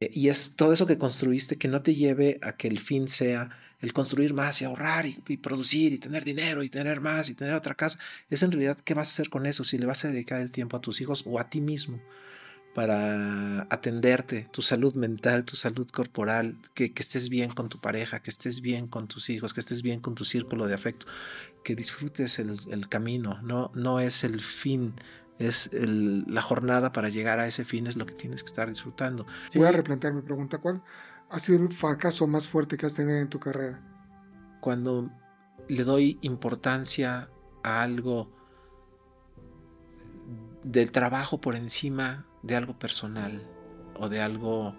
[0.00, 3.08] Eh, y es todo eso que construiste que no te lleve a que el fin
[3.08, 3.50] sea
[3.80, 7.54] el construir más y ahorrar y, producir y tener dinero y tener más y tener
[7.54, 7.98] otra casa.
[8.30, 10.50] Es en realidad qué vas a hacer con eso, si le vas a dedicar el
[10.50, 12.00] tiempo a tus hijos o a ti mismo
[12.74, 18.20] para atenderte, tu salud mental, tu salud corporal, que, que, estés bien con tu pareja,
[18.20, 21.06] que estés bien con tus hijos, que estés bien con tu círculo de afecto,
[21.64, 24.94] que disfrutes el, el camino, no, no es el fin
[25.38, 28.68] es el, la jornada para llegar a ese fin, es lo que tienes que estar
[28.68, 29.26] disfrutando.
[29.54, 30.58] Voy a replantear mi pregunta.
[30.58, 30.82] ¿Cuál
[31.30, 33.80] ha sido el fracaso más fuerte que has tenido en tu carrera?
[34.60, 35.10] Cuando
[35.68, 37.28] le doy importancia
[37.62, 38.32] a algo
[40.62, 43.42] del trabajo por encima de algo personal
[43.98, 44.74] o de algo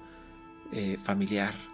[0.71, 1.66] eh, familiar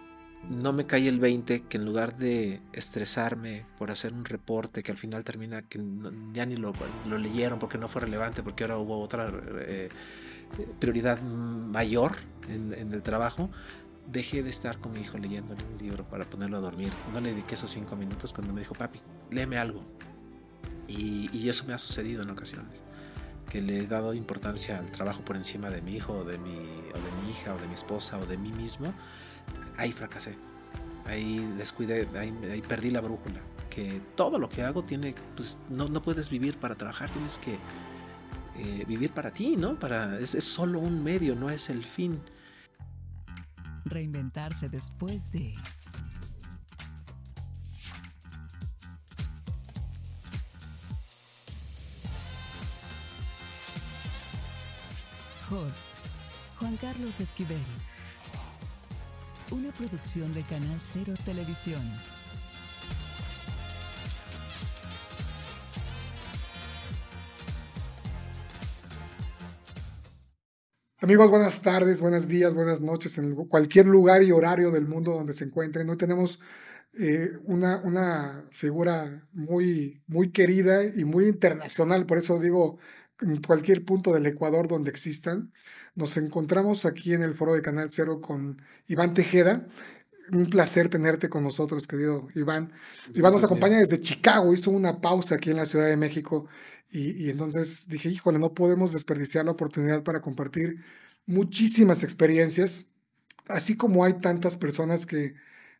[0.50, 4.92] no me cae el 20 que en lugar de estresarme por hacer un reporte que
[4.92, 5.80] al final termina que
[6.32, 6.72] ya ni lo,
[7.06, 9.88] lo leyeron porque no fue relevante, porque ahora hubo otra eh,
[10.80, 12.16] prioridad mayor
[12.48, 13.50] en, el trabajo,
[14.10, 16.92] dejé de estar con mi hijo leyéndole un libro para ponerlo a dormir.
[17.12, 19.82] No le dediqué esos cinco minutos cuando me dijo, papi, léeme algo.
[20.86, 22.82] Y, y eso me ha sucedido en ocasiones
[23.48, 26.98] que le he dado importancia al trabajo por encima de mi hijo de mi, o
[26.98, 28.92] de mi hija o de mi esposa o de mí mismo
[29.76, 30.36] ahí fracasé.
[31.06, 33.40] Ahí descuidé, ahí, perdí la brújula.
[33.68, 37.58] Que todo lo que hago tiene, pues no, no puedes vivir para trabajar, tienes que
[38.56, 39.78] eh, vivir para ti, ¿no?
[39.78, 42.20] Para, es, es solo un medio, no es el fin.
[43.84, 45.54] Reinventarse después de...
[55.50, 55.86] Host
[56.58, 57.58] Juan Carlos Esquivel
[59.50, 61.82] una producción de Canal Cero Televisión.
[71.00, 75.34] Amigos, buenas tardes, buenos días, buenas noches en cualquier lugar y horario del mundo donde
[75.34, 75.90] se encuentren.
[75.90, 76.40] Hoy tenemos
[76.98, 82.78] eh, una, una figura muy, muy querida y muy internacional, por eso digo
[83.20, 85.52] en cualquier punto del Ecuador donde existan.
[85.94, 89.66] Nos encontramos aquí en el foro de Canal Cero con Iván Tejeda.
[90.32, 92.72] Un placer tenerte con nosotros, querido Iván.
[93.14, 96.46] Iván nos acompaña desde Chicago, hizo una pausa aquí en la Ciudad de México
[96.90, 100.80] y, y entonces dije, híjole, no podemos desperdiciar la oportunidad para compartir
[101.26, 102.86] muchísimas experiencias,
[103.48, 105.34] así como hay tantas personas que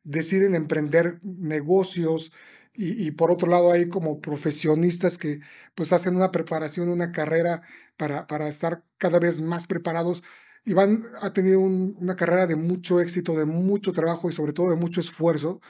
[0.04, 2.30] deciden emprender negocios,
[2.74, 5.40] y, y, por otro lado hay como profesionistas que
[5.74, 7.62] pues hacen una preparación, una carrera
[7.96, 10.22] para, para estar cada vez más preparados.
[10.64, 14.70] Iván ha tenido un, una carrera de mucho éxito, de mucho trabajo y sobre todo
[14.70, 15.60] de mucho esfuerzo,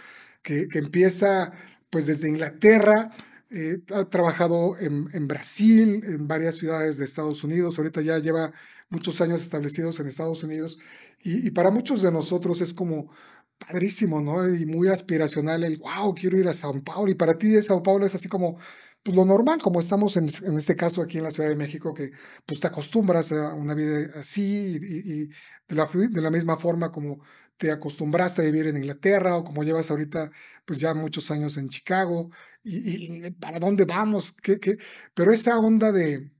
[0.42, 1.53] que, que empieza
[1.91, 3.12] pues desde Inglaterra,
[3.50, 8.53] eh, ha trabajado en, en, Brasil, en varias ciudades de Estados Unidos, ahorita ya lleva
[8.88, 10.78] muchos años establecidos en Estados Unidos
[11.22, 13.10] y, y para muchos de nosotros es como
[13.67, 14.49] padrísimo, ¿no?
[14.49, 17.11] Y muy aspiracional el, wow, quiero ir a Sao Paulo.
[17.11, 18.59] Y para ti Sao Paulo es así como,
[19.03, 21.95] pues lo normal, como estamos en, en este caso aquí en la Ciudad de México,
[21.95, 22.13] que
[22.47, 25.27] pues te acostumbras a una vida así y,
[25.69, 27.19] de, la, de la misma forma como
[27.57, 30.31] te acostumbraste a vivir en Inglaterra o como llevas ahorita
[30.65, 32.31] pues ya muchos años en Chicago
[32.63, 34.79] y, y para dónde vamos, ¿Qué, qué?
[35.15, 36.33] pero esa onda de,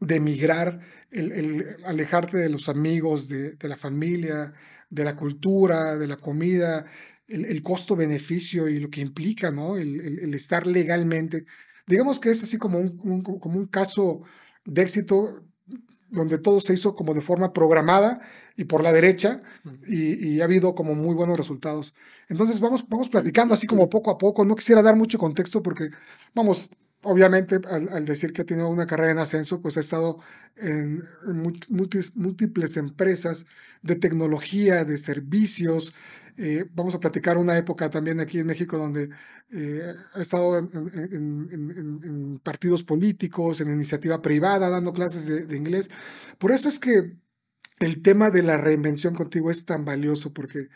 [0.00, 4.54] de emigrar, el, el, alejarte de los amigos, de, de la familia,
[4.90, 6.86] de la cultura, de la comida,
[7.28, 9.76] el, el costo-beneficio y lo que implica, ¿no?
[9.76, 11.44] El, el, el, estar legalmente.
[11.86, 14.20] Digamos que es así como un, un, como un caso
[14.64, 15.46] de éxito
[16.08, 18.20] donde todo se hizo como de forma programada
[18.56, 19.42] y por la derecha
[19.86, 21.94] y, y, ha habido como muy buenos resultados.
[22.28, 24.44] Entonces vamos, vamos platicando así como poco a poco.
[24.44, 25.90] No quisiera dar mucho contexto porque,
[26.34, 26.70] vamos,
[27.06, 30.18] obviamente al, decir que ha tenido una carrera en ascenso, pues ha estado
[30.56, 31.02] en,
[31.68, 33.46] múltiples, empresas
[33.82, 35.94] de tecnología, de servicios.
[36.36, 39.08] Eh, vamos a platicar una época también aquí en México donde
[39.52, 45.88] eh, ha estado en, partidos políticos, en iniciativa privada, dando clases de, de inglés.
[46.38, 47.16] Por eso es que
[47.78, 50.68] el tema de la reinvención contigo es tan valioso, porque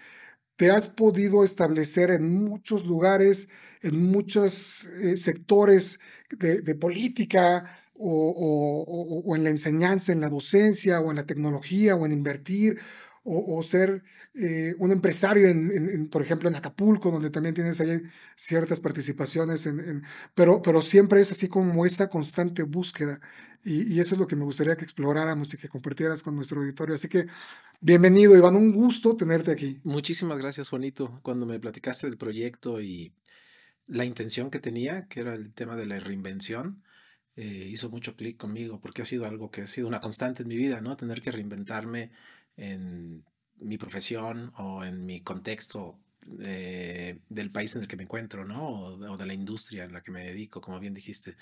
[0.61, 3.49] te has podido establecer en muchos lugares,
[3.81, 11.09] en muchos eh, sectores de, de política o, en la enseñanza, en la docencia, o
[11.09, 12.79] en la tecnología, o en invertir,
[13.25, 14.03] o, ser
[14.35, 18.03] eh, un empresario, en, por ejemplo, en Acapulco, donde también tienes ahí
[18.37, 19.67] ciertas participaciones,
[20.35, 23.19] pero, pero siempre es así como esta constante búsqueda.
[23.65, 26.61] Y, y, eso es lo que me gustaría que exploráramos y que compartieras con nuestro
[26.61, 26.95] auditorio.
[26.95, 27.27] Así que
[27.81, 29.81] bienvenido, Iván, un gusto tenerte aquí.
[29.85, 31.21] Muchísimas gracias, Juanito.
[31.23, 33.15] Cuando me platicaste del proyecto y
[33.87, 36.82] la intención que tenía, que era el tema de la reinvención,
[37.37, 40.49] eh, hizo mucho clic conmigo porque ha sido algo que ha sido una constante en
[40.49, 40.97] mi vida, ¿no?
[40.97, 42.11] Tener que reinventarme
[42.56, 43.25] en
[43.56, 45.99] mi profesión o en mi contexto
[46.41, 48.69] eh, del país en el que me encuentro, ¿no?
[48.69, 51.37] O, de la industria en la que me dedico, como bien dijiste,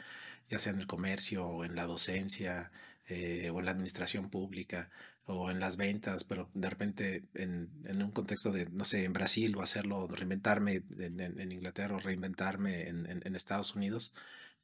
[0.50, 2.70] ya sea en el comercio o en la docencia
[3.08, 4.90] eh, o en la administración pública
[5.28, 9.12] o en las ventas, pero de repente en, en, un contexto de, no sé, en
[9.12, 14.14] Brasil o hacerlo, reinventarme en, en, Inglaterra o reinventarme en, Estados Unidos,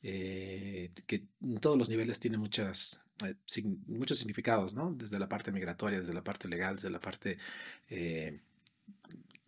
[0.02, 3.02] eh, que en todos los niveles tiene muchas,
[3.86, 4.92] muchos significados, ¿no?
[4.92, 7.38] Desde la parte migratoria, desde la parte legal, desde la parte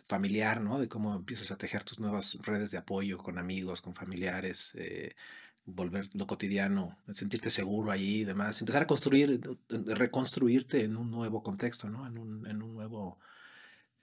[0.07, 0.79] familiar, ¿no?
[0.79, 5.15] De cómo empiezas a tejer tus nuevas redes de apoyo con amigos, con familiares, eh,
[5.67, 11.43] volver lo cotidiano, sentirte seguro ahí y demás, empezar a construir, reconstruirte en un nuevo
[11.43, 12.07] contexto, ¿no?
[12.07, 13.19] En un, en un nuevo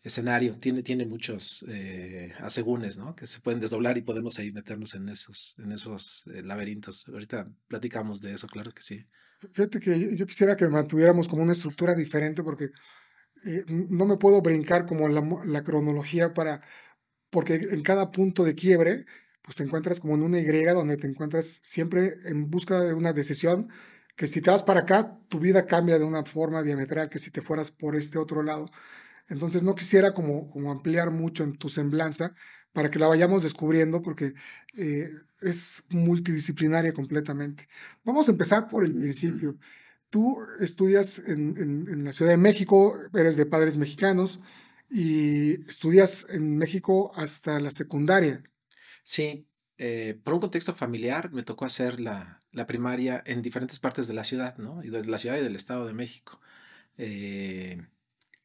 [0.04, 0.58] escenario.
[0.60, 3.16] Tiene, tiene muchos eh, asegúnes, ¿no?
[3.16, 7.08] Que se pueden desdoblar y podemos ahí meternos en esos, en esos eh, laberintos.
[7.08, 9.06] Ahorita platicamos de eso, claro que sí.
[9.54, 12.72] Fíjate que yo quisiera que mantuviéramos como una estructura diferente porque
[13.46, 16.62] eh, no me puedo brincar como la, cronología para,
[17.30, 19.06] porque en cada punto de quiebre,
[19.44, 23.14] pues te encuentras como en una Y donde te encuentras siempre en busca de una
[23.14, 23.70] decisión
[24.16, 27.32] que si te vas para acá, tu vida cambia de una forma diametral que si
[27.32, 28.70] te fueras por este otro lado.
[29.28, 32.36] Entonces no quisiera como, como ampliar mucho en tu semblanza
[32.74, 34.34] para que la vayamos descubriendo porque
[34.78, 35.10] eh,
[35.42, 37.68] es multidisciplinaria completamente.
[38.04, 39.58] Vamos a empezar por el principio.
[40.10, 44.42] Tú estudias en, la Ciudad de México, eres de padres mexicanos
[44.90, 48.44] y estudias en México hasta la secundaria.
[49.04, 49.48] Sí,
[49.78, 54.24] eh, por un contexto familiar me tocó hacer la, primaria en diferentes partes de la
[54.24, 54.84] ciudad, ¿no?
[54.84, 56.40] Y desde la ciudad y del Estado de México.
[56.98, 57.86] Eh,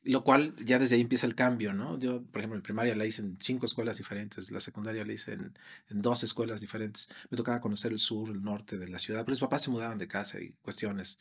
[0.04, 1.98] lo cual ya desde ahí empieza el cambio, ¿no?
[1.98, 5.34] Yo, por ejemplo, la primaria la hice en cinco escuelas diferentes, la secundaria la hice
[5.34, 5.58] en,
[5.90, 7.08] en, dos escuelas diferentes.
[7.30, 9.98] Me tocaba conocer el sur, el norte de la ciudad, pero mis papás se mudaban
[9.98, 11.18] de casa y cuestiones.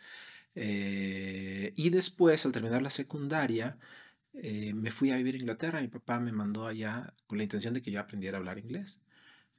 [0.59, 3.77] Eh, y después, al terminar la secundaria,
[4.33, 5.81] eh, me fui a vivir a Inglaterra.
[5.81, 8.99] Mi papá me mandó allá con la intención de que yo aprendiera a hablar inglés.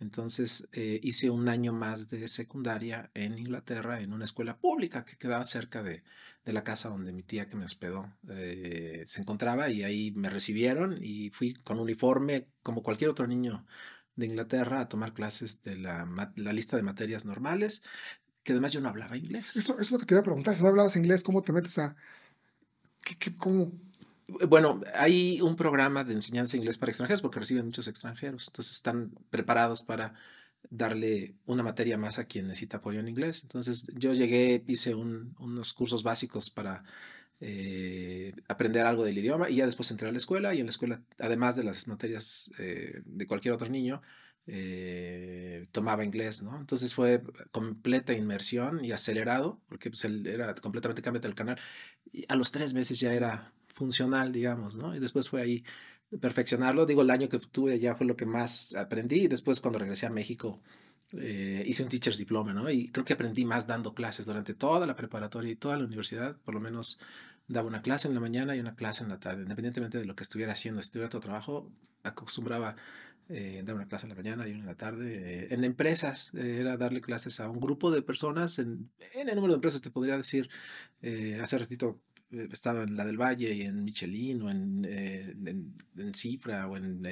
[0.00, 5.16] Entonces eh, hice un año más de secundaria en Inglaterra en una escuela pública que
[5.16, 6.04] quedaba cerca de,
[6.44, 10.96] de la casa donde mi tía que me hospedó se encontraba y ahí me recibieron
[11.02, 13.66] y fui con uniforme como cualquier otro niño
[14.14, 17.82] de Inglaterra a tomar clases de la, la lista de materias normales
[18.42, 19.56] que además yo no hablaba inglés.
[19.56, 21.78] Eso es lo que te iba a preguntar, si no hablabas inglés, ¿cómo te metes
[21.78, 21.96] a...
[23.04, 23.72] ¿Qué, cómo?
[24.28, 28.75] Bueno, hay un programa de enseñanza de inglés para extranjeros porque reciben muchos extranjeros, entonces
[28.75, 30.14] están preparados para
[30.70, 33.42] darle una materia más a quien necesita apoyo en inglés.
[33.42, 36.84] Entonces yo llegué, hice unos cursos básicos para
[37.40, 40.70] eh, aprender algo del idioma y ya después entré a la escuela y en la
[40.70, 44.02] escuela, además de las materias eh, de cualquier otro niño,
[44.46, 46.58] eh, tomaba inglés, ¿no?
[46.58, 51.58] Entonces fue completa inmersión y acelerado, porque pues, era completamente cámbiate el canal.
[52.28, 54.94] A los tres meses ya era funcional, digamos, ¿no?
[54.94, 55.64] Y después fue ahí
[56.20, 56.84] perfeccionarlo.
[56.84, 59.25] Digo, el año que tuve ya fue lo que más aprendí.
[59.25, 60.60] Y después cuando regresé a México
[61.12, 62.69] eh, hice un teacher's diploma, ¿no?
[62.70, 66.36] Y creo que aprendí más dando clases durante toda la preparatoria y toda la universidad,
[66.44, 66.98] por lo menos
[67.46, 70.14] daba una clase en la mañana y una clase en la tarde, independientemente de lo
[70.14, 71.70] que estuviera haciendo, si tuviera otro trabajo,
[72.02, 72.76] acostumbraba
[73.30, 75.44] eh, dar una clase en la mañana y una en la tarde.
[75.44, 78.58] Eh, en empresas, eh, era darle clases a un grupo de personas.
[78.58, 80.48] En, en el número de empresas te podría decir,
[81.40, 84.85] hace ratito estaba en la del Valle y en Michelin o en,
[85.97, 87.02] en, Cifra o en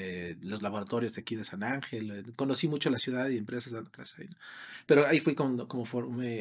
[0.42, 2.32] los laboratorios de aquí de San Ángel.
[2.37, 4.28] Conocí mucho la ciudad y empresas dando clases ahí.
[4.87, 5.87] Pero ahí fui como, como,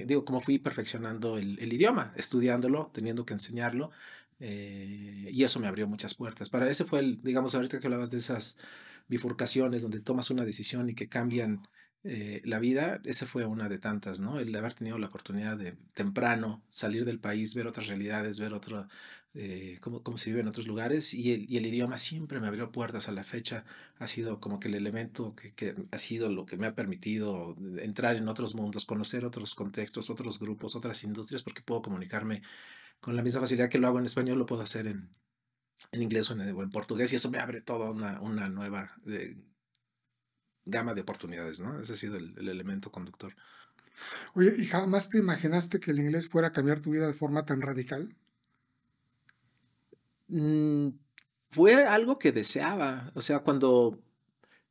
[0.05, 3.91] digo, como fui perfeccionando el, el, idioma, estudiándolo, teniendo que enseñarlo.
[4.39, 6.49] y eso me abrió muchas puertas.
[6.49, 8.57] Para ese fue el, digamos, ahorita que hablabas de esas
[9.07, 11.67] bifurcaciones donde tomas una decisión y que cambian
[12.07, 14.39] eh, la vida, esa fue una de tantas, ¿no?
[14.39, 18.87] El haber tenido la oportunidad de temprano salir del país, ver otras realidades, ver otro,
[19.33, 23.09] eh, cómo, cómo, se vive en otros lugares y el, idioma siempre me abrió puertas
[23.09, 23.65] a la fecha,
[23.97, 27.55] ha sido como que el elemento que, que, ha sido lo que me ha permitido
[27.79, 32.43] entrar en otros mundos, conocer otros contextos, otros grupos, otras industrias, porque puedo comunicarme
[32.99, 35.09] con la misma facilidad que lo hago en español, lo puedo hacer en,
[35.91, 39.35] en inglés o en, portugués y eso me abre toda una, una nueva eh,
[40.65, 41.79] gama de oportunidades, ¿no?
[41.79, 43.35] Ese ha sido el, elemento conductor.
[44.33, 47.45] Oye, ¿y jamás te imaginaste que el inglés fuera a cambiar tu vida de forma
[47.45, 48.15] tan radical?
[50.27, 50.89] Mm,
[51.51, 54.01] fue algo que deseaba, o sea, cuando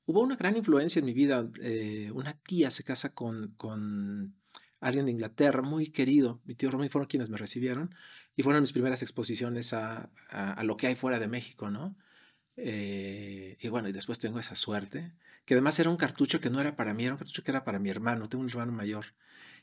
[0.06, 4.34] hubo una gran influencia en mi vida, eh, una tía se casa con, con
[4.80, 7.94] alguien de Inglaterra, muy querido, mi tío Román fueron quienes me recibieron,
[8.36, 11.96] y fueron mis primeras exposiciones a, a, lo que hay fuera de México, ¿no?
[12.56, 15.12] Eh, y bueno, y después tengo esa suerte,
[15.44, 17.64] que además era un cartucho que no era para mí, era un cartucho que era
[17.64, 19.06] para mi hermano, tengo un hermano mayor.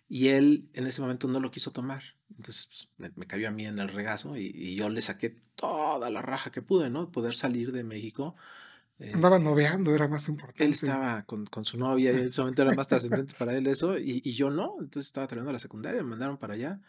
[0.09, 2.03] y él en ese momento no lo quiso tomar.
[2.37, 5.29] Entonces pues, me, me, cayó a mí en el regazo y, y, yo le saqué
[5.55, 7.11] toda la raja que pude, ¿no?
[7.11, 8.35] Poder salir de México.
[8.99, 10.63] Eh, Andaba noveando, era más importante.
[10.63, 13.67] Él estaba con, con su novia y en ese momento era más trascendente para él
[13.67, 14.75] eso y, y, yo no.
[14.79, 16.79] Entonces estaba terminando la secundaria, me mandaron para allá.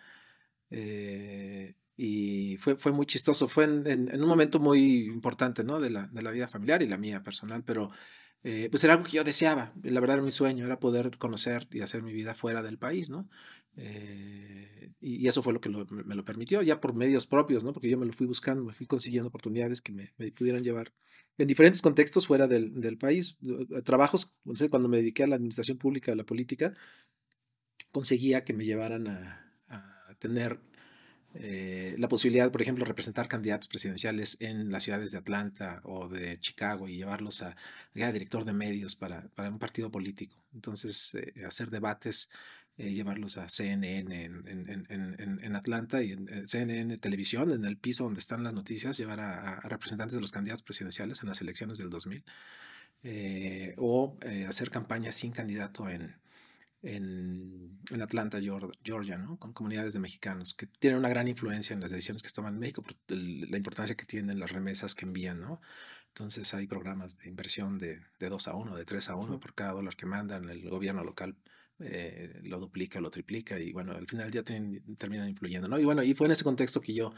[0.70, 5.78] Eh, y fue, fue muy chistoso, fue en, en, en, un momento muy importante, ¿no?
[5.78, 7.92] De la, de la vida familiar y la mía personal, pero
[8.42, 11.68] eh, pues era algo que yo deseaba, la verdad era mi sueño, era poder conocer
[11.70, 13.28] y hacer mi vida fuera del país, ¿no?
[13.76, 17.72] Eh, y, eso fue lo que lo, me lo permitió, ya por medios propios, ¿no?
[17.72, 20.92] Porque yo me lo fui buscando, me fui consiguiendo oportunidades que me, me pudieran llevar
[21.38, 23.36] en diferentes contextos fuera del, del país.
[23.84, 26.74] Trabajos, no sé, cuando me dediqué a la administración pública, a la política,
[27.92, 30.58] conseguía que me llevaran a, a tener
[31.34, 36.38] eh, la posibilidad, por ejemplo, representar candidatos presidenciales en las ciudades de Atlanta o de
[36.40, 37.56] Chicago y llevarlos a,
[38.00, 40.36] a director de medios para, para, un partido político.
[40.54, 42.28] Entonces, eh, hacer debates,
[42.76, 47.78] eh, llevarlos a CNN en, en, en, en, Atlanta y en CNN Televisión, en el
[47.78, 51.40] piso donde están las noticias, llevar a, a representantes de los candidatos presidenciales en las
[51.40, 52.24] elecciones del 2000.
[53.04, 54.16] Eh, o
[54.48, 56.14] hacer campaña sin candidato en,
[56.82, 59.38] en, en, Atlanta, Georgia, ¿no?
[59.38, 62.54] con comunidades de mexicanos que tienen una gran influencia en las decisiones que se toman
[62.54, 65.40] en México, por el, la importancia que tienen las remesas que envían.
[65.40, 65.60] ¿no?
[66.08, 69.38] Entonces hay programas de inversión de, de 2 a 1, de 3 a 1 sí.
[69.38, 70.50] por cada dólar que mandan.
[70.50, 71.36] El gobierno local
[71.84, 75.78] eh, lo duplica, lo triplica y bueno, al final día tienen, terminan influyendo, ¿no?
[75.78, 77.12] Y bueno, y fue en ese contexto que yo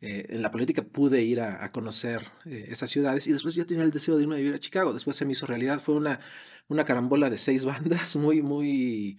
[0.00, 3.66] eh, en la política pude ir a, a conocer eh, esas ciudades y después yo
[3.66, 5.94] tenía el deseo de irme a vivir a Chicago, después se me hizo realidad, fue
[5.94, 6.20] una,
[6.68, 9.18] una carambola de seis bandas muy, muy...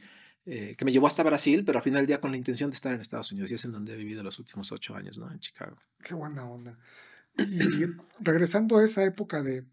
[0.50, 2.76] Eh, que me llevó hasta Brasil, pero al final del día con la intención de
[2.76, 5.30] estar en Estados Unidos y es en donde he vivido los últimos ocho años, ¿no?
[5.30, 5.76] En Chicago.
[6.02, 6.80] Qué buena onda.
[7.38, 7.84] Y
[8.22, 9.66] regresando a esa época de,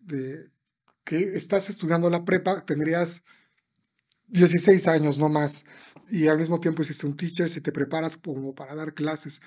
[0.00, 0.50] de
[1.04, 3.22] que estás estudiando la prepa, tendrías
[4.28, 5.64] 16 años, no más,
[6.10, 9.40] y al mismo tiempo hiciste un teacher y te preparas como para dar clases.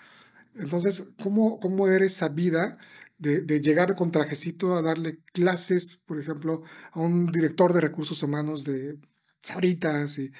[0.55, 2.77] Entonces, ¿cómo, cómo era esa vida
[3.17, 8.21] de, de, llegar con trajecito a darle clases, por ejemplo, a un director de recursos
[8.23, 9.00] humanos de
[9.41, 10.17] Sabritas?
[10.17, 10.31] Y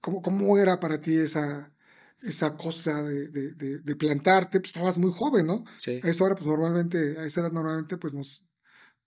[0.00, 1.72] ¿cómo, ¿Cómo era para ti esa,
[2.20, 4.60] esa cosa de, de, de plantarte?
[4.60, 5.64] Pues estabas muy joven, ¿no?
[5.76, 6.00] Sí.
[6.02, 8.44] A esa hora, pues normalmente, a esa edad normalmente, pues nos,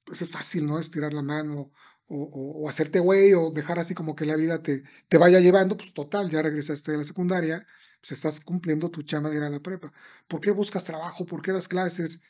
[0.05, 0.79] pues es fácil, ¿no?
[0.79, 1.71] Estirar la mano
[2.07, 5.39] o, o, o, hacerte güey o dejar así como que la vida te, te vaya
[5.39, 7.65] llevando, pues total, ya regresaste de la secundaria,
[8.01, 9.91] pues estás cumpliendo tu chama de ir a la prepa.
[10.27, 11.25] ¿Por qué buscas trabajo?
[11.25, 12.21] ¿Por qué das clases?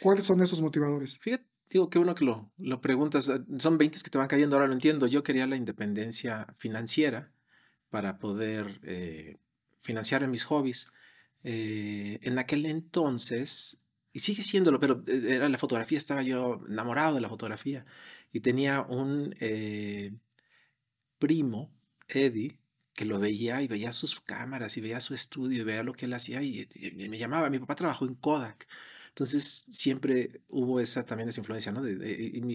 [0.00, 1.18] ¿Cuáles son esos motivadores?
[1.18, 3.30] Fíjate, digo, qué bueno que lo, lo preguntas.
[3.58, 5.06] Son 20 que te van cayendo, ahora lo entiendo.
[5.06, 7.32] Yo quería la independencia financiera
[7.90, 9.38] para poder eh,
[9.80, 10.88] financiar mis hobbies.
[11.44, 17.14] Eh, en aquel entonces, y sigue siéndolo, pero eh, era la fotografía, estaba yo enamorado
[17.14, 17.84] de la fotografía
[18.34, 20.12] y tenía un eh,
[21.20, 21.72] primo,
[22.08, 22.58] Eddie,
[22.92, 26.06] que lo veía y veía sus cámaras y veía su estudio y veía lo que
[26.06, 27.48] él hacía y, y, me llamaba.
[27.48, 28.66] Mi papá trabajó en Kodak.
[29.10, 31.80] Entonces siempre hubo esa también esa influencia, ¿no?
[31.80, 31.96] De,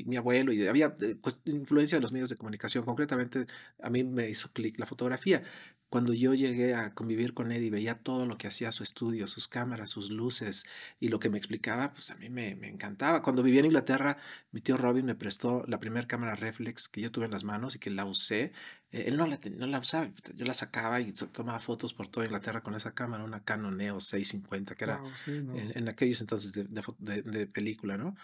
[0.05, 2.83] mi, abuelo y había pues, influencia de los medios de comunicación.
[2.83, 3.45] Concretamente
[3.81, 5.43] a mí me hizo clic la fotografía
[5.89, 9.47] cuando yo llegué a convivir con Eddie, veía todo lo que hacía su estudio, sus
[9.47, 10.65] cámaras, sus luces
[10.99, 13.23] y lo que me explicaba, pues a mí me, me encantaba.
[13.23, 14.17] Cuando vivía en Inglaterra,
[14.51, 17.75] mi tío Robin me prestó la primera cámara reflex que yo tuve en las manos
[17.75, 18.53] y que la usé.
[18.91, 22.27] Eh, él no la, no la usaba, yo la sacaba y tomaba fotos por toda
[22.27, 25.55] Inglaterra con esa cámara, una Canon Neo 650, que era wow, sí, no.
[25.55, 26.65] en, en, aquellos entonces de,
[26.99, 28.15] de, de película, ¿no?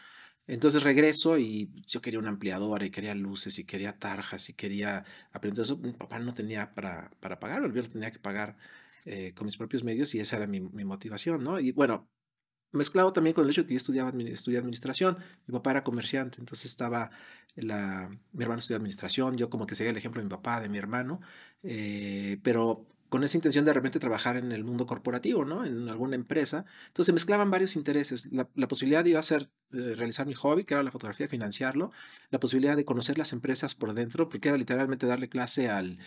[0.48, 5.06] Entonces regreso y yo quería una ampliadora y quería luces y quería tarjas y quería
[5.32, 5.78] aprender eso.
[5.78, 8.58] Mi papá no tenía para, para pagarlo, yo lo tenía que pagar
[9.06, 11.60] eh, con mis propios medios y esa era mi, motivación, ¿no?
[11.60, 12.10] Y bueno,
[12.72, 16.66] mezclado también con el hecho que yo estudiaba estudié administración, mi papá era comerciante, entonces
[16.72, 17.12] estaba,
[17.56, 20.70] la, mi hermano estudió administración, yo como que seguía el ejemplo de mi papá, de
[20.70, 21.22] mi hermano,
[21.64, 25.66] eh, pero con esa intención de repente trabajar en el mundo corporativo, ¿no?
[25.66, 26.66] En alguna empresa.
[26.88, 28.32] Entonces mezclaban varios intereses.
[28.32, 29.50] La, posibilidad de yo hacer,
[29.96, 31.92] realizar mi hobby, que era la fotografía, financiarlo.
[32.32, 35.98] La posibilidad de conocer las empresas por dentro, porque era literalmente darle clase al,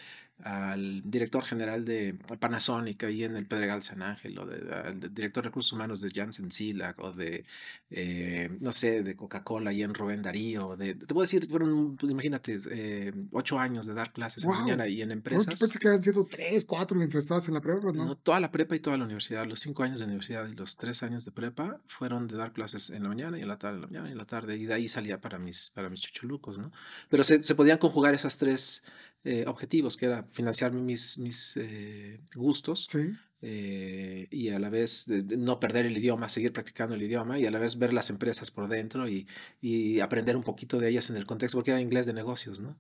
[0.43, 5.43] al director general de Panasonic ahí en el Pedregal San Ángel, o de, al director
[5.43, 7.45] de recursos humanos de Janssen Silac, o de,
[7.91, 10.77] eh, no sé, de Coca-Cola ahí en Rubén Darío.
[10.77, 14.55] De, te puedo decir, fueron, pues, imagínate, eh, ocho años de dar clases wow.
[14.55, 15.47] en mañana y en empresas.
[15.47, 18.05] Yo pensé que habían sido tres, cuatro mientras estabas en la prepa, ¿no?
[18.05, 20.77] No, toda la prepa y toda la universidad, los cinco años de universidad y los
[20.77, 23.77] tres años de prepa fueron de dar clases en la mañana y en la tarde,
[23.77, 26.01] en la mañana y en la tarde, y de ahí salía para mis, para mis
[26.01, 26.73] chuchulucos, ¿no?
[27.09, 28.85] Pero se, se podían conjugar esas tres
[29.25, 33.11] eh, objetivos, que era financiar mis, mis eh, gustos, sí.
[33.43, 37.51] eh, y a la vez no perder el idioma, seguir practicando el idioma y a
[37.51, 39.27] la vez ver las empresas por dentro y,
[39.61, 42.77] y aprender un poquito de ellas en el contexto, porque era inglés de negocios, ¿no?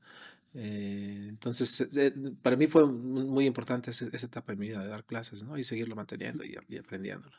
[0.54, 5.04] Eh, entonces, eh, para mí fue muy importante esa, etapa de mi vida de dar
[5.04, 5.58] clases, ¿no?
[5.58, 7.36] Y seguirlo manteniendo y, y aprendiéndolo.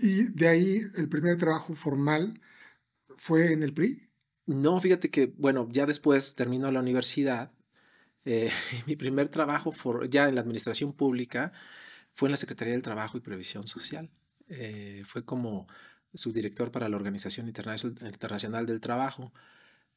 [0.00, 2.40] Y de ahí el primer trabajo formal
[3.16, 4.08] fue en el PRI.
[4.46, 7.50] No, fíjate que, bueno, ya después terminó la universidad.
[8.86, 9.72] mi primer trabajo
[10.06, 11.52] ya en la administración pública
[12.12, 14.10] fue en la Secretaría del Trabajo y Previsión Social.
[14.48, 15.66] Eh, fue como
[16.14, 19.32] subdirector para la Organización Internacional del Trabajo.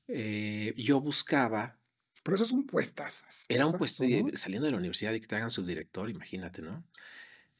[0.08, 1.78] Eh, yo buscaba...
[2.22, 3.46] Pero eso un puestas.
[3.48, 4.04] Era un puesto,
[4.34, 6.84] saliendo de la universidad y que te hagan subdirector, imagínate, ¿no?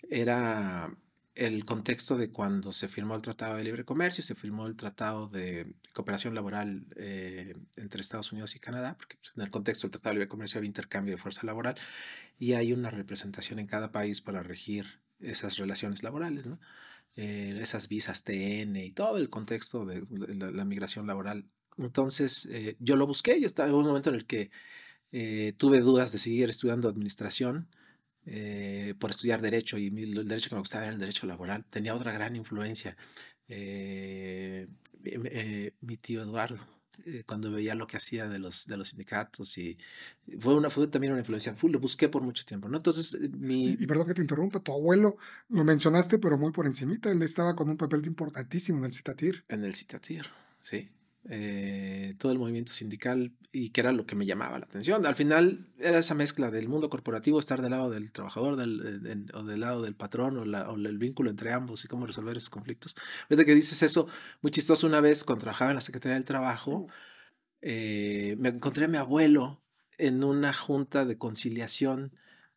[0.10, 0.94] Era
[1.40, 5.30] el contexto de cuando se firmó el Tratado de Libre Comercio, se firmó el Tratado
[5.30, 9.92] de Cooperación Laboral eh, entre Estados Unidos y Canadá, porque pues, en el contexto del
[9.92, 11.76] Tratado de Libre Comercio había intercambio de fuerza laboral
[12.38, 16.60] y hay una representación en cada país para regir esas relaciones laborales, ¿no?
[17.16, 20.04] Eh, esas visas TN y todo el contexto de
[20.36, 21.46] la, migración laboral.
[21.78, 24.52] Entonces, eh, yo lo busqué, yo estaba en un momento en el que
[25.58, 27.70] tuve dudas de seguir estudiando administración
[28.26, 31.66] eh, por estudiar derecho y el derecho que me gustaba era el derecho laboral.
[31.70, 32.96] Tenía otra gran influencia.
[33.48, 34.68] Eh,
[35.04, 36.60] eh, mi tío Eduardo,
[37.26, 39.78] cuando veía lo que hacía de los, de los sindicatos y
[40.40, 41.56] fue, una, fue también una influencia.
[41.62, 42.78] lo busqué por mucho tiempo, ¿no?
[42.78, 43.72] Entonces, mi...
[43.72, 47.10] Y, perdón que te interrumpa, tu abuelo lo mencionaste, pero muy por encimita.
[47.12, 49.46] Él estaba con un papel importantísimo en el Citatir.
[49.48, 50.26] En el Citatir,
[50.62, 50.90] sí.
[51.32, 55.06] Eh, todo el movimiento sindical y que era lo que me llamaba la atención.
[55.06, 59.44] Al final era esa mezcla del mundo corporativo, estar del lado del trabajador del, o
[59.44, 62.50] del lado del patrón o, la, o, el vínculo entre ambos y cómo resolver esos
[62.50, 62.96] conflictos.
[63.30, 64.08] Desde que dices eso,
[64.42, 66.88] muy chistoso, una vez cuando trabajaba en la Secretaría del Trabajo,
[67.62, 69.62] eh, me encontré a mi abuelo
[70.00, 72.12] en una junta de conciliación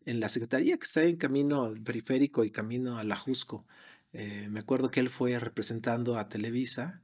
[0.07, 3.67] en la Secretaría que está en camino periférico y camino a la Jusco.
[4.15, 7.03] Eh, me acuerdo que él fue representando a Televisa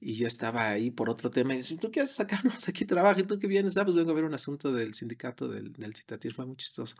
[0.00, 2.40] y yo estaba ahí por otro tema y dice, ¿tú qué haces acá?
[2.44, 3.76] No, aquí trabajas, ¿tú qué vienes?
[3.76, 6.96] Ah, pues vengo a ver un asunto del sindicato del, del Citatir, fue muy chistoso.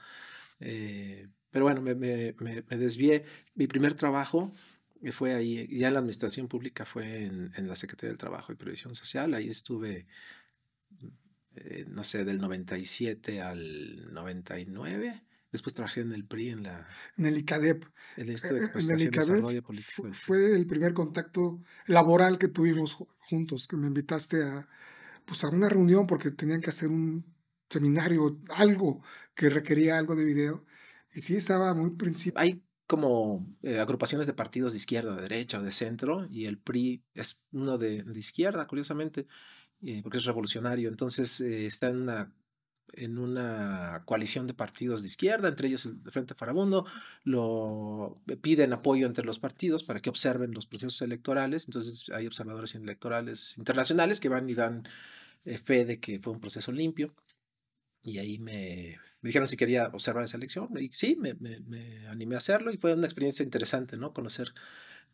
[0.60, 3.24] Eh, pero bueno, me, me, me, desvié.
[3.54, 4.52] Mi primer trabajo
[5.12, 8.56] fue ahí, ya en la administración pública fue en, en la Secretaría del Trabajo y
[8.56, 9.32] Previsión Social.
[9.34, 10.06] Ahí estuve,
[11.54, 15.22] eh, no sé, del 97 al 99.
[15.50, 16.86] Después trabajé en el PRI, en la...
[17.16, 17.84] En el ICADEP.
[18.16, 20.12] El Instituto de eh, en el ICADEP Político.
[20.12, 24.68] Fue, el primer contacto laboral que tuvimos juntos, que me invitaste a,
[25.24, 27.24] pues, a una reunión porque tenían que hacer un
[27.70, 29.02] seminario, algo
[29.34, 30.64] que requería algo de video.
[31.14, 32.38] Y sí, estaba muy principio.
[32.38, 36.58] Hay como eh, agrupaciones de partidos de izquierda, de derecha o de centro, y el
[36.58, 39.26] PRI es uno de, de izquierda, curiosamente,
[39.80, 40.90] eh, porque es revolucionario.
[40.90, 42.34] Entonces está en una
[42.92, 46.86] en una coalición de partidos de izquierda, entre ellos el Frente Farabundo,
[47.24, 51.66] lo piden apoyo entre los partidos para que observen los procesos electorales.
[51.68, 54.84] Entonces hay observadores electorales internacionales que van y dan
[55.44, 57.14] eh, fe de que fue un proceso limpio.
[58.02, 60.68] Y ahí me, me dijeron si quería observar esa elección.
[60.78, 64.12] Y sí, me, me, animé a hacerlo y fue una experiencia interesante, ¿no?
[64.12, 64.52] Conocer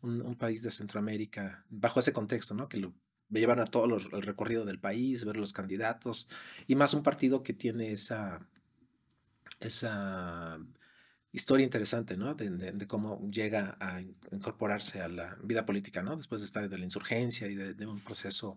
[0.03, 2.69] un, un, país de Centroamérica bajo ese contexto, ¿no?
[2.69, 2.95] Que lo
[3.29, 6.29] me llevan a todo el recorrido del país, ver los candidatos,
[6.67, 8.47] y más un partido que tiene esa,
[9.61, 10.59] esa
[11.35, 12.35] historia interesante, ¿no?
[12.35, 16.17] De, cómo llega a incorporarse a la vida política, ¿no?
[16.17, 18.57] Después de estar de la insurgencia y de, un proceso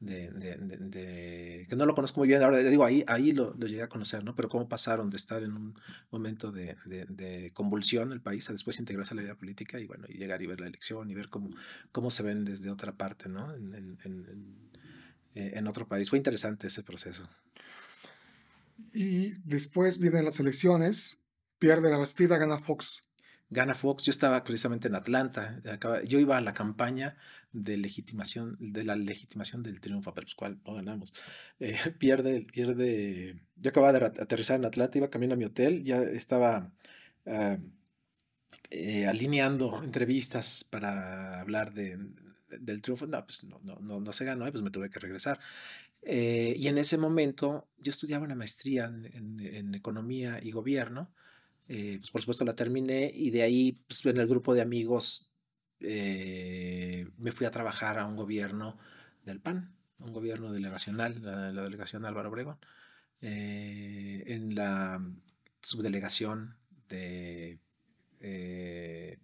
[0.00, 3.88] de, que no lo conozco muy bien, ahora digo, ahí, ahí lo, lo, llegué a
[3.88, 4.34] conocer, ¿no?
[4.36, 5.78] Pero cómo pasaron de estar en un
[6.10, 10.18] momento de, convulsión el país a después integrarse a la vida política y bueno, y
[10.18, 11.50] llegar y ver la elección y ver cómo,
[11.92, 13.52] cómo se ven desde otra parte, ¿no?
[13.54, 14.68] En, en, en,
[15.34, 16.10] eh, en otro país.
[16.10, 17.28] Fue interesante ese proceso.
[18.94, 21.18] Y después vienen las elecciones,
[21.58, 23.02] pierde la Bastida, gana Fox.
[23.50, 25.60] Gana Fox, yo estaba precisamente en Atlanta,
[26.06, 27.16] yo iba a la campaña
[27.52, 31.12] de legitimación, de la legitimación del triunfo, pero pues cuál, no ganamos.
[31.60, 36.02] Eh, pierde, pierde, yo acababa de aterrizar en Atlanta, iba camino a mi hotel, ya
[36.02, 36.72] estaba
[37.26, 37.58] ah,
[38.70, 41.98] eh, alineando entrevistas para hablar de,
[42.60, 45.40] del triunfo, no, pues no, no, no, no se ganó, pues me tuve que regresar.
[46.02, 51.10] Eh, y en ese momento yo estudiaba una maestría en, en economía y gobierno,
[51.68, 55.27] eh, pues por supuesto la terminé y de ahí pues, en el grupo de amigos
[55.80, 58.78] eh, me fui a trabajar a un gobierno
[59.24, 62.58] del PAN, un gobierno delegacional, la, delegación Álvaro Obregón,
[63.20, 65.02] eh, en la
[65.60, 66.56] subdelegación
[66.88, 67.58] de...
[68.20, 69.18] se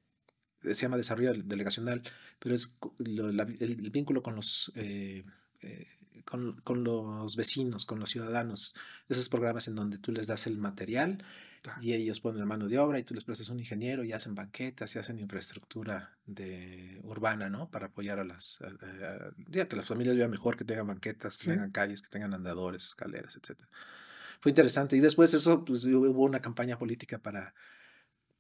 [0.75, 2.03] llama desarrollo delegacional,
[2.39, 4.73] pero es el, vínculo con los
[6.25, 8.75] con, con, los vecinos, con los ciudadanos,
[9.09, 11.25] esos programas en donde tú les das el material
[11.81, 14.95] y ellos ponen mano de obra y tú les prestas un ingeniero y hacen banquetas
[14.95, 17.71] y hacen infraestructura de urbana, ¿no?
[17.71, 21.71] Para apoyar a las, a, que las familias vivan mejor, que tengan banquetas, que tengan
[21.71, 23.69] calles, que tengan andadores, escaleras, etcétera.
[24.41, 27.55] Fue interesante y después eso, pues hubo una campaña política para,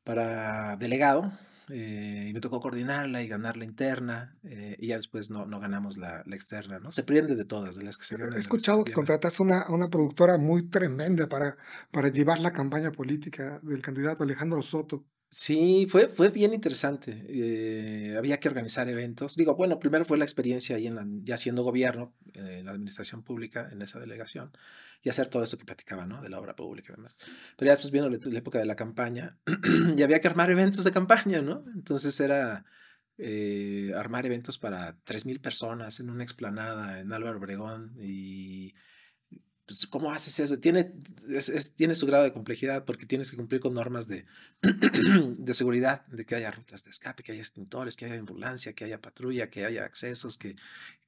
[0.04, 1.32] para delegado
[1.70, 5.60] eh, y me tocó coordinarla y ganar la interna eh, y ya después no, no
[5.60, 6.90] ganamos la, la, externa, ¿no?
[6.90, 10.38] Se prende de todas, de las que se He escuchado que contrataste una, una productora
[10.38, 11.56] muy tremenda para,
[11.90, 15.04] para llevar la campaña política del candidato Alejandro Soto.
[15.34, 17.24] Sí, fue, fue bien interesante.
[17.28, 19.34] Eh, había que organizar eventos.
[19.34, 23.24] Digo, bueno, primero fue la experiencia ahí en la, ya siendo gobierno, en la administración
[23.24, 24.52] pública, en esa delegación
[25.02, 26.22] y hacer todo eso que platicaba, ¿no?
[26.22, 27.16] De la obra pública y demás.
[27.56, 29.36] Pero ya después viendo la, época de la campaña,
[29.96, 31.64] y había que armar eventos de campaña, ¿no?
[31.74, 32.64] Entonces era
[33.18, 38.74] eh, armar eventos para 3.000 personas en una explanada en Álvaro Obregón y
[39.66, 40.58] pues, ¿cómo haces eso?
[40.58, 40.92] Tiene,
[41.76, 44.26] tiene su grado de complejidad porque tienes que cumplir con normas de,
[44.62, 48.84] de seguridad, de que haya rutas de escape, que haya extintores, que haya ambulancia, que
[48.84, 50.56] haya patrulla, que haya accesos, que,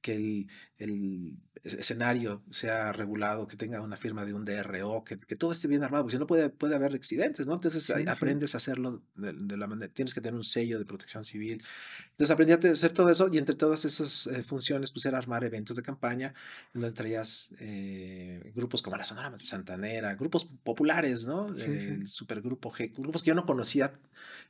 [0.01, 5.35] que el, el, escenario sea regulado, que tenga una firma de un DRO, que, que
[5.35, 7.53] todo esté bien armado, porque si no puede, puede haber accidentes, ¿no?
[7.53, 11.63] Entonces aprendes a hacerlo de, la manera, tienes que tener un sello de protección civil.
[12.11, 15.43] Entonces aprendí a hacer todo eso y entre todas esas eh, funciones pues era armar
[15.43, 16.33] eventos de campaña
[16.73, 21.47] en donde traías eh, grupos como la Sonora Santanera, grupos populares, ¿no?
[21.47, 23.93] el supergrupo G, grupos que yo no conocía,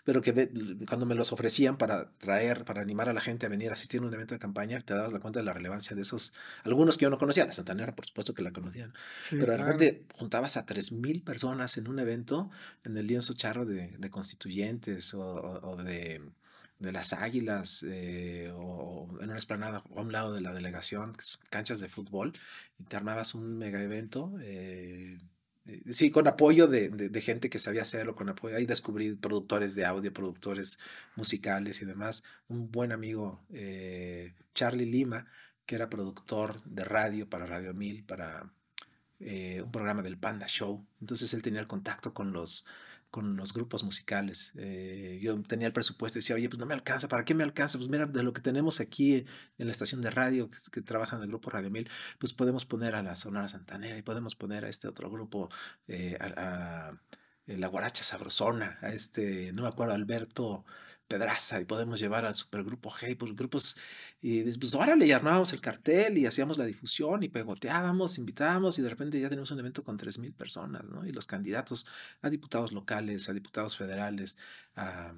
[0.08, 0.50] pero que
[0.88, 4.00] cuando me los ofrecían para traer, para animar a la gente a venir a asistir
[4.02, 6.96] a un evento de campaña, te dabas la cuenta de la relevancia de esos, algunos
[6.96, 8.93] que yo no conocía, la Santanera por supuesto que la conocían,
[9.30, 12.50] pero de repente juntabas a 3.000 personas en un evento
[12.86, 16.22] en el lienzo charro de, de constituyentes o, de
[16.80, 21.17] de las águilas eh, o en una esplanada a un lado de la delegación,
[21.50, 22.32] canchas de fútbol,
[22.78, 24.32] y te armabas un mega evento.
[24.41, 25.17] Eh,
[25.92, 28.56] sí, con apoyo de, de, gente que sabía hacerlo, con apoyo.
[28.56, 30.80] Ahí descubrí productores de audio, productores
[31.16, 32.24] musicales y demás.
[32.48, 33.44] Un buen amigo,
[34.54, 35.28] Charlie Lima,
[35.66, 38.52] que era productor de radio para Radio 1000, para
[39.20, 40.86] un programa del Panda Show.
[41.02, 42.66] Entonces él tenía el contacto con los
[43.12, 44.52] con los grupos musicales.
[44.56, 47.43] Eh, yo tenía el presupuesto y decía, oye, pues no me alcanza, ¿para qué me
[47.43, 47.78] alcanza?
[47.78, 49.26] Pues mira, de lo que tenemos aquí
[49.58, 51.89] en la estación de radio que, que trabaja en el grupo Radio Mil,
[52.20, 55.50] pues podemos poner a la Sonora Santanera y podemos poner a este otro grupo,
[55.88, 56.98] eh, a, a,
[57.48, 60.65] la Guaracha Sabrosona, a este, no me acuerdo, Alberto
[61.08, 63.78] Pedraza y podemos llevar al supergrupo Hey, pues grupos,
[64.22, 68.82] y pues órale, y armábamos el cartel y hacíamos la difusión y pegoteábamos, invitábamos y
[68.82, 71.06] de repente ya tenemos un evento con 3.000 personas, ¿no?
[71.06, 71.86] Y los candidatos
[72.22, 74.38] a diputados locales, a diputados federales,
[74.76, 75.13] a,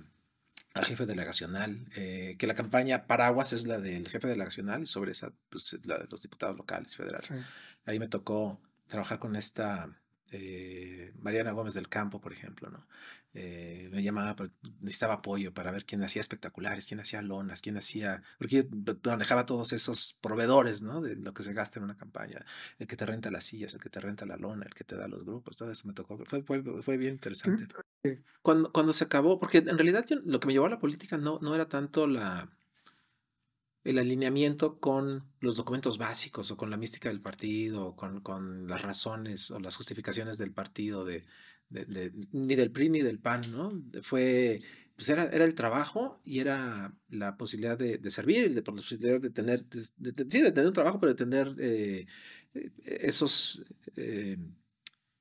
[0.74, 5.12] al jefe delegacional, eh, que la campaña Paraguas es la del jefe delegacional y sobre
[5.12, 7.32] esa, pues la de los diputados locales, federales.
[7.86, 9.90] Ahí me tocó trabajar con esta
[10.32, 12.86] eh, Mariana Gómez del Campo, por ejemplo, ¿no?
[13.34, 14.36] Eh, me llamaba,
[14.82, 19.46] necesitaba apoyo para ver quién hacía espectaculares, quién hacía lonas, quién hacía, porque yo manejaba
[19.46, 21.00] todos esos proveedores, ¿no?
[21.00, 22.44] De lo que se gasta en una campaña,
[22.80, 24.96] el que te renta las sillas, el que te renta la lona, el que te
[24.96, 27.68] da los grupos, todo eso me tocó, fue, fue, fue bien interesante.
[28.42, 31.38] Cuando, cuando se acabó, porque en realidad lo que me llevó a la política no,
[31.42, 32.50] no era tanto la,
[33.84, 38.68] el alineamiento con los documentos básicos o con la mística del partido o con, con
[38.68, 41.26] las razones o las justificaciones del partido de
[41.70, 43.84] ni del PRI ni del PAN, ¿no?
[44.02, 44.62] Fue,
[44.96, 49.30] pues era, era el trabajo y era la posibilidad de, servir, de, la posibilidad de
[49.30, 49.82] tener, de,
[50.30, 52.08] sí, de tener un trabajo, pero de tener eh,
[52.54, 53.64] eh, esos,
[53.96, 54.38] eh,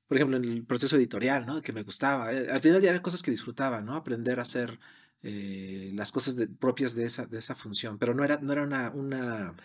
[0.07, 1.61] por ejemplo, en el proceso editorial, ¿no?
[1.61, 2.29] Que me gustaba.
[2.29, 3.95] Al final ya eran cosas que disfrutaba, ¿no?
[3.95, 4.79] Aprender a hacer
[5.21, 9.55] las cosas propias de esa, de esa función, pero no era, no era una, una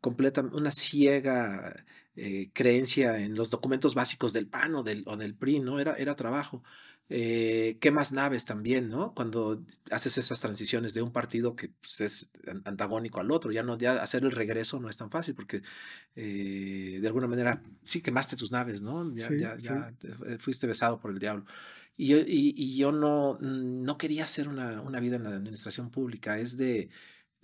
[0.00, 1.84] completa, una ciega
[2.16, 5.80] eh, creencia en los documentos básicos del PAN o del, o del PRI, ¿no?
[5.80, 6.62] Era, era trabajo.
[7.10, 9.12] Eh, ¿Qué más naves también, ¿no?
[9.14, 12.30] Cuando haces esas transiciones de un partido que pues, es
[12.64, 15.62] antagónico al otro, ya no, ya hacer el regreso no es tan fácil porque
[16.14, 19.14] eh, de alguna manera sí quemaste tus naves, ¿no?
[19.14, 19.92] Ya, ya, ya
[20.38, 21.44] fuiste besado por el diablo.
[21.96, 25.90] Y yo, y, y yo no, no quería hacer una, una vida en la administración
[25.90, 26.88] pública, es de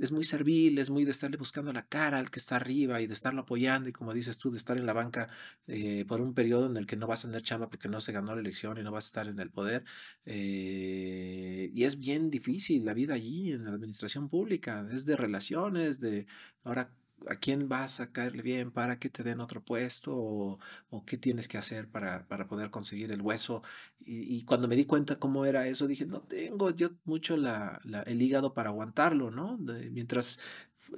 [0.00, 3.06] es muy servil, es muy de estarle buscando la cara al que está arriba y
[3.06, 5.28] de estarlo apoyando y como dices tú, de estar en la banca
[5.66, 8.12] eh, por un periodo en el que no vas a tener chamba porque no se
[8.12, 9.84] ganó la elección y no vas a estar en el poder.
[10.24, 16.00] Eh, y es bien difícil la vida allí en la administración pública, es de relaciones,
[16.00, 16.26] de
[16.64, 16.90] ahora
[17.28, 20.58] a quién vas a caerle bien para que te den otro puesto o,
[21.06, 23.62] qué tienes que hacer para, para poder conseguir el hueso.
[24.00, 28.22] Y, cuando me di cuenta cómo era eso, dije, no tengo yo mucho la, el
[28.22, 29.58] hígado para aguantarlo, ¿no?
[29.58, 30.38] mientras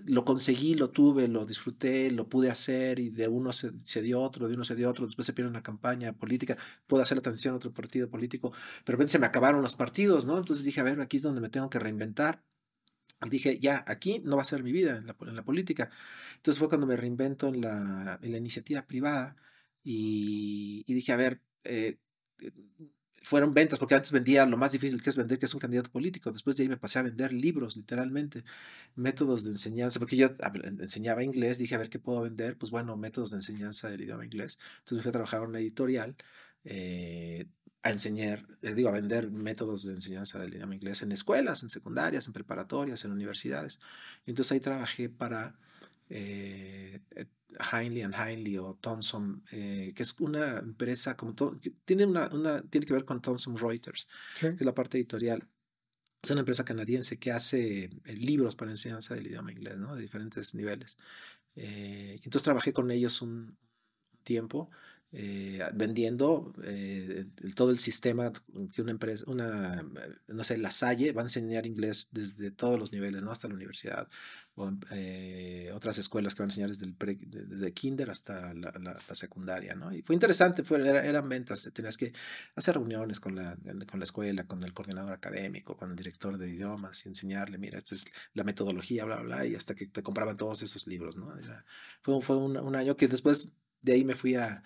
[0.07, 4.21] lo conseguí, lo tuve, lo disfruté, lo pude hacer y de uno se, se, dio
[4.21, 6.57] otro, de uno se dio otro, después se pierde una campaña política,
[6.87, 8.53] puedo hacer la transición a otro partido político,
[8.85, 10.39] pero se me acabaron los partidos, ¿no?
[10.39, 12.43] Entonces dije, a ver, aquí es donde me tengo que reinventar.
[13.31, 15.91] Dije, ya, aquí no va a ser mi vida en la, en la política.
[16.37, 19.37] Entonces fue cuando me reinvento en la, en la iniciativa privada
[19.85, 21.99] y, y, dije, a ver, eh,
[23.23, 25.91] fueron ventas, porque antes vendía lo más difícil que es vender, que es un candidato
[25.91, 26.33] político.
[26.33, 28.45] Después de ahí me pasé a vender libros, literalmente,
[28.97, 30.29] métodos de enseñanza, porque yo
[30.81, 34.25] enseñaba inglés, dije, a ver qué puedo vender, pues bueno, métodos de enseñanza del idioma
[34.25, 34.59] inglés.
[34.79, 36.17] Entonces me fui a trabajar en una editorial
[36.65, 37.47] eh,
[37.83, 41.71] a enseñar, eh, digo, a vender métodos de enseñanza del idioma inglés en escuelas, en
[41.71, 43.81] secundarias, en preparatorias, en universidades.
[44.25, 45.57] entonces ahí trabajé para
[46.09, 47.01] eh,
[47.59, 51.35] Heinley and Heinley o Thomson, eh, que es una empresa como
[51.85, 55.47] tiene una, una, tiene que ver con Thomson Reuters, que es la parte editorial.
[56.23, 59.97] Es una empresa canadiense que hace eh, libros para enseñanza del idioma inglés, ¿no?
[59.97, 60.97] De diferentes niveles.
[61.57, 63.59] Eh, entonces trabajé con ellos un
[64.23, 64.71] tiempo
[65.15, 68.33] eh, vendiendo eh, todo el sistema
[68.75, 69.85] que una empresa, una,
[70.27, 73.31] no sé, la Salle va a enseñar inglés desde todos los niveles, ¿no?
[73.31, 74.09] Hasta la universidad,
[74.55, 76.97] o eh, otras escuelas que van a enseñar desde el
[77.27, 79.93] desde kinder hasta la, la, secundaria, ¿no?
[79.93, 82.15] Y fue interesante, fue, eran ventas, tenías que
[82.57, 86.49] hacer reuniones con la, con la escuela, con el coordinador académico, con el director de
[86.49, 90.03] idiomas y enseñarle, mira, esta es la metodología, bla, bla, bla, y hasta que te
[90.03, 91.35] compraban todos esos libros, ¿no?
[92.01, 94.63] fue fue un, un año que después de ahí me fui a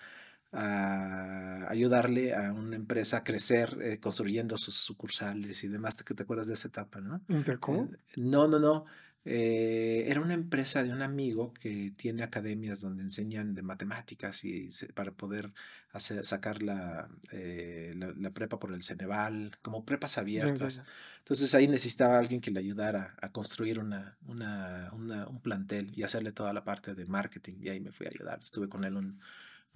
[0.53, 5.97] a ayudarle a una empresa a crecer eh, construyendo sus sucursales y demás.
[5.97, 7.21] ¿Te, te acuerdas de esa etapa, no?
[7.29, 7.89] ¿Intercom?
[7.93, 8.85] Eh, no, no, no.
[9.29, 14.69] Eh, era una empresa de un amigo que tiene academias donde enseñan de matemáticas y
[14.95, 15.53] para poder
[15.91, 20.81] hacer, sacar la, la, prepa por el Ceneval, como prepas abiertas.
[21.19, 26.05] Entonces ahí necesitaba alguien que le ayudara a construir una, una, una, un plantel y
[26.05, 27.55] hacerle toda la parte de marketing.
[27.59, 28.39] Y ahí me fui a ayudar.
[28.39, 29.19] Estuve con él un,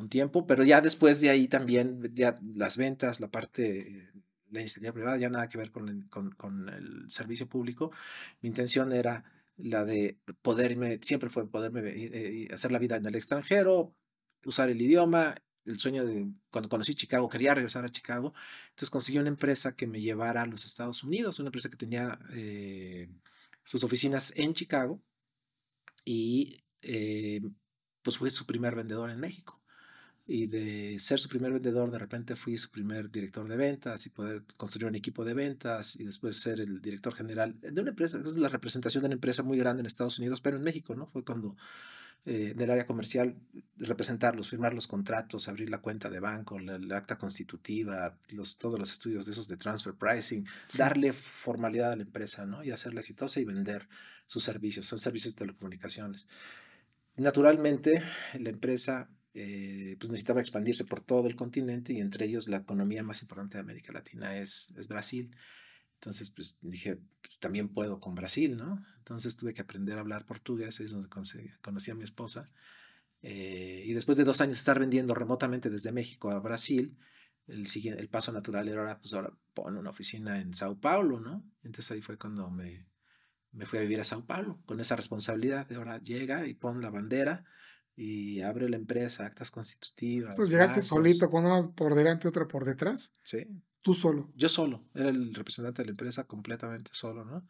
[0.01, 4.11] un tiempo, pero ya después de ahí también, ya las ventas, la parte,
[4.51, 7.93] la iniciativa privada, ya nada que ver con con, con el servicio público.
[8.43, 9.25] Mi intención era
[9.57, 13.95] la de poderme, siempre fue poderme eh, hacer la vida en el extranjero,
[14.45, 18.33] usar el idioma, el sueño de cuando conocí Chicago, quería regresar a Chicago,
[18.71, 22.19] entonces conseguí una empresa que me llevara a los Estados Unidos, una empresa que tenía
[22.33, 23.09] eh,
[23.65, 25.01] sus oficinas en Chicago
[26.05, 27.43] y eh,
[28.03, 29.60] pues fui su primer vendedor en México
[30.33, 34.11] y de ser su primer vendedor, de repente fui su primer director de ventas y
[34.11, 38.21] poder construir un equipo de ventas y después ser el director general de una empresa,
[38.25, 41.09] es la representación de una empresa muy grande en Estados Unidos, pero en México, ¿no?
[41.09, 41.57] Fue cuando
[42.27, 43.35] eh, del área comercial,
[43.77, 48.93] representarlos, firmar los contratos, abrir la cuenta de banco, la, acta constitutiva, los, todos los
[48.93, 50.47] estudios de esos de transfer pricing,
[50.79, 52.63] darle formalidad a la empresa, ¿no?
[52.63, 53.89] Y hacerla exitosa y vender
[54.29, 56.29] sus servicios, son servicios de telecomunicaciones.
[57.17, 58.01] Naturalmente,
[58.39, 63.03] la empresa eh, pues necesitaba expandirse por todo el continente y entre ellos la economía
[63.03, 65.35] más importante de América Latina es, es Brasil.
[65.95, 68.85] Entonces, pues dije, pues, también puedo con Brasil, ¿no?
[68.99, 72.51] Entonces tuve que aprender a hablar portugués, es donde conocí a mi esposa.
[73.23, 76.97] Eh, y después de dos años estar vendiendo remotamente desde México a Brasil,
[77.47, 81.45] el, siguiente, el paso natural era pues ahora pon una oficina en Sao Paulo, ¿no?
[81.63, 82.87] Entonces ahí fue cuando me,
[83.53, 86.81] me fui a vivir a Sao Paulo, con esa responsabilidad de ahora llega y pon
[86.81, 87.45] la bandera
[88.03, 90.35] y abre la empresa, actas constitutivas.
[90.35, 93.13] Entonces, ¿Llegaste solito con una por delante y otra por detrás?
[93.23, 93.47] Sí.
[93.83, 94.33] ¿Tú solo?
[94.35, 97.47] Yo solo, era el representante de la empresa completamente solo, ¿no?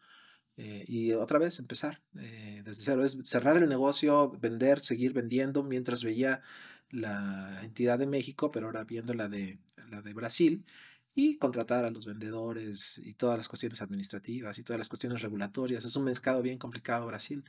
[0.57, 5.63] Eh, y otra vez empezar eh, desde cero, es cerrar el negocio, vender, seguir vendiendo
[5.63, 6.41] mientras veía
[6.89, 9.57] la entidad de México, pero ahora viendo la de,
[9.89, 10.65] la de Brasil
[11.15, 15.85] y contratar a los vendedores y todas las cuestiones administrativas y todas las cuestiones regulatorias.
[15.85, 17.45] Es un mercado bien complicado Brasil.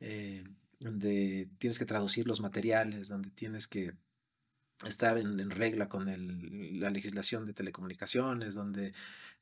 [0.00, 0.44] Eh,
[0.80, 3.94] donde tienes que traducir los materiales, donde tienes que
[4.86, 8.92] estar en, regla con el, la legislación de telecomunicaciones, donde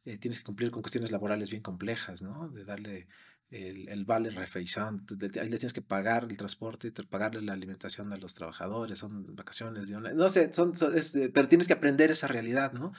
[0.05, 2.49] eh, tienes que cumplir con cuestiones laborales bien complejas, ¿no?
[2.49, 3.09] De darle
[3.51, 8.17] el, el vale refeición, ahí le tienes que pagar el transporte, pagarle la alimentación a
[8.17, 12.29] los trabajadores, son vacaciones, de una, no sé, son, este, pero tienes que aprender esa
[12.29, 12.93] realidad, ¿no?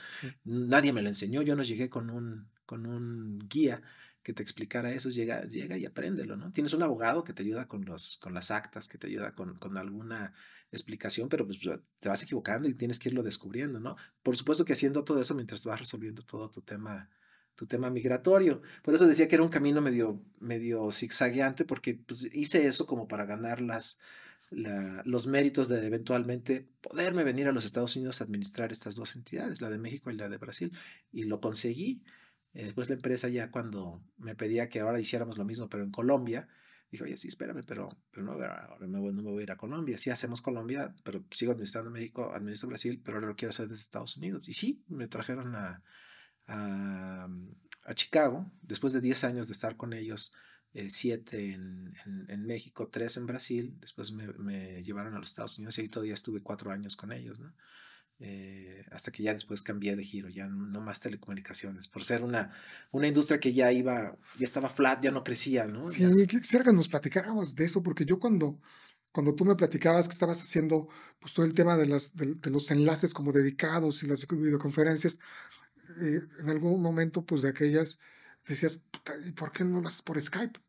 [0.44, 3.82] Nadie me la enseñó, yo no llegué con un, con un guía,
[4.24, 6.52] que te explicara eso, llega, llega y apréndelo, ¿no?
[6.52, 9.58] Tienes un abogado que te ayuda con, los, con las actas, que te ayuda con,
[9.58, 10.34] con alguna
[10.72, 11.60] explicación, pero pues
[12.00, 13.96] te vas equivocando y tienes que irlo descubriendo, ¿no?
[14.24, 17.10] Por supuesto que haciendo todo eso mientras vas resolviendo todo tu tema,
[17.56, 18.62] tu tema migratorio.
[18.82, 23.08] Por eso decía que era un camino medio, medio zigzagueante, porque pues, hice eso como
[23.08, 24.00] para ganar las,
[24.52, 29.62] los méritos de eventualmente poderme venir a los Estados Unidos a administrar estas dos entidades,
[29.62, 30.72] la de México y la de Brasil,
[31.12, 32.04] y lo conseguí.
[32.54, 35.92] Eh, después la empresa ya cuando me pedía que ahora hiciéramos lo mismo, pero en
[35.92, 36.48] Colombia,
[36.94, 39.98] Dije, oye, sí, espérame, pero, pero no, ahora no me voy a ir a Colombia.
[39.98, 43.82] Sí hacemos Colombia, pero sigo administrando México, administro Brasil, pero ahora lo quiero hacer desde
[43.82, 44.48] Estados Unidos.
[44.48, 45.82] Y sí, me trajeron a,
[46.46, 47.28] a,
[47.96, 50.34] Chicago, después de 10 años de estar con ellos,
[50.74, 51.96] eh, siete en,
[52.28, 55.90] en, México, tres en Brasil, después me, me, llevaron a los Estados Unidos y ahí
[55.90, 57.56] todavía estuve cuatro años con ellos, ¿no?
[58.26, 62.54] Eh, hasta que ya después cambié de giro, ya no más telecomunicaciones, por ser una,
[62.92, 65.92] una industria que ya iba, ya estaba flat, ya no crecía, ¿no?
[65.92, 66.26] Sí, ya.
[66.26, 68.62] quisiera nos platicáramos de eso, porque yo cuando,
[69.12, 70.88] cuando tú me platicabas que estabas haciendo
[71.20, 75.20] pues todo el tema de, las, de, los enlaces como dedicados y las videoconferencias,
[76.02, 78.00] eh, en algún momento pues de aquellas
[78.48, 78.80] decías,
[79.28, 80.62] ¿y por qué no lo haces por Skype?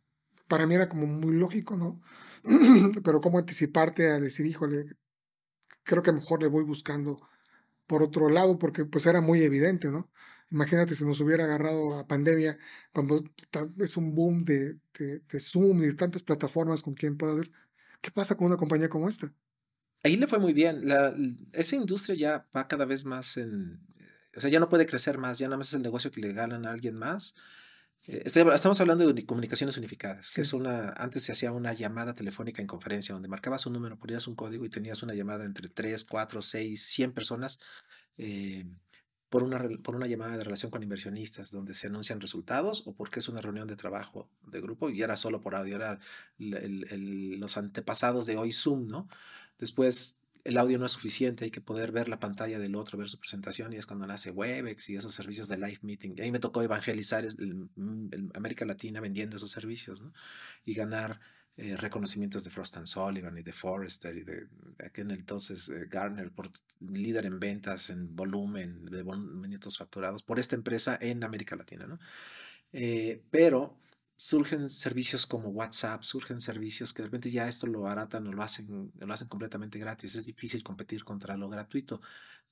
[0.49, 2.01] Para mí era como muy lógico, ¿no?
[3.05, 4.87] Pero cómo anticiparte a decir, híjole,
[5.85, 7.21] creo que mejor le voy buscando
[7.87, 10.11] por otro lado, porque pues era muy evidente, ¿no?
[10.51, 12.59] Imagínate si nos hubiera agarrado a pandemia
[12.93, 13.25] cuando
[13.79, 17.51] es un boom de, de, Zoom y de tantas plataformas con quien pueda ver.
[18.01, 19.33] ¿Qué pasa con una compañía como esta?
[20.03, 20.87] Ahí le fue muy bien.
[20.87, 21.15] La,
[21.53, 23.81] esa industria ya va cada vez más en...
[24.37, 26.33] O sea, ya no puede crecer más, ya nada más es el negocio que le
[26.33, 27.35] ganan a alguien más.
[28.07, 30.35] Estamos hablando de comunicaciones unificadas, sí.
[30.35, 33.99] que es una, antes se hacía una llamada telefónica en conferencia, donde marcabas un número,
[33.99, 37.61] ponías un código y tenías una llamada entre 3, 4, 6, 100 personas
[38.19, 38.67] eh,
[39.31, 43.21] por, una, por una llamada de relación con inversionistas, donde se anuncian resultados o porque
[43.21, 45.99] es una reunión de trabajo de grupo y era solo por audio, era
[46.39, 49.09] el, el, el, los antepasados de hoy Zoom, ¿no?
[49.59, 53.09] Después el audio no es suficiente, hay que poder ver la pantalla del otro, ver
[53.09, 56.15] su presentación, y es cuando nace Webex y esos servicios de live meeting.
[56.17, 57.69] Y ahí me tocó evangelizar el,
[58.13, 60.13] el América Latina vendiendo esos servicios, ¿no?
[60.65, 61.21] Y ganar
[61.57, 65.87] eh, reconocimientos de Frost and Sullivan y de Forrester y de, de aquel entonces eh,
[65.89, 71.55] Garner por líder en ventas, en volumen, de minutos facturados por esta empresa en América
[71.55, 72.01] Latina, ¿no?
[72.73, 73.79] Eh, pero
[74.17, 78.43] surgen servicios como WhatsApp, surgen servicios que de repente ya esto lo baratan o lo
[78.43, 80.15] hacen, lo hacen completamente gratis.
[80.15, 82.01] Es difícil competir contra lo gratuito.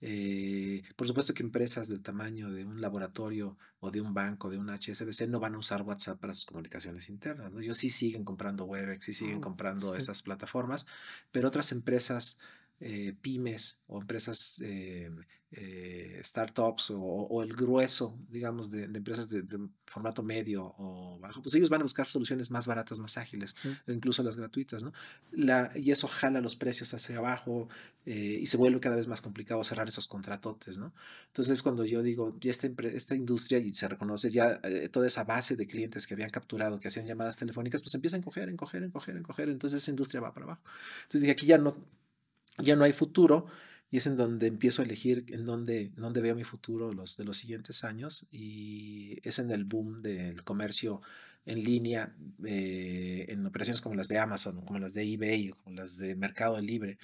[0.05, 4.59] Eh, por supuesto que empresas del tamaño de un laboratorio o de un banco, de
[4.59, 7.53] un HSBC, no van a usar WhatsApp para sus comunicaciones internas.
[7.53, 7.61] ¿no?
[7.61, 9.98] Ellos sí siguen comprando Webex, sí siguen comprando sí.
[9.98, 10.87] estas plataformas,
[11.31, 12.40] pero otras empresas
[12.85, 15.09] eh, pymes o empresas eh,
[15.53, 21.16] eh, startups o, o, el grueso, digamos, de, de empresas de, de, formato medio o
[21.21, 23.73] bajo, pues ellos van a buscar soluciones más baratas, más ágiles, sí.
[23.87, 24.92] incluso las gratuitas, ¿no?
[25.31, 27.68] La, y eso jala los precios hacia abajo
[28.05, 30.92] y se vuelve cada vez más complicado cerrar esos contratotes, ¿no?
[31.29, 35.55] Entonces, cuando yo digo, ya esta, esta industria y se reconoce ya toda esa base
[35.55, 39.16] de clientes que habían capturado, que hacían llamadas telefónicas, pues empieza a encoger, encoger, encoger,
[39.16, 40.62] encoger, entonces esa industria va para abajo.
[41.03, 41.77] Entonces dije, aquí ya no,
[42.59, 43.47] ya no hay futuro
[43.91, 47.25] y es en donde empiezo a elegir en dónde, dónde veo mi futuro los, de
[47.25, 51.03] los siguientes años y es en el boom del comercio
[51.45, 55.97] en línea, eh, en operaciones como las de Amazon, como las de eBay, como las
[55.97, 56.99] de Mercado Libre,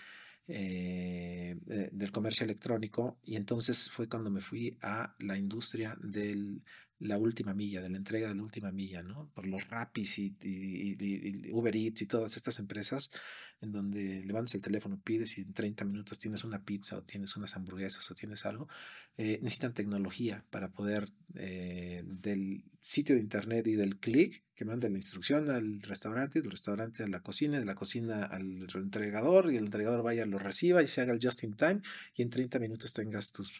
[0.47, 1.57] eh,
[1.93, 3.19] del comercio electrónico.
[3.25, 6.63] Y entonces fue cuando me fui a la industria del
[7.01, 9.31] la última milla, de la entrega de la última milla, ¿no?
[9.35, 13.11] Por los Rapis y, y, Uber Eats y todas estas empresas
[13.61, 17.37] en donde levantas el teléfono, pides y en 30 minutos tienes una pizza o tienes
[17.37, 18.68] unas hamburguesas o tienes algo,
[19.16, 24.88] eh, necesitan tecnología para poder eh, del sitio de internet y del clic que manda
[24.88, 29.57] la instrucción al restaurante, del restaurante a la cocina, de la cocina al entregador y
[29.57, 31.81] el entregador vaya, lo reciba y se haga el just in time
[32.14, 33.55] y en 30 minutos tengas tus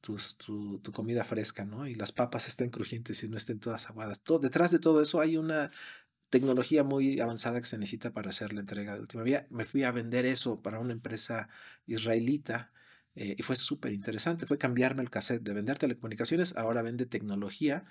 [0.00, 1.88] tus, tu, tu, comida fresca, ¿no?
[1.88, 4.20] Y las papas estén crujientes y no estén todas aguadas.
[4.20, 5.72] Todo, detrás de todo eso hay una
[6.30, 9.46] tecnología muy avanzada que se necesita para hacer la entrega de última vía.
[9.50, 11.48] Me fui a vender eso para una empresa
[11.86, 12.70] israelita
[13.14, 14.46] eh, y fue súper interesante.
[14.46, 17.84] Fue cambiarme el cassette de vender telecomunicaciones, ahora vende tecnología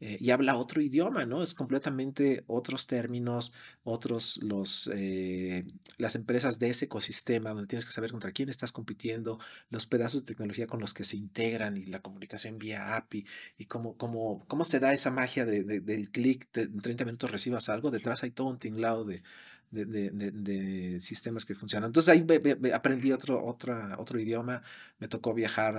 [0.00, 1.42] eh, y habla otro idioma, ¿no?
[1.42, 7.92] Es completamente otros términos, otros los eh, las empresas de ese ecosistema donde tienes que
[7.92, 11.86] saber contra quién estás compitiendo, los pedazos de tecnología con los que se integran y
[11.86, 16.10] la comunicación vía API y cómo, cómo, cómo se da esa magia de, de, del
[16.10, 19.22] clic, de, en 30 minutos recibas algo, detrás hay todo un tinglado de,
[19.70, 21.88] de, sistemas que funcionan.
[21.88, 22.26] Entonces ahí
[22.72, 24.62] aprendí otro, otra, otro idioma,
[24.98, 25.78] me tocó viajar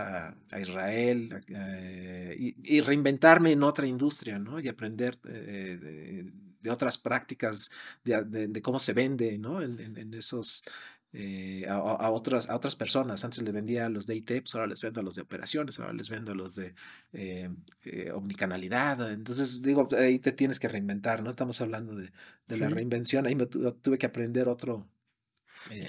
[0.51, 4.59] a, Israel eh, y, reinventarme en otra industria, ¿no?
[4.59, 7.71] Y aprender eh, de, otras prácticas,
[8.03, 9.61] de, cómo se vende, ¿no?
[9.61, 10.63] En esos,
[11.11, 13.23] eh, a, a, otras, a otras personas.
[13.23, 15.79] Antes les vendía a los de IT, pues ahora les vendo a los de operaciones,
[15.79, 16.75] ahora les vendo a los de
[17.13, 17.49] eh,
[17.83, 19.11] eh, omnicanalidad.
[19.11, 21.29] Entonces, digo, ahí te tienes que reinventar, ¿no?
[21.29, 22.11] Estamos hablando de,
[22.47, 22.59] de sí.
[22.59, 23.25] la reinvención.
[23.25, 24.87] Ahí me tuve que aprender otro.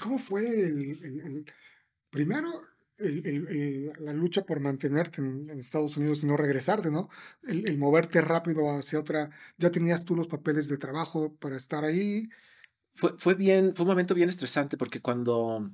[0.01, 1.45] ¿Cómo fue el, el, el,
[2.09, 2.51] primero
[3.99, 7.09] la lucha por mantenerte en, Estados Unidos y no regresarte, ¿no?
[7.43, 12.29] El, moverte rápido hacia otra, ya tenías tú los papeles de trabajo para estar ahí.
[13.01, 15.71] Fue, fue bien, fue un momento bien estresante porque cuando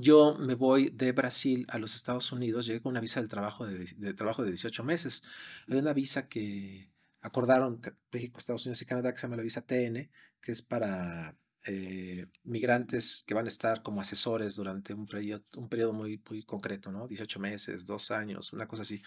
[0.00, 3.66] yo me voy de Brasil a los Estados Unidos, llegué con una visa del trabajo
[3.66, 5.22] de, de trabajo de 18 meses.
[5.68, 9.60] Hay una visa que acordaron México, Estados Unidos y Canadá que se llama la visa
[9.60, 10.10] TN,
[10.40, 15.68] que es para eh, migrantes que van a estar como asesores durante un periodo, un
[15.68, 17.06] periodo muy, muy concreto, ¿no?
[17.08, 19.02] 18 meses, dos años, una cosa así.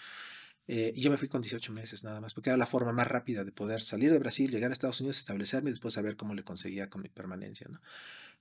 [0.68, 3.08] Eh, y yo me fui con 18 meses nada más, porque era la forma más
[3.08, 6.34] rápida de poder salir de Brasil, llegar a Estados Unidos, establecerme y después saber cómo
[6.34, 7.68] le conseguía con mi permanencia.
[7.70, 7.80] ¿no?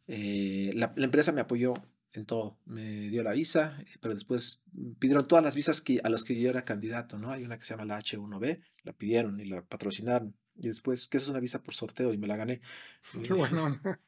[0.07, 1.75] Eh, la, la, empresa me apoyó
[2.13, 4.63] en todo, me dio la visa, pero después
[4.99, 7.19] pidieron todas las visas que, a las que yo era candidato.
[7.19, 7.31] ¿no?
[7.31, 10.35] Hay una que se llama la H1B, la pidieron y la patrocinaron.
[10.57, 12.61] Y después, que es una visa por sorteo y me la gané.
[13.27, 13.81] Qué bueno.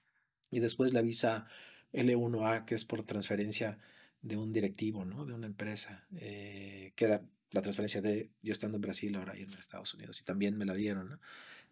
[0.49, 1.49] Y después la visa
[1.93, 3.79] L1A, que es por transferencia
[4.23, 5.25] de un directivo, ¿no?
[5.25, 7.23] De una empresa, eh, que era
[7.57, 10.65] la transferencia de yo estando en Brasil, ahora y en Estados Unidos, y también me
[10.65, 11.21] la dieron, ¿no?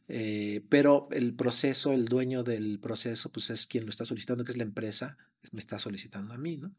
[0.08, 4.52] Eh, pero el proceso, el dueño del proceso, pues es quien lo está solicitando, que
[4.52, 5.16] es la empresa,
[5.52, 6.74] me está solicitando a mí, ¿no?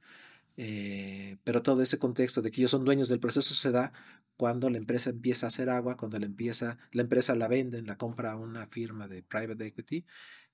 [0.58, 3.92] Eh, pero todo ese contexto de que ellos son dueños del proceso se da
[4.38, 7.98] cuando la empresa empieza a hacer agua, cuando la, empieza, la empresa la vende, la
[7.98, 10.06] compra a una firma de private equity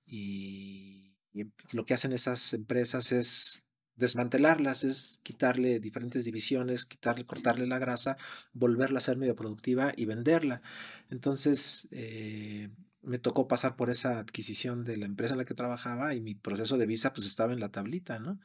[0.06, 1.08] y,
[1.72, 3.71] lo que hacen esas empresas es
[4.02, 8.18] desmantelarlas, es quitarle diferentes divisiones, quitarle, cortarle la grasa,
[8.54, 10.62] volverla a ser medio productiva y venderla.
[11.10, 12.70] Entonces, eh,
[13.04, 16.36] me tocó pasar por esa adquisición de la empresa en la que trabajaba y mi
[16.36, 18.40] proceso de visa pues estaba en la tablita, ¿no?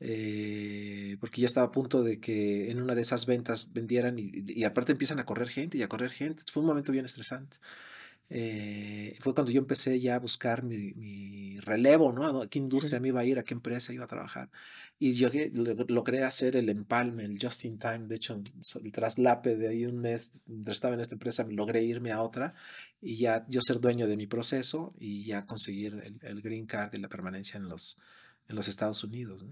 [0.00, 4.64] Eh, porque ya estaba a punto de que en una de esas ventas vendieran y,
[4.64, 6.42] aparte empiezan a correr gente y a correr gente.
[6.52, 7.58] Fue un momento bien estresante.
[8.34, 12.40] Eh, fue cuando yo empecé ya a buscar mi, relevo, ¿no?
[12.40, 13.38] ¿A qué industria me iba a ir?
[13.38, 14.50] ¿A qué empresa iba a trabajar?
[14.98, 15.28] Y yo
[15.88, 18.06] logré hacer el empalme, el just in time.
[18.06, 18.42] De hecho,
[18.82, 22.54] el traslape de ahí un mes, mientras estaba en esta empresa, logré irme a otra
[23.02, 26.94] y ya yo ser dueño de mi proceso y ya conseguir el, el green card
[26.94, 27.98] y la permanencia en los,
[28.48, 29.44] en los Estados Unidos.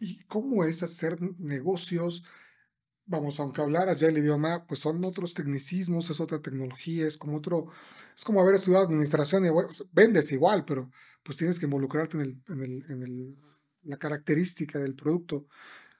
[0.00, 2.24] ¿Y cómo es hacer negocios?
[3.06, 7.36] Vamos, aunque hablaras ya el idioma, pues son otros tecnicismos, es otra tecnología, es como
[7.36, 7.68] otro,
[8.16, 9.48] es como haber estudiado administración y
[9.92, 10.90] vendes igual, pero
[11.22, 13.36] pues tienes que involucrarte en, el, en, el, en el,
[13.82, 15.46] la característica del producto.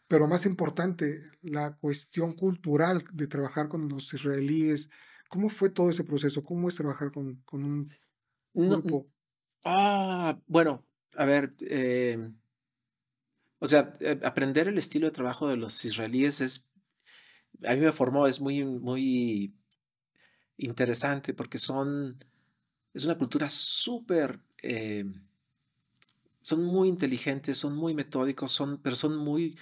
[0.08, 4.90] Pero más importante, la cuestión cultural de trabajar con los israelíes.
[5.28, 6.42] ¿Cómo fue todo ese proceso?
[6.42, 7.90] ¿Cómo es trabajar con, con un
[8.52, 9.08] grupo?
[9.64, 10.86] ah, bueno,
[11.16, 12.30] a ver, eh,
[13.58, 16.66] o sea, eh, aprender el estilo de trabajo de los israelíes es,
[17.62, 19.54] a mí me formó, es muy, muy
[20.56, 22.24] interesante porque son,
[22.92, 25.04] es una cultura súper, eh,
[26.40, 29.56] son muy inteligentes, son muy metódicos, son, pero son muy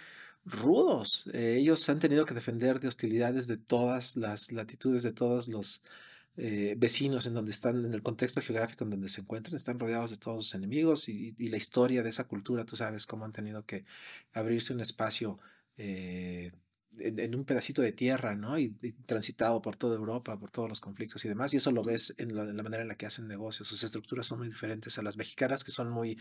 [0.44, 1.28] rudos.
[1.32, 5.82] ellos han tenido que defender de hostilidades de todas las latitudes, de todos los
[6.36, 10.10] eh, vecinos en donde están, en el contexto geográfico en donde se encuentran, están rodeados
[10.10, 13.66] de todos sus enemigos y, la historia de esa cultura, tú sabes cómo han tenido
[13.66, 13.84] que
[14.32, 15.38] abrirse un espacio
[15.76, 16.52] eh,
[16.98, 18.58] en, un pedacito de tierra, ¿no?
[18.58, 18.70] Y,
[19.06, 22.34] transitado por toda Europa, por todos los conflictos y demás, y eso lo ves en
[22.34, 23.68] la, en la, manera en la que hacen negocios.
[23.68, 26.18] Sus estructuras son muy diferentes a las mexicanas, que son muy,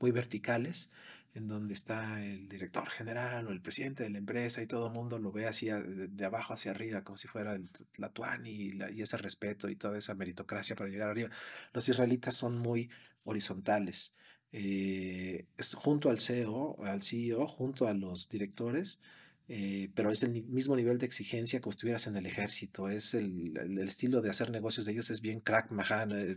[0.00, 0.90] muy verticales
[1.34, 4.92] en donde está el director general o el presidente de la empresa y todo el
[4.92, 8.78] mundo lo ve así de, abajo hacia arriba, como si fuera el, la tuani y,
[8.92, 11.30] y, ese respeto y toda esa meritocracia para llegar arriba.
[11.72, 12.88] Los israelitas son muy
[13.24, 14.14] horizontales.
[14.52, 19.00] Eh, junto al CEO, al CEO, junto a los directores,
[19.48, 22.88] eh, pero es el mismo nivel de exigencia como estuvieras en el ejército.
[22.88, 26.36] Es el, el, estilo de hacer negocios de ellos es bien crack mahan, eh,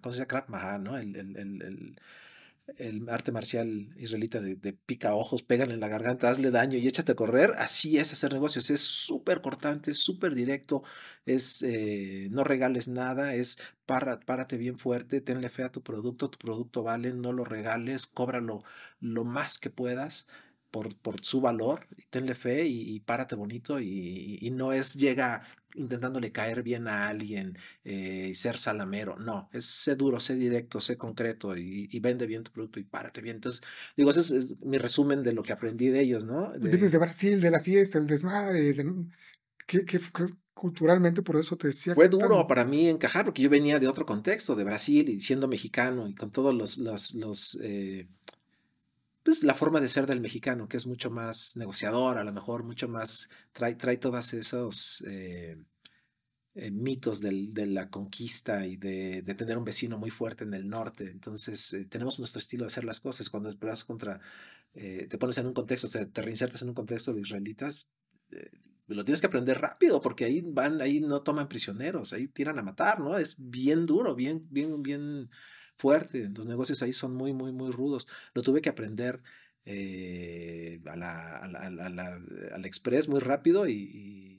[0.00, 0.84] ¿cómo se llama crack mahan?
[0.84, 0.98] ¿no?
[0.98, 1.96] el, el
[2.78, 7.12] el arte marcial israelita de, pica ojos, pegan en la garganta, hazle daño y échate
[7.12, 10.82] a correr, así es hacer negocios, es súper cortante, súper directo,
[11.26, 16.38] es eh, no regales nada, es párate bien fuerte, tenle fe a tu producto, tu
[16.38, 18.62] producto vale, no lo regales, cóbralo
[19.00, 20.26] lo más que puedas
[20.72, 25.44] por, por su valor, tenle fe y, párate bonito y, no es llega
[25.74, 30.80] intentándole caer bien a alguien eh, y ser salamero, no, es sé duro, sé directo,
[30.80, 33.36] sé concreto y, vende bien tu producto y párate bien.
[33.36, 33.62] Entonces,
[33.96, 36.50] digo, ese es, mi resumen de lo que aprendí de ellos, ¿no?
[36.52, 38.74] De, Vienes de Brasil, de la fiesta, el desmadre,
[39.66, 40.00] que,
[40.54, 41.94] culturalmente por eso te decía.
[41.94, 45.48] Fue duro para mí encajar porque yo venía de otro contexto, de Brasil y siendo
[45.48, 46.78] mexicano y con todos los...
[46.78, 48.08] los, los eh,
[49.22, 52.64] pues la forma de ser del mexicano, que es mucho más negociador, a lo mejor
[52.64, 55.56] mucho más, trae, trae todos esos eh,
[56.54, 61.10] eh, mitos de la conquista y de, tener un vecino muy fuerte en el norte.
[61.10, 63.30] Entonces, eh, tenemos nuestro estilo de hacer las cosas.
[63.30, 64.20] Cuando vas contra
[64.74, 67.90] te pones en un contexto, o sea, te reinsertas en un contexto de israelitas,
[68.86, 72.62] lo tienes que aprender rápido porque ahí van, ahí no toman prisioneros, ahí tiran a
[72.62, 73.18] matar, ¿no?
[73.18, 75.30] Es bien duro, bien, bien, bien
[75.76, 76.28] fuerte.
[76.28, 78.06] Los negocios ahí son muy, muy, muy rudos.
[78.34, 79.22] Lo tuve que aprender
[79.64, 84.38] eh, a la, al express muy rápido y,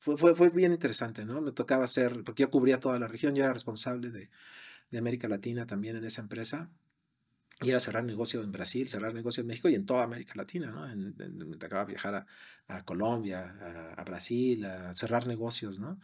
[0.00, 1.40] fue, fue, fue, bien interesante, ¿no?
[1.40, 4.30] Me tocaba hacer, porque yo cubría toda la región, yo era responsable de,
[4.90, 6.70] de América Latina también en esa empresa
[7.60, 10.70] y era cerrar negocio en Brasil, cerrar negocio en México y en toda América Latina,
[10.70, 10.88] ¿no?
[10.88, 12.26] En, me tocaba viajar
[12.68, 15.98] a, Colombia, a, Brasil, a cerrar negocios, ¿no?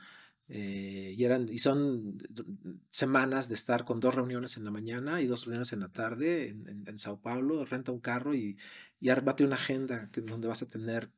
[0.49, 2.19] Eh, y, eran, y son
[2.91, 6.49] semanas de estar con dos reuniones en la mañana y dos reuniones en la tarde
[6.49, 8.59] en, Sao Paulo, renta un carro y,
[9.01, 11.11] y armate una agenda que, donde vas a tener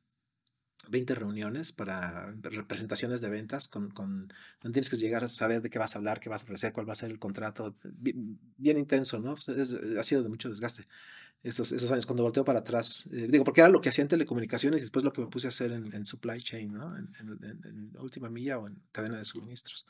[0.89, 5.69] 20 reuniones para representaciones de ventas con, con no tienes que llegar a saber de
[5.69, 8.77] qué vas a hablar, qué vas a ofrecer, cuál va a ser el contrato, bien,
[8.77, 9.33] intenso, ¿no?
[9.33, 10.87] ha sido de mucho desgaste
[11.41, 14.09] esos, esos años, cuando volteo para atrás, eh, digo, porque era lo que hacía en
[14.09, 16.97] telecomunicaciones y después lo que me puse a hacer en, supply chain, ¿no?
[16.97, 19.85] En, en, última milla o en cadena de suministros.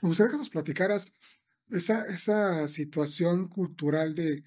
[0.00, 1.14] Me gustaría que nos platicaras
[1.68, 4.44] esa, esa situación cultural de,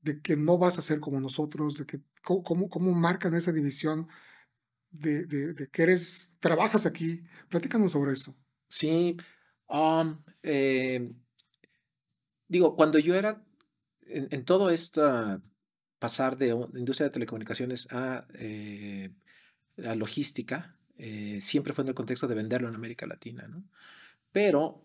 [0.00, 4.08] de que no vas a ser como nosotros, de que cómo, cómo marcan esa división
[4.90, 7.22] de, de, que eres, trabajas aquí.
[7.48, 8.34] Platícanos sobre eso.
[8.68, 9.16] Sí.
[9.68, 11.12] Um, eh,
[12.48, 13.42] digo, cuando yo era
[14.02, 15.42] en, todo esto,
[15.98, 19.10] pasar de industria de telecomunicaciones a, eh,
[19.76, 23.64] logística, eh, siempre fue en el contexto de venderlo en América Latina, ¿no?
[24.32, 24.82] Pero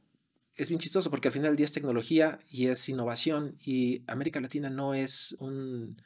[0.55, 4.41] es bien chistoso porque al final del día es tecnología y es innovación y América
[4.41, 6.01] Latina no es un,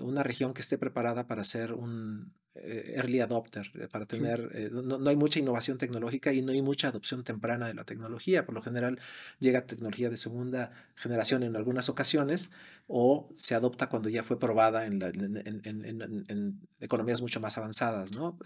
[0.00, 4.68] una región que esté preparada para ser un, eh, early adopter, eh, para tener, eh,
[4.70, 8.44] no, no, hay mucha innovación tecnológica y no hay mucha adopción temprana de la tecnología.
[8.44, 9.00] Por lo general
[9.38, 12.50] llega tecnología de segunda generación en algunas ocasiones
[12.88, 18.38] o se adopta cuando ya fue probada en, en, en, economías mucho más avanzadas, ¿no?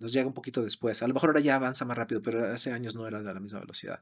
[0.00, 1.02] nos llega un poquito después.
[1.02, 3.40] A lo mejor ahora ya avanza más rápido, pero hace años no era de la
[3.40, 4.00] misma velocidad.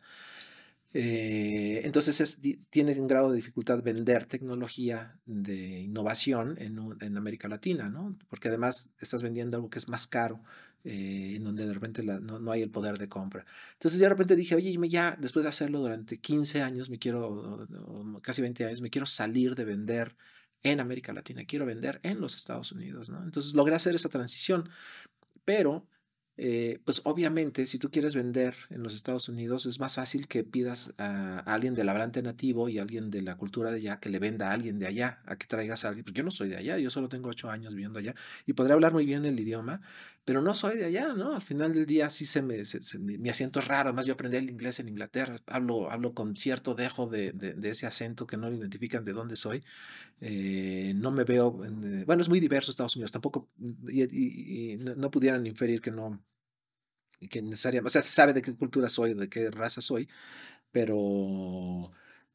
[0.95, 2.39] Eh, entonces
[2.69, 8.19] tiene un grado de dificultad vender tecnología de innovación en, América Latina, ¿no?
[8.29, 10.43] Porque además estás vendiendo algo que es más caro,
[10.85, 13.47] eh, en donde de repente no, hay el poder de compra.
[13.75, 17.67] Entonces de repente dije, oye, ya después de hacerlo durante 15 años, me quiero,
[18.23, 20.17] casi 20 años, me quiero salir de vender
[20.63, 23.23] en América Latina, quiero vender en los Estados Unidos, ¿no?
[23.23, 24.69] Entonces logré hacer esa transición,
[25.45, 25.87] pero
[26.45, 30.43] eh, pues obviamente si tú quieres vender en los Estados Unidos es más fácil que
[30.43, 34.19] pidas a, alguien del hablante nativo y alguien de la cultura de allá que le
[34.19, 36.57] venda a alguien de allá, a que traigas a alguien, porque yo no soy de
[36.57, 39.83] allá, yo solo tengo ocho años viviendo allá y podría hablar muy bien el idioma,
[40.25, 41.35] pero no soy de allá, ¿no?
[41.37, 42.65] Al final del día sí se me,
[42.99, 46.75] mi acento es raro, además yo aprendí el inglés en Inglaterra, hablo, hablo con cierto
[46.75, 49.63] dejo de, de, ese acento que no identifican de dónde soy,
[50.21, 53.49] eh, no me veo, bueno, es muy diverso Estados Unidos, tampoco,
[53.89, 56.21] y, no, pudieran inferir que no,
[57.29, 60.09] que necesariamente, o sea, se sabe de qué cultura soy, de qué raza soy,
[60.73, 61.91] pero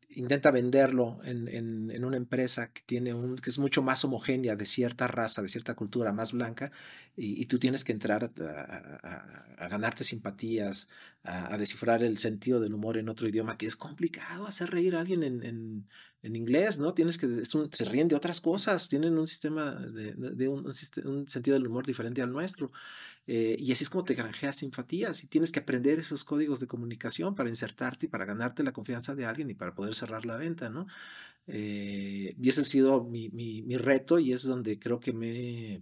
[0.09, 4.65] intenta venderlo en, en, una empresa que, tiene un, que es mucho más homogénea, de
[4.65, 6.71] cierta raza, de cierta cultura, más blanca,
[7.15, 10.89] y, tú tienes que entrar a, ganarte simpatías,
[11.23, 15.01] a, descifrar el sentido del humor en otro idioma, que es complicado hacer reír a
[15.01, 15.85] alguien en,
[16.23, 16.93] en inglés, ¿no?
[16.93, 20.65] Tienes que, es un, se ríen de otras cosas, tienen un sistema de, de un,
[20.65, 22.71] un, sentido del humor diferente al nuestro.
[23.27, 26.67] Eh, y así es como te granjeas simpatías y tienes que aprender esos códigos de
[26.67, 30.37] comunicación para insertarte y para ganarte la confianza de alguien y para poder cerrar la
[30.37, 30.87] venta, ¿no?
[31.47, 35.81] Eh, y ese ha sido mi, mi, mi reto y es donde creo que me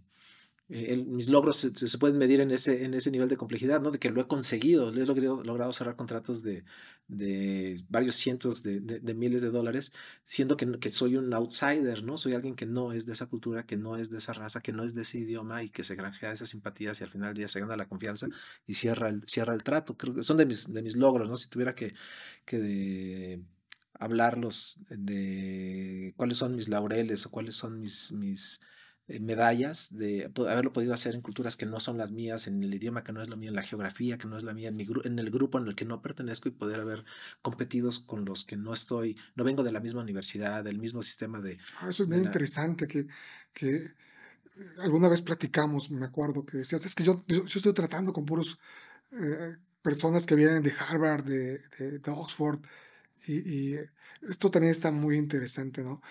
[0.69, 3.91] eh, mis logros se, pueden medir en ese, en ese nivel de complejidad, ¿no?
[3.91, 6.63] De que lo he conseguido, he logrado, logrado cerrar contratos de,
[7.07, 9.93] de varios cientos de, miles de dólares,
[10.25, 12.17] siendo que, soy un outsider, ¿no?
[12.17, 14.71] Soy alguien que no es de esa cultura, que no es de esa raza, que
[14.71, 17.47] no es de ese idioma y que se granjea esas simpatías y al final día
[17.47, 18.27] se gana la confianza
[18.65, 19.95] y cierra el, cierra el trato.
[19.97, 21.37] Creo que son de mis, de mis logros, ¿no?
[21.37, 21.93] Si tuviera que,
[23.97, 28.61] hablarlos de cuáles son mis laureles o cuáles son mis,
[29.07, 33.03] medallas de haberlo podido hacer en culturas que no son las mías, en el idioma
[33.03, 34.87] que no es lo mío, en la geografía que no es la mía, en, mi
[35.03, 37.05] en el grupo en el que no pertenezco y poder haber
[37.43, 41.39] competido con los que no estoy, no vengo de la misma universidad, del mismo sistema
[41.39, 41.59] de...
[41.79, 43.05] Ah, eso es muy interesante que,
[43.53, 43.93] que eh,
[44.79, 48.57] alguna vez platicamos, me acuerdo, que decías, es que yo, yo, estoy tratando con puros
[49.11, 52.59] eh, personas que vienen de Harvard, de, de, Oxford,
[53.27, 53.33] y,
[53.73, 53.79] y
[54.27, 56.01] esto también está muy interesante, ¿no?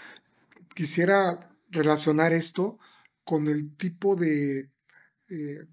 [0.75, 2.79] Quisiera relacionar esto
[3.25, 4.71] con el tipo de...
[5.29, 5.67] Eh,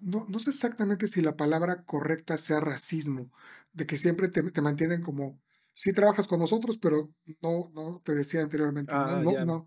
[0.00, 3.30] no, no, sé exactamente si la palabra correcta sea racismo,
[3.72, 5.40] de que siempre te, te mantienen como
[5.72, 7.10] sí trabajas con nosotros, pero
[7.42, 9.44] no, no, te decía anteriormente, Ah, no, no, ya.
[9.44, 9.66] no,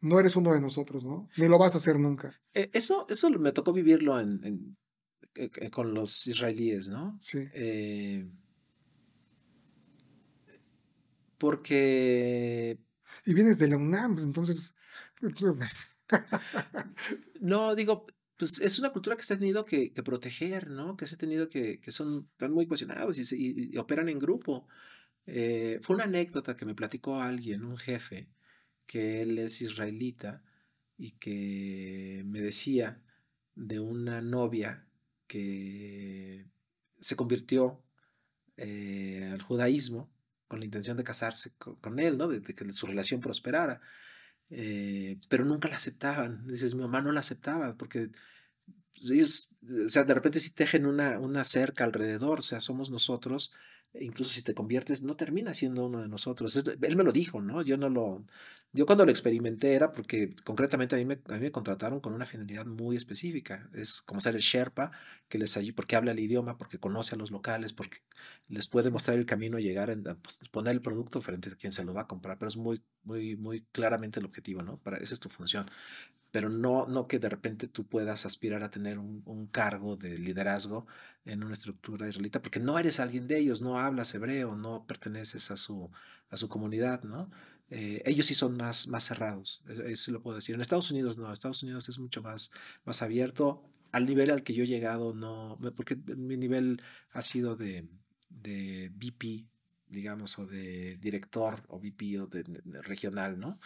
[0.00, 1.28] no eres uno de nosotros, ¿no?
[1.36, 2.38] Ni lo vas a hacer nunca.
[2.54, 4.76] Eh, Eso, eso me tocó vivirlo en, en-
[5.34, 7.16] eh, con los israelíes, ¿no?
[7.20, 7.48] Sí.
[7.54, 8.28] Eh,
[11.38, 12.78] porque,
[13.24, 14.74] Y vienes de la UNAM, pues, entonces,
[17.40, 18.06] no, digo,
[18.36, 20.96] pues es una cultura que se ha tenido que, proteger, ¿no?
[20.96, 24.68] Que se ha tenido que, que son, están muy cuestionados y operan en grupo.
[25.26, 28.28] Eh, fue una anécdota que me platicó alguien, un jefe,
[28.86, 30.42] que él es israelita
[30.96, 33.02] y que me decía
[33.54, 34.86] de una novia
[35.26, 36.46] que
[37.00, 37.82] se convirtió
[38.56, 40.10] eh, al judaísmo
[40.48, 42.28] con la intención de casarse co- con, él, ¿no?
[42.28, 43.80] De, que su relación prosperara.
[44.50, 46.46] Eh, pero nunca la aceptaban.
[46.46, 48.10] Dices, mi mamá no la aceptaba porque
[48.94, 49.50] pues, ellos,
[49.86, 53.52] o sea, de repente si tejen una, una cerca alrededor, o sea, somos nosotros,
[53.94, 56.56] incluso si te conviertes, no termina siendo uno de nosotros.
[56.56, 57.62] Es- él me lo dijo, ¿no?
[57.62, 58.24] Yo no lo,
[58.72, 62.12] yo cuando lo experimenté era porque concretamente a mí me, a mí me contrataron con
[62.14, 63.68] una finalidad muy específica.
[63.74, 64.90] Es como ser el Sherpa
[65.28, 67.98] que les ayuda, porque habla el idioma, porque conoce a los locales, porque
[68.48, 71.72] les puede mostrar el camino, llegar a a, pues, poner el producto frente a quien
[71.72, 74.78] se lo va a comprar, pero es muy, muy, muy claramente el objetivo, ¿no?
[74.78, 75.68] Para, esa es tu función
[76.38, 80.86] pero no, no que de repente tú puedas aspirar a tener un, cargo de liderazgo
[81.24, 85.50] en una estructura israelita, porque no eres alguien de ellos, no hablas hebreo, no perteneces
[85.50, 85.90] a su,
[86.30, 87.28] a su comunidad, ¿no?
[87.70, 90.54] Eh, ellos sí son más, más cerrados, eso, lo puedo decir.
[90.54, 92.52] En Estados Unidos no, Estados Unidos es mucho más,
[92.84, 93.64] más abierto.
[93.90, 96.80] Al nivel al que yo he llegado, no, porque mi nivel
[97.10, 97.88] ha sido de,
[98.28, 99.44] de VP,
[99.88, 102.44] digamos, o de director o VP o de
[102.82, 103.58] regional, ¿no?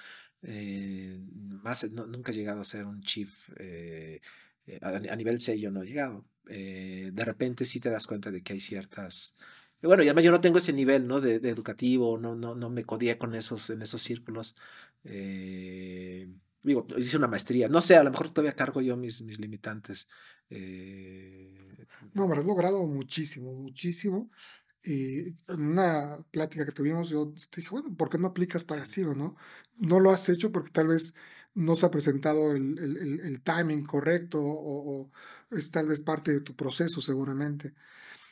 [0.43, 1.19] Eh,
[1.63, 3.33] más, no- nunca he llegado a ser un chief.
[3.59, 4.21] eh,
[4.67, 6.25] eh, a, a nivel sello no he llegado.
[6.49, 9.37] Eh, de repente sí te das cuenta de que hay ciertas.
[9.83, 11.21] Bueno, y además yo no tengo ese nivel, ¿no?
[11.21, 14.57] De, de educativo, no, no, no me codié con esos, en esos círculos.
[15.05, 16.29] Eh,
[16.63, 17.69] digo, hice una maestría.
[17.69, 20.09] No sé, a lo mejor todavía cargo yo mis, mis limitantes.
[22.15, 24.31] No, pero has logrado muchísimo, muchísimo.
[24.85, 28.85] Y en una plática que tuvimos, yo te dije, bueno, ¿por qué no aplicas para
[28.85, 28.95] Sí.
[28.95, 29.37] Ciro, no?
[29.77, 31.15] No lo has hecho porque tal vez
[31.55, 35.11] no se ha presentado el, el- el- el timing correcto o, o
[35.51, 37.75] es tal vez parte de tu proceso seguramente.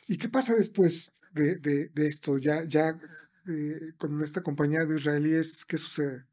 [0.07, 2.37] ¿Y qué pasa después de, de- de esto?
[2.37, 2.99] Ya, ya
[3.47, 6.25] eh, con esta compañía de israelíes, ¿qué sucede?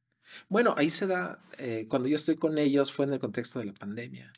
[0.49, 3.67] Bueno, ahí se da, eh, cuando yo estoy con ellos fue en el contexto de
[3.67, 4.33] la pandemia.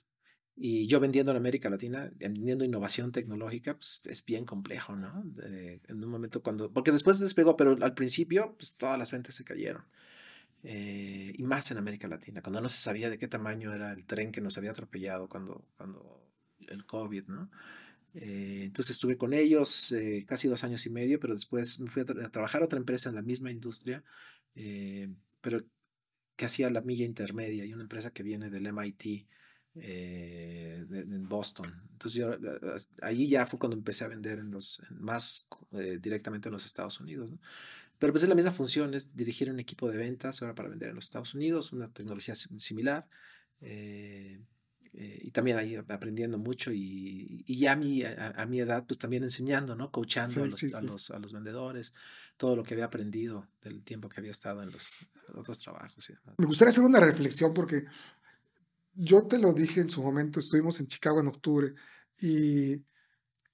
[0.62, 5.24] Y yo vendiendo en América Latina, vendiendo innovación tecnológica, pues es bien complejo, ¿no?
[5.42, 9.42] En un momento cuando, porque después despegó, pero al principio, pues todas las ventas se
[9.42, 9.84] cayeron.
[10.62, 14.04] Eh, y más en América Latina, cuando no se sabía de qué tamaño era el
[14.04, 16.28] tren que nos había atropellado cuando, cuando
[16.68, 17.50] el COVID, ¿no?
[18.12, 22.02] Eh, entonces estuve con ellos eh, casi dos años y medio, pero después me fui
[22.02, 24.04] a, tra- a trabajar a otra empresa en la misma industria,
[24.54, 25.08] eh,
[25.40, 25.58] pero
[26.36, 29.26] que hacía la milla intermedia y una empresa que viene del MIT
[29.76, 31.72] eh, en Boston.
[31.92, 35.98] Entonces yo, eh, as- ahí ya fue cuando empecé a vender en los, más eh,
[36.00, 37.30] directamente en los Estados Unidos.
[37.30, 37.38] ¿no?
[37.98, 40.90] Pero pues es la misma función, es dirigir un equipo de ventas ahora para vender
[40.90, 43.08] en los Estados Unidos, una tecnología sim- similar.
[43.60, 44.40] eh,
[44.92, 48.84] eh, y también ahí aprendiendo mucho y, y ya a mi, a, a mi edad
[48.88, 49.92] pues también enseñando, ¿no?
[49.92, 50.86] Coachando a, Sí, los, sí, a sí.
[50.86, 51.94] los, a los vendedores,
[52.36, 56.12] todo lo que había aprendido del tiempo que había estado en los otros trabajos.
[56.38, 57.84] Me gustaría hacer una reflexión porque
[58.94, 61.74] yo te lo dije en su momento, estuvimos en Chicago en octubre
[62.20, 62.84] y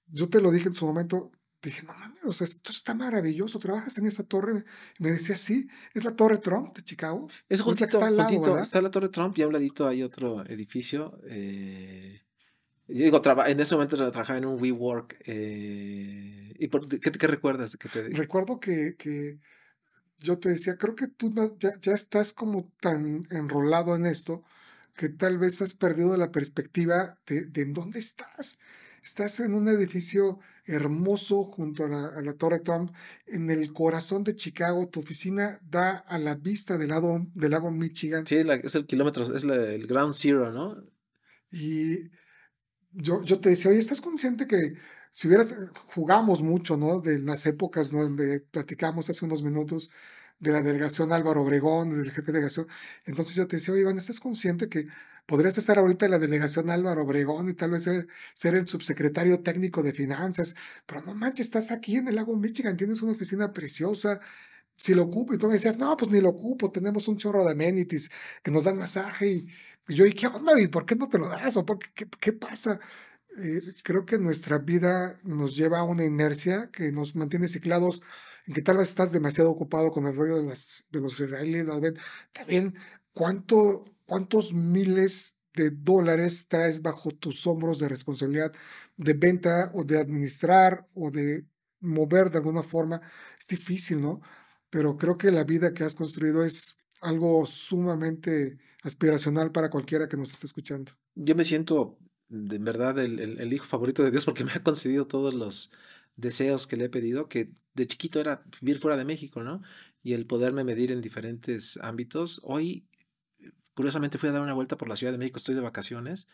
[0.07, 1.31] yo te lo dije en su momento,
[1.61, 4.63] dije, no mames, o sea, esto está maravilloso, trabajas en esa torre.
[4.99, 7.27] Y me decía, sí, es la Torre Trump de Chicago.
[7.49, 10.45] Es juntito, está al lado, está la Torre Trump y a un ladito hay otro
[10.45, 11.19] edificio.
[11.27, 12.21] eh,
[12.87, 15.17] yo digo, traba- en ese momento tra- trabajaba en un WeWork.
[15.25, 17.75] eh, ¿Y por, qué, qué recuerdas?
[17.75, 19.39] que te, Recuerdo que, que
[20.19, 24.43] yo te decía, creo que tú ya, ya estás como tan enrolado en esto
[24.97, 28.59] que tal vez has perdido la perspectiva de, de en dónde estás.
[29.03, 32.91] Estás en un edificio hermoso junto a la, a la Torre Trump,
[33.27, 34.89] en el corazón de Chicago.
[34.89, 38.27] Tu oficina da a la vista del lago, del lago Michigan.
[38.27, 40.83] Sí, la- es el kilómetro, es la- el ground zero, ¿no?
[41.51, 42.09] Y
[42.91, 44.73] yo, yo te decía, oye, ¿estás consciente que
[45.11, 45.53] si hubieras,
[45.93, 46.99] jugamos mucho, ¿no?
[47.01, 49.89] De las épocas donde platicamos hace unos minutos
[50.39, 52.67] de la delegación Álvaro Obregón, del jefe de delegación.
[53.05, 54.87] Entonces yo te decía, oye, Iván, ¿estás consciente que
[55.25, 57.83] podrías estar ahorita en la delegación Álvaro Obregón y tal vez
[58.33, 60.55] ser, el subsecretario técnico de finanzas?
[60.85, 64.19] Pero no manches, estás aquí en el lago Michigan, tienes una oficina preciosa.
[64.77, 67.43] Si lo ocupo, y tú me decías, no, pues ni lo ocupo, tenemos un chorro
[67.45, 68.11] de amenities
[68.43, 69.47] que nos dan masaje y,
[69.87, 70.59] y yo, ¿y qué onda?
[70.61, 71.57] ¿Y por qué no te lo das?
[71.57, 72.79] ¿O por qué, qué, qué pasa?
[73.37, 78.01] eh, creo que nuestra vida nos lleva a una inercia que nos mantiene ciclados
[78.47, 81.65] en que tal vez estás demasiado ocupado con el rollo de, las, de los israelíes.
[82.31, 82.75] También,
[83.11, 88.53] ¿cuánto, ¿cuántos miles de dólares traes bajo tus hombros de responsabilidad
[88.95, 91.45] de venta o de administrar o de
[91.81, 93.01] mover de alguna forma?
[93.39, 94.21] Es difícil, ¿no?
[94.69, 100.17] Pero creo que la vida que has construido es algo sumamente aspiracional para cualquiera que
[100.17, 100.93] nos esté escuchando.
[101.15, 101.97] Yo me siento
[102.29, 105.71] de verdad el, el, hijo favorito de Dios porque me ha concedido todos los
[106.17, 109.61] deseos que le he pedido, que de chiquito era vivir fuera de México, ¿no?
[110.03, 112.41] Y el poderme medir en diferentes ámbitos.
[112.43, 112.85] Hoy,
[113.73, 116.29] curiosamente, fui a dar una vuelta por la Ciudad de México, estoy de vacaciones,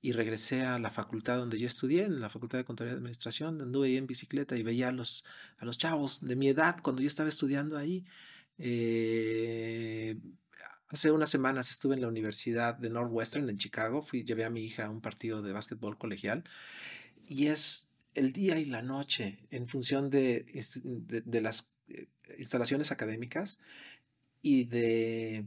[0.00, 3.60] y regresé a la facultad donde yo estudié, en la Facultad de Contaduría y Administración,
[3.60, 5.24] anduve ahí en bicicleta y veía a los,
[5.58, 8.04] a los chavos de mi edad cuando yo estaba estudiando ahí.
[8.58, 10.16] Eh,
[10.92, 14.62] Hace unas semanas estuve en la Universidad de Northwestern en Chicago, fui, llevé a mi
[14.62, 16.44] hija a un partido de básquetbol colegial
[17.26, 20.44] y es el día y la noche en función de,
[21.04, 22.08] de, las eh,
[22.38, 23.60] instalaciones académicas
[24.42, 25.46] y de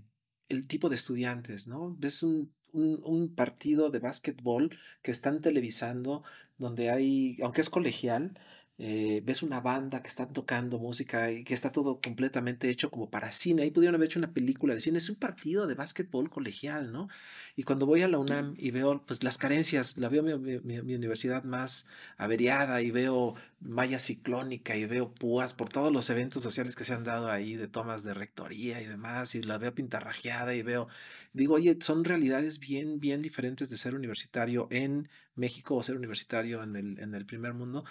[0.49, 1.95] el tipo de estudiantes, ¿no?
[1.97, 6.23] Ves un, un, un partido de básquetbol que están televisando
[6.57, 8.39] donde hay, aunque es colegial,
[8.77, 13.09] eh, ves una banda que está tocando música y que está todo completamente hecho como
[13.09, 13.61] para cine.
[13.61, 14.97] Ahí pudieron haber hecho una película de cine.
[14.97, 17.07] Es un partido de básquetbol colegial, ¿no?
[17.55, 20.95] Y cuando voy a la UNAM y veo pues las carencias, la veo mi, mi,
[20.95, 26.75] universidad más averiada y veo malla ciclónica y veo púas por todos los eventos sociales
[26.75, 30.53] que se han dado ahí de tomas de rectoría y demás y la veo pintarrajeada
[30.53, 30.87] y veo,
[31.33, 36.61] digo, oye, son realidades bien, bien diferentes de ser universitario en México o ser universitario
[36.63, 37.85] en el, en el primer mundo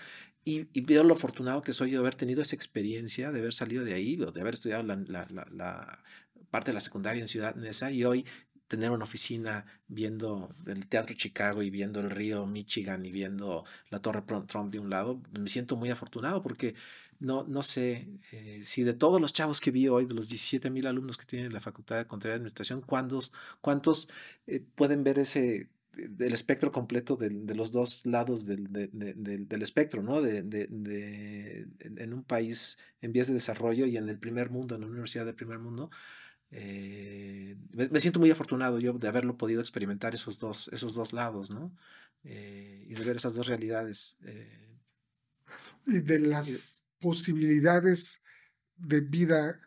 [0.45, 3.95] y, veo lo afortunado que soy de haber tenido esa experiencia, de haber salido de
[3.95, 6.03] ahí, de haber estudiado la,
[6.51, 8.27] parte de la secundaria en Ciudad Neza y hoy
[8.69, 14.01] tener una oficina viendo el Teatro Chicago y viendo el río Michigan y viendo la
[14.01, 16.75] Torre Trump de un lado, me siento muy afortunado porque
[17.21, 20.71] no, no sé eh, si de todos los chavos que vi hoy, de los 17
[20.71, 24.09] mil alumnos que tienen la Facultad de Contaduría y Administración, ¿cuántos, cuántos
[24.47, 29.63] eh, pueden ver ese del espectro completo de, de, los dos lados del, de, del
[29.63, 30.21] espectro, ¿no?
[30.21, 30.39] De,
[31.81, 35.25] en un país en vías de desarrollo y en el primer mundo, en la universidad
[35.25, 35.91] del primer mundo.
[36.51, 41.51] Eh, me, siento muy afortunado yo de haberlo podido experimentar esos dos, esos dos lados,
[41.51, 41.77] ¿no?
[42.23, 44.17] Eh, y de ver esas dos realidades.
[44.23, 44.79] Eh,
[45.87, 48.23] y de las posibilidades
[48.77, 49.61] de vida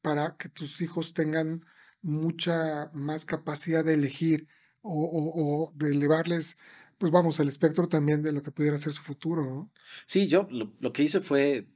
[0.00, 1.64] para que tus hijos tengan
[2.00, 4.48] mucha más capacidad de elegir
[4.82, 6.58] o, de elevarles,
[6.98, 9.70] pues vamos, el espectro también de lo que pudiera ser su futuro.
[10.06, 11.66] Sí, yo lo, que hice fue,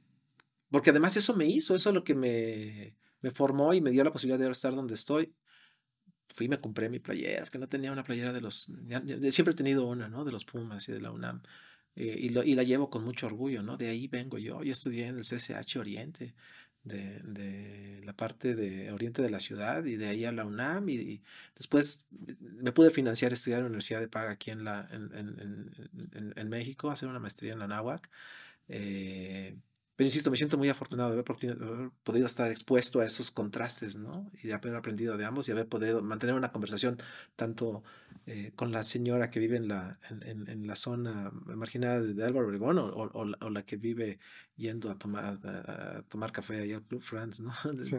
[0.69, 4.03] porque además eso me hizo, eso es lo que me, me formó y me dio
[4.03, 5.33] la posibilidad de estar donde estoy.
[6.33, 8.71] Fui y me compré mi playera, que no tenía una playera de los,
[9.31, 10.23] siempre he tenido una, ¿no?
[10.23, 11.41] De los Pumas y de la UNAM.
[11.95, 13.75] Eh, y, lo, y, la llevo con mucho orgullo, ¿no?
[13.75, 14.61] De ahí vengo yo.
[14.63, 16.35] Yo estudié en el CCH Oriente
[16.87, 20.87] de, de, la parte de oriente de la ciudad y de ahí a la UNAM
[20.89, 21.21] y,
[21.55, 22.05] después
[22.39, 26.49] me pude financiar estudiar en la Universidad de Paga aquí en, la, en, en, en
[26.49, 28.09] México, hacer una maestría en la NAWAC.
[28.69, 29.55] Eh,
[29.97, 31.25] pero insisto, me siento muy afortunado de haber,
[32.03, 34.31] podido estar expuesto a esos contrastes, ¿no?
[34.43, 37.01] Y de haber aprendido de ambos y haber podido mantener una conversación
[37.35, 37.83] tanto
[38.27, 42.45] eh, con la señora que vive en la, en, en la zona marginada de Álvaro
[42.45, 44.19] Obregón o, o, la, que vive
[44.55, 47.51] yendo a tomar, a, tomar café ahí al Club France, ¿no?
[47.81, 47.97] Sí.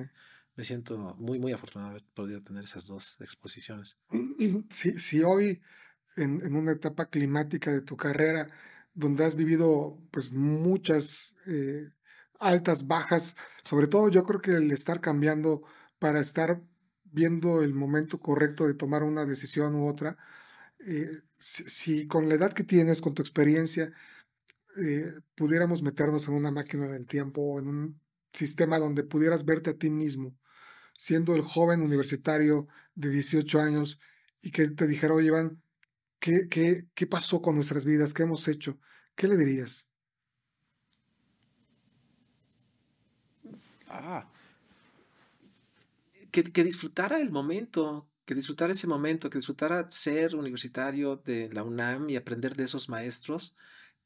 [0.55, 3.97] Me siento muy, muy afortunado de haber podido tener esas dos exposiciones.
[4.71, 5.61] Si, si hoy,
[6.17, 8.51] en, en una etapa climática de tu carrera,
[8.99, 11.91] donde has vivido pues muchas eh,
[12.41, 15.63] altas, bajas, sobre todo yo creo que el estar cambiando
[16.01, 16.61] para estar
[17.05, 20.19] viendo el momento correcto de tomar una decisión u otra,
[20.81, 23.93] eh, si, con la edad que tienes, con tu experiencia,
[24.77, 28.01] eh, pudiéramos meternos en una máquina del tiempo en un
[28.33, 30.37] sistema donde pudieras verte a ti mismo,
[30.95, 34.01] siendo el joven universitario de 18 años
[34.43, 35.63] y que te dijera, oye, Iván,
[36.21, 38.13] ¿Qué, qué, qué pasó con nuestras vidas?
[38.13, 38.79] ¿Qué hemos hecho?
[39.19, 39.85] ¿Qué le dirías?
[43.89, 44.29] Ah,
[46.31, 51.65] que, que, disfrutara el momento, que disfrutara ese momento, que disfrutara ser universitario de la
[51.65, 53.57] UNAM y aprender de esos maestros,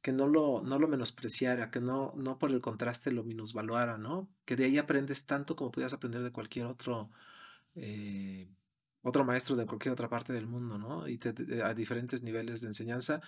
[0.01, 4.31] que no lo, no lo menospreciara, que no, no por el contraste lo minusvaluara, ¿no?
[4.47, 7.11] Que de ahí aprendes tanto como pudieras aprender de cualquier otro
[7.75, 8.49] eh,
[9.03, 11.07] otro maestro de cualquier otra parte del mundo, ¿no?
[11.09, 11.21] Y
[11.65, 13.21] a diferentes niveles de enseñanza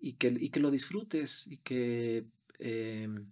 [0.00, 2.26] y que, y que lo disfrutes y que
[2.58, 3.30] em,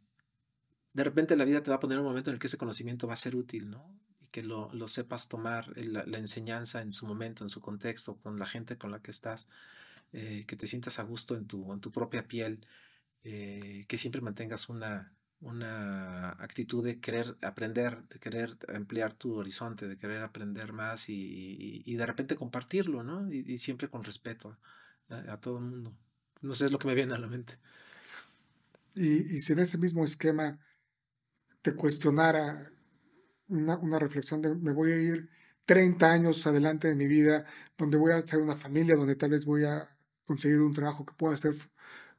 [0.95, 3.07] de repente la vida te va a poner un momento en el que ese conocimiento
[3.07, 3.99] va a ser útil, ¿no?
[4.21, 8.47] Y que lo, sepas tomar la, enseñanza en su momento, en su contexto, con la
[8.47, 9.49] gente con la que estás.
[10.13, 12.67] eh, que te sientas a gusto en tu, en tu propia piel,
[13.25, 19.87] eh, que siempre mantengas una, una actitud de querer aprender, de querer ampliar tu horizonte,
[19.87, 23.33] de querer aprender más y, de repente compartirlo, ¿no?
[23.33, 24.59] Y, siempre con respeto
[25.09, 25.97] a, todo el mundo.
[26.41, 27.59] No sé, es lo que me viene a la mente.
[28.95, 30.59] Y, y si en ese mismo esquema
[31.63, 32.71] te cuestionara
[33.49, 35.31] una, una reflexión de me voy a ir
[35.67, 37.45] 30 años adelante de mi vida,
[37.77, 41.15] donde voy a hacer una familia, donde tal vez voy a conseguir un trabajo que
[41.15, 41.55] pueda ser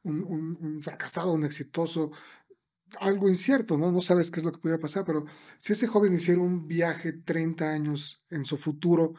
[0.02, 2.12] un, un, fracasado, un exitoso,
[3.00, 3.92] algo incierto, ¿no?
[3.92, 5.24] No sabes qué es lo que pudiera pasar, pero
[5.58, 9.14] si ese joven hiciera un viaje 30 años en su futuro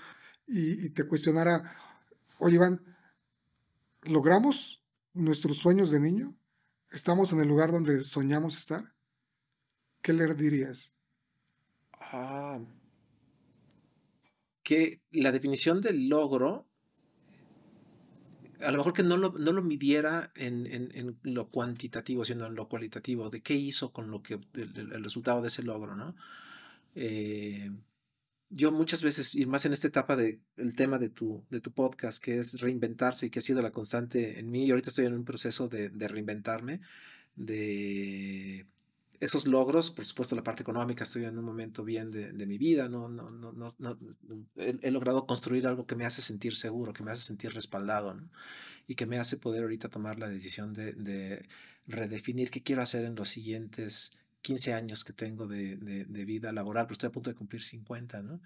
[0.47, 1.75] y, te cuestionara,
[2.39, 2.81] oye Iván,
[4.03, 4.80] ¿logramos
[5.13, 6.35] nuestros sueños de niño?
[6.91, 8.83] ¿Estamos en el lugar donde soñamos estar?
[10.01, 10.93] ¿Qué le dirías?
[11.93, 12.59] Ah,
[14.63, 16.67] que la definición del logro
[18.63, 22.55] a lo mejor que no lo, no lo midiera en, en, lo cuantitativo, sino en
[22.55, 26.15] lo cualitativo, de qué hizo con lo que el, resultado de ese logro, ¿no?
[26.95, 27.71] Eh,
[28.51, 31.71] yo muchas veces, y más en esta etapa del el tema de tu, de tu
[31.71, 35.05] podcast, que es reinventarse y que ha sido la constante en mí, y ahorita estoy
[35.05, 36.81] en un proceso de, de reinventarme,
[37.35, 38.67] de
[39.21, 42.57] esos logros, por supuesto la parte económica, estoy en un momento bien de, de mi
[42.57, 43.97] vida, no, no, no, no, no
[44.57, 48.19] he, logrado construir algo que me hace sentir seguro, que me hace sentir respaldado,
[48.87, 51.47] y que me hace poder ahorita tomar la decisión de, de
[51.87, 56.85] redefinir qué quiero hacer en los siguientes 15 años que tengo de, de vida laboral,
[56.85, 58.41] pero estoy a punto de cumplir 50, ¿no?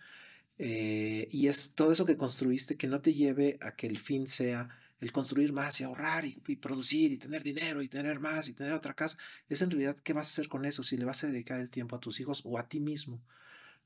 [0.58, 4.26] Eh, y es todo eso que construiste que no te lleve a que el fin
[4.26, 4.70] sea
[5.02, 8.72] el construir más y ahorrar y, producir y tener dinero y tener más y tener
[8.74, 9.18] otra casa,
[9.50, 11.70] es en realidad qué vas a hacer con eso, si le vas a dedicar el
[11.70, 13.22] tiempo a tus hijos o a ti mismo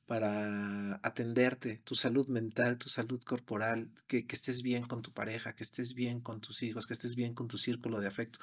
[0.10, 5.62] para atenderte, tu salud mental, tu salud corporal, que, estés bien con tu pareja, que
[5.62, 8.40] estés bien con tus hijos, que estés bien con tu círculo de afecto,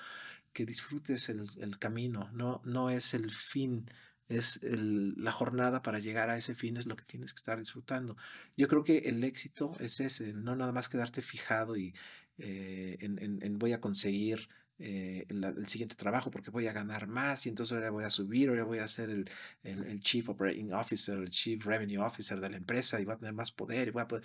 [0.52, 3.90] que disfrutes el, camino, no, no es el fin,
[4.28, 8.16] es la jornada para llegar a ese fin, es lo que tienes que estar disfrutando.
[8.56, 11.96] Yo creo que el éxito es ese, no nada más quedarte fijado y,
[12.38, 14.48] eh, en, voy a conseguir
[14.79, 18.49] eh, el, siguiente trabajo porque voy a ganar más y entonces ahora voy a subir,
[18.51, 19.31] ahora voy a ser el,
[19.64, 23.35] el, Chief Operating Officer, el Chief Revenue Officer de la empresa y voy a tener
[23.35, 24.24] más poder y voy a poder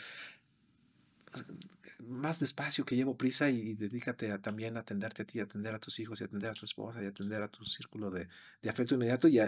[2.08, 5.80] más despacio, que llevo prisa y, dedícate a, también a atenderte a ti, atender a
[5.80, 8.28] tus hijos y atender a tu esposa y atender a tu círculo de,
[8.62, 9.39] de afecto inmediato y,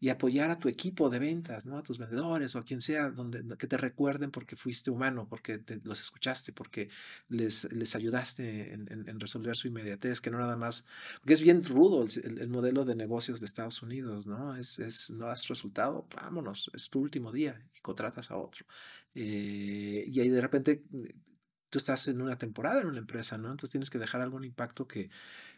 [0.00, 1.78] y, apoyar a tu equipo de ventas, ¿no?
[1.78, 5.60] A tus vendedores o a quien sea, donde, que te recuerden porque fuiste humano, porque
[5.84, 6.88] los escuchaste, porque
[7.28, 10.86] les, les ayudaste en, en, resolver su inmediatez, que no nada más,
[11.20, 14.56] porque es bien rudo el, el, modelo de negocios de Estados Unidos, ¿no?
[14.56, 18.66] Es, es, no has resultado, vámonos, es tu último día y contratas a otro.
[19.14, 20.82] Eh, y ahí de repente
[21.72, 23.50] tú estás en una temporada en una empresa, ¿no?
[23.50, 25.08] Entonces tienes que dejar algún impacto que,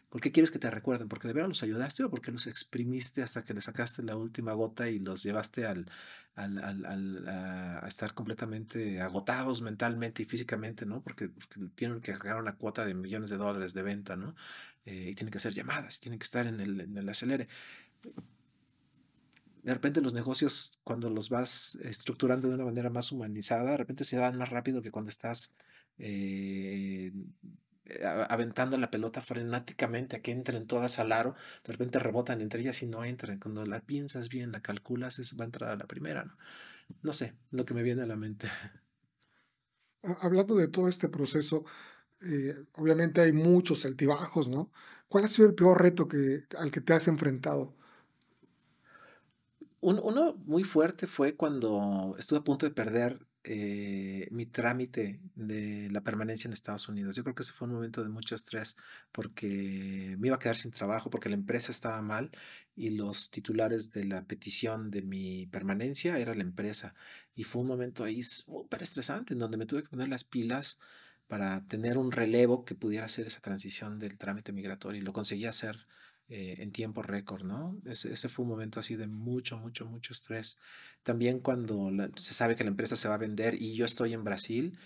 [0.09, 1.09] ¿por qué quieres que te recuerden?
[1.09, 4.53] ¿Porque de verdad los ayudaste o porque los exprimiste hasta que le sacaste la última
[4.53, 5.91] gota y los llevaste al,
[6.35, 11.01] al, a estar completamente agotados mentalmente y físicamente, ¿no?
[11.01, 11.31] Porque,
[11.75, 14.37] tienen que cargar una cuota de millones de dólares de venta, ¿no?
[14.85, 17.49] Eh, y tienen que hacer llamadas, tienen que estar en el, en el acelere
[19.63, 24.03] de repente los negocios, cuando los vas estructurando de una manera más humanizada, de repente
[24.03, 25.55] se dan más rápido que cuando estás
[25.97, 27.11] eh,
[28.29, 32.81] aventando la pelota frenéticamente a que entren todas al aro, de repente rebotan entre ellas
[32.81, 33.39] y no entran.
[33.39, 36.37] Cuando la piensas bien, la calculas, es, va a entrar a la primera, ¿no?
[37.01, 38.47] No sé, lo que me viene a la mente.
[40.21, 41.65] Hablando de todo este proceso,
[42.21, 44.71] eh, obviamente hay muchos altibajos, ¿no?
[45.07, 47.75] ¿Cuál ha sido el peor reto que, al que te has enfrentado?
[49.81, 56.01] uno muy fuerte fue cuando estuve a punto de perder eh, mi trámite de la
[56.01, 57.15] permanencia en Estados Unidos.
[57.15, 58.75] Yo creo que ese fue un momento de mucho estrés
[59.11, 62.31] porque me iba a quedar sin trabajo, porque la empresa estaba mal
[62.75, 66.95] y los titulares de la petición de mi permanencia era la empresa.
[67.35, 70.79] Y fue un momento ahí súper estresante en donde me tuve que poner las pilas
[71.27, 75.45] para tener un relevo que pudiera hacer esa transición del trámite migratorio y lo conseguí
[75.45, 75.85] hacer
[76.27, 77.79] eh, en tiempo récord, ¿no?
[77.85, 80.57] Ese, ese, fue un momento así de mucho, mucho, mucho estrés.
[81.03, 84.23] También cuando se sabe que la empresa se va a vender y yo estoy en
[84.23, 84.79] Brasil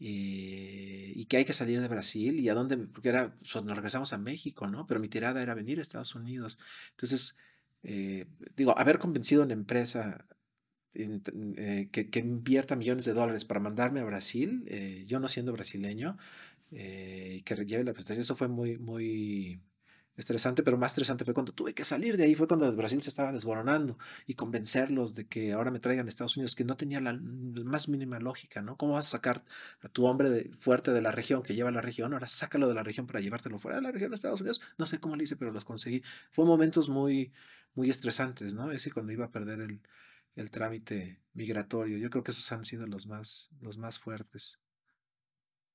[0.00, 3.74] eh, y que hay que salir de Brasil y a dónde, porque era, pues, nos
[3.74, 4.86] regresamos a México, ¿no?
[4.86, 6.58] Pero mi tirada era venir a Estados Unidos.
[6.90, 7.38] Entonces,
[7.84, 10.26] eh, digo, haber convencido a una empresa
[10.92, 14.66] que, que, invierta millones de dólares para mandarme a Brasil,
[15.06, 16.18] yo no siendo brasileño,
[16.70, 19.62] que lleve la prestación, eso fue muy, muy
[20.16, 23.08] estresante, pero más estresante fue cuando tuve que salir de ahí, fue cuando Brasil se
[23.08, 27.00] estaba desboronando y convencerlos de que ahora me traigan a Estados Unidos, que no tenía
[27.00, 28.76] la, más mínima lógica, ¿no?
[28.76, 29.44] ¿Cómo vas a sacar
[29.80, 32.82] a tu hombre fuerte de la región, que lleva la región, ahora sácalo de la
[32.82, 34.60] región para llevártelo fuera de la región de Estados Unidos?
[34.78, 36.02] No sé cómo lo hice, pero los conseguí.
[36.30, 37.32] Fue momentos muy,
[37.74, 38.70] muy estresantes, ¿no?
[38.70, 39.80] Ese cuando iba a perder el,
[40.34, 41.98] el trámite migratorio.
[41.98, 44.60] Yo creo que esos han sido los más, los más fuertes.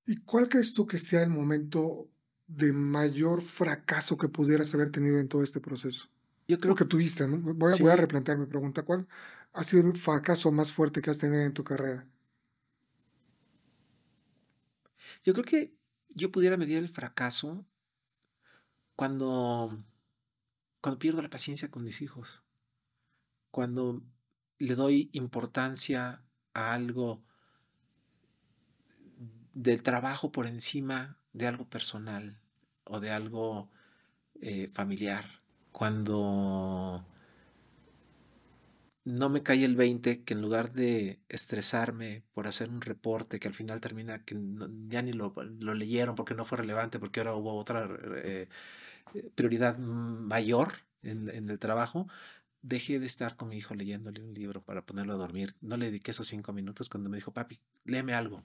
[0.06, 2.10] ¿Y cuál crees tú que sea el momento
[2.48, 6.10] de mayor fracaso que pudieras haber tenido en todo este proceso?
[6.48, 7.38] Yo creo que tuviste, ¿no?
[7.54, 8.84] Voy a, voy a replantear mi pregunta.
[8.84, 9.08] ¿Cuál
[9.54, 12.08] ha sido el fracaso más fuerte que has tenido en tu carrera?
[15.24, 15.74] Yo creo que
[16.10, 17.66] yo pudiera medir el fracaso
[18.96, 19.84] cuando,
[20.80, 22.44] cuando pierdo la paciencia con mis hijos,
[23.52, 24.02] cuando
[24.58, 26.24] le doy importancia
[26.54, 27.24] a algo
[29.54, 32.40] del trabajo por encima de algo personal
[32.86, 33.70] o de algo
[34.42, 35.26] eh, familiar.
[35.72, 37.06] Cuando
[39.06, 43.48] no me cae el 20 que en lugar de estresarme por hacer un reporte que
[43.48, 44.36] al final termina que
[44.90, 45.34] ya ni lo,
[45.76, 47.88] leyeron porque no fue relevante, porque ahora hubo otra
[48.24, 48.50] eh,
[49.36, 50.74] prioridad mayor
[51.04, 52.08] en, en, el trabajo,
[52.62, 55.56] dejé de estar con mi hijo leyéndole un libro para ponerlo a dormir.
[55.62, 58.44] No le dediqué esos cinco minutos cuando me dijo, papi, léeme algo.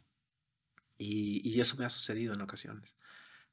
[1.02, 2.96] Y, eso me ha sucedido en ocasiones,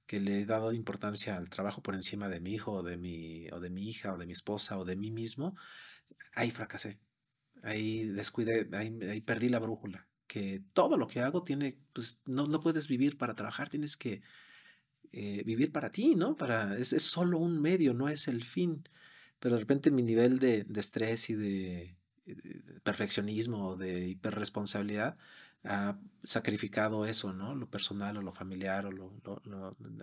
[0.06, 3.50] que le he dado importancia al trabajo por encima de mi hijo o de mi,
[3.52, 5.56] o de mi hija o de mi esposa o de mí mismo.
[6.34, 7.00] Ahí fracasé,
[7.64, 10.08] ahí descuidé, ahí, perdí la brújula.
[10.28, 14.22] Que todo lo que hago tiene, pues no, no puedes vivir para trabajar, tienes que
[15.12, 16.36] eh, vivir para ti, ¿no?
[16.38, 18.84] Para, es, es, solo un medio, no es el fin.
[19.40, 25.18] Pero de repente mi nivel de, de estrés y de, de perfeccionismo, de hiperresponsabilidad,
[25.64, 27.56] ha sacrificado eso, ¿no?
[27.56, 29.14] Lo personal o lo familiar o lo,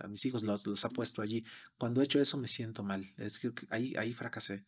[0.03, 1.45] a mis hijos los, los, ha puesto allí.
[1.77, 3.13] Cuando he hecho eso me siento mal.
[3.17, 4.65] Es que ahí, ahí fracasé.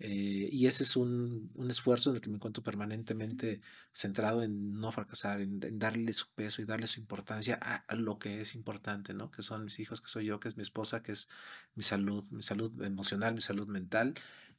[0.00, 3.60] Eh, y ese es un, un, esfuerzo en el que me encuentro permanentemente
[3.92, 8.40] centrado en no fracasar, en, darle su peso y darle su importancia a, lo que
[8.40, 9.30] es importante, ¿no?
[9.30, 11.28] Que son mis hijos, que soy yo, que es mi esposa, que es
[11.76, 14.14] mi salud, mi salud emocional, mi salud mental.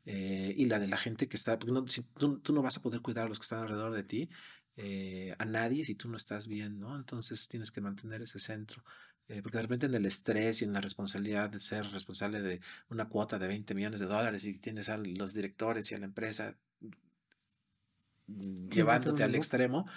[0.06, 2.78] Eh, y la de la gente que está, porque no, si tú, tú, no vas
[2.78, 4.30] a poder cuidar a los que están alrededor de ti,
[4.78, 6.96] eh, a nadie si tú no estás bien, ¿no?
[6.96, 8.84] Entonces tienes que mantener ese centro.
[9.28, 12.62] Eh, porque de repente en el estrés y en la responsabilidad de ser responsable de
[12.90, 16.06] una cuota de 20 millones de dólares y tienes a los directores y a la
[16.06, 16.56] empresa
[18.28, 19.88] mm, llevándote al extremo,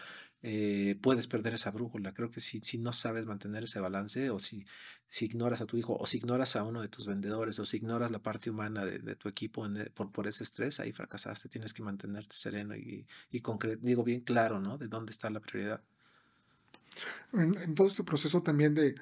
[0.43, 2.14] eh, puedes perder esa brújula.
[2.14, 4.66] Creo que si, si no sabes mantener ese balance o si,
[5.09, 7.78] si ignoras a tu hijo o si ignoras a uno de tus vendedores o si
[7.78, 11.49] ignoras la parte humana de, tu equipo e, por, por ese estrés, ahí fracasaste.
[11.49, 13.43] Tienes que mantenerte sereno y, y
[13.80, 14.78] digo bien claro, ¿no?
[14.78, 15.82] De dónde está la prioridad.
[17.32, 18.95] En, todo este proceso también de,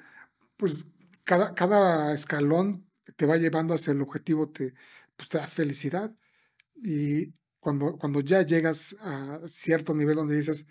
[0.57, 0.87] pues,
[1.23, 2.85] cada, cada escalón
[3.15, 4.73] te va llevando hacia el objetivo, te,
[5.15, 6.15] pues, te da felicidad.
[6.75, 10.67] Y cuando, cuando ya llegas a cierto nivel donde dices,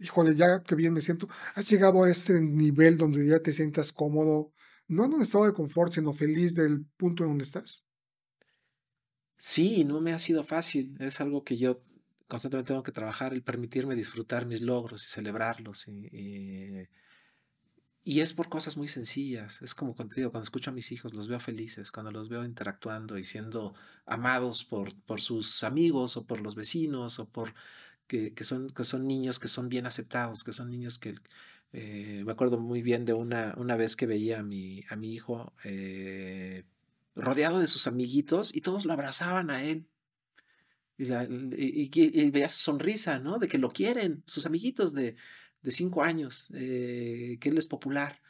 [0.00, 3.92] híjole, ya que bien me siento, has llegado a ese nivel donde ya te sientas
[3.92, 4.52] cómodo,
[4.88, 7.84] no en un estado de confort, sino feliz del punto en donde estás.
[9.36, 10.96] Sí, no me ha sido fácil.
[11.00, 11.82] Es algo que yo
[12.28, 15.88] constantemente tengo que trabajar, el permitirme disfrutar mis logros y celebrarlos.
[15.88, 16.88] Y,
[18.02, 19.62] y, es por cosas muy sencillas.
[19.62, 22.44] Es como cuando, digo, cuando escucho a mis hijos, los veo felices, cuando los veo
[22.44, 23.74] interactuando y siendo
[24.06, 27.54] amados por, por sus amigos o por los vecinos o por
[28.10, 31.14] que, son, que son niños que son bien aceptados, que son niños que...
[31.72, 35.14] Eh, me acuerdo muy bien de una, una vez que veía a mi, a mi
[35.14, 36.64] hijo eh,
[37.14, 39.86] rodeado de sus amiguitos y todos lo abrazaban a él.
[40.98, 41.06] Y,
[41.94, 43.38] y, veía su sonrisa, ¿no?
[43.38, 45.14] De que lo quieren, sus amiguitos de,
[45.62, 48.20] de cinco años, eh, que él es popular.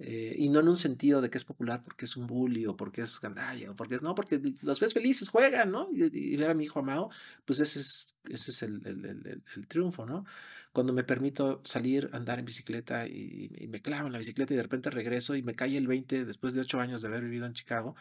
[0.00, 2.76] Eh, y no en un sentido de que es popular porque es un bully o
[2.76, 5.88] porque es gandalla o porque es, no, porque los ves felices, juegan, ¿no?
[5.92, 7.10] Y, ver a mi hijo amado,
[7.44, 10.24] pues ese es, ese es el, el, el, triunfo, ¿no?
[10.72, 14.62] Cuando me permito salir, andar en bicicleta y, me clavo en la bicicleta y de
[14.62, 17.54] repente regreso y me cae el 20 después de ocho años de haber vivido en
[17.54, 17.96] Chicago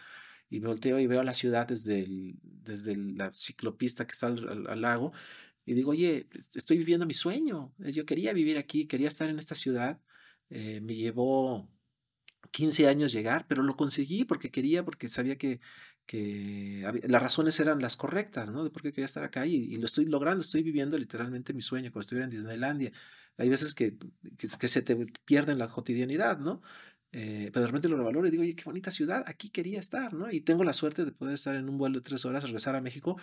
[0.49, 4.81] y me volteo y veo la ciudad desde, el, desde la ciclopista que está al,
[4.81, 5.13] lago
[5.65, 9.55] y digo, oye, estoy viviendo mi sueño, yo quería vivir aquí, quería estar en esta
[9.55, 9.99] ciudad,
[10.49, 11.67] eh, me llevó
[12.51, 15.59] 15 años llegar, pero lo conseguí porque quería, porque sabía que,
[16.05, 18.63] que las razones eran las correctas, ¿no?
[18.63, 21.91] De por qué quería estar acá y, lo estoy logrando, estoy viviendo literalmente mi sueño,
[21.91, 22.91] como estuviera en Disneylandia.
[23.37, 23.97] Hay veces que,
[24.37, 24.95] que, se te
[25.25, 26.61] pierde en la cotidianidad, ¿no?
[27.11, 30.13] Eh, pero de repente lo revaloro y digo, oye, qué bonita ciudad, aquí quería estar,
[30.13, 30.31] ¿no?
[30.31, 32.81] Y tengo la suerte de poder estar en un vuelo de tres horas, regresar a
[32.81, 33.17] México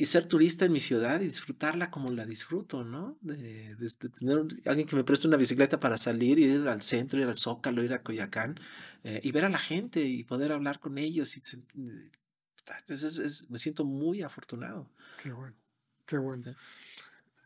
[0.00, 3.18] y ser turista en mi ciudad y disfrutarla como la disfruto, ¿no?
[3.20, 3.76] De,
[4.18, 7.84] tener alguien que me preste una bicicleta para salir, ir al centro, ir al Zócalo,
[7.84, 8.58] ir a Coyacán
[9.04, 11.36] eh, y ver a la gente y poder hablar con ellos.
[11.36, 11.42] Y,
[13.50, 14.90] me siento muy afortunado.
[15.22, 15.56] Qué bueno,
[16.06, 16.56] qué bueno.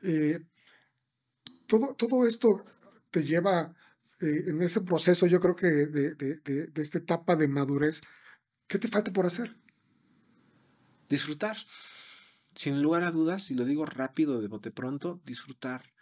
[0.04, 0.38] Eh,
[1.66, 2.62] todo, todo esto
[3.10, 3.74] te lleva
[4.20, 6.36] eh, en ese proceso, yo creo que de, de,
[6.68, 8.00] de esta etapa de madurez,
[8.68, 9.56] ¿qué te falta por hacer?
[11.08, 11.56] Disfrutar
[12.54, 15.92] sin lugar a dudas, y lo digo rápido de bote pronto, disfrutar,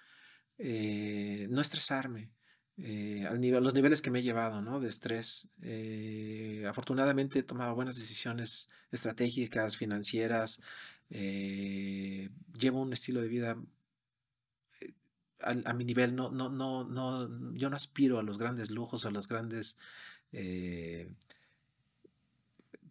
[0.58, 2.30] eh, no estresarme.
[2.78, 3.28] Eh,
[3.60, 4.80] los niveles que me he llevado ¿no?
[4.80, 5.50] de estrés.
[5.62, 10.62] Eh, afortunadamente he tomado buenas decisiones estratégicas, financieras.
[11.08, 13.58] llevo un estilo de vida
[15.40, 16.14] a, mi nivel.
[16.14, 19.78] No, no, no, no, yo no aspiro a los grandes lujos, a las grandes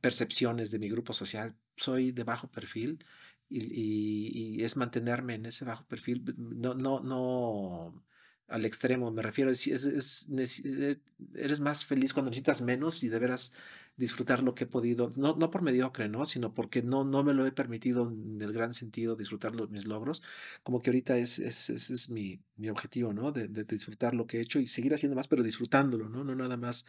[0.02, 1.56] percepciones de mi grupo social.
[1.76, 3.04] Soy de bajo perfil
[3.52, 8.04] y, es mantenerme en ese bajo perfil, no, no, no
[8.48, 10.30] al extremo, me refiero, es, es,
[10.66, 11.00] eh,
[11.36, 13.54] eres más feliz cuando necesitas menos y de veras
[13.98, 16.26] disfrutar lo que he podido, no, no por mediocre, ¿no?
[16.26, 19.86] sino porque no, no me lo he permitido en el gran sentido disfrutar los, mis
[19.86, 20.22] logros,
[20.64, 23.32] como que ahorita es, es, es mi, mi, objetivo, ¿no?
[23.32, 26.24] De, de, disfrutar lo que he hecho y seguir haciendo más, pero disfrutándolo, ¿no?
[26.24, 26.86] No nada más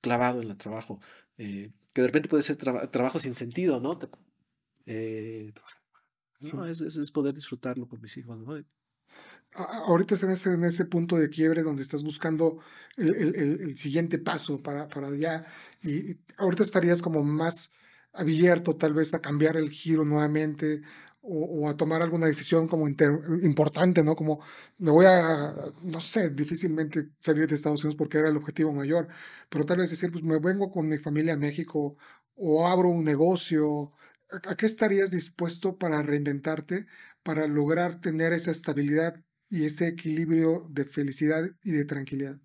[0.00, 1.00] clavado en el trabajo,
[1.36, 3.98] eh, que de repente puede ser trabajo sin sentido, ¿no?
[4.86, 5.52] Eh,
[6.52, 8.38] no, es, es, poder disfrutarlo con mis hijos.
[8.38, 8.62] ¿no?
[9.54, 12.58] Ahorita estás en ese, punto de quiebre donde estás buscando
[12.96, 15.46] el, el, el siguiente paso para, para allá
[15.82, 17.70] y ahorita estarías como más
[18.12, 20.82] abierto tal vez a cambiar el giro nuevamente
[21.22, 24.14] o, o a tomar alguna decisión como importante, ¿no?
[24.14, 24.40] Como
[24.78, 29.08] me voy a, no sé, difícilmente salir de Estados Unidos porque era el objetivo mayor,
[29.48, 31.96] pero tal vez decir, pues me vengo con mi familia a México
[32.34, 33.92] o abro un negocio
[34.30, 36.86] ¿a qué estarías dispuesto para reinventarte,
[37.22, 42.38] para lograr tener esa estabilidad y ese equilibrio de felicidad y de tranquilidad?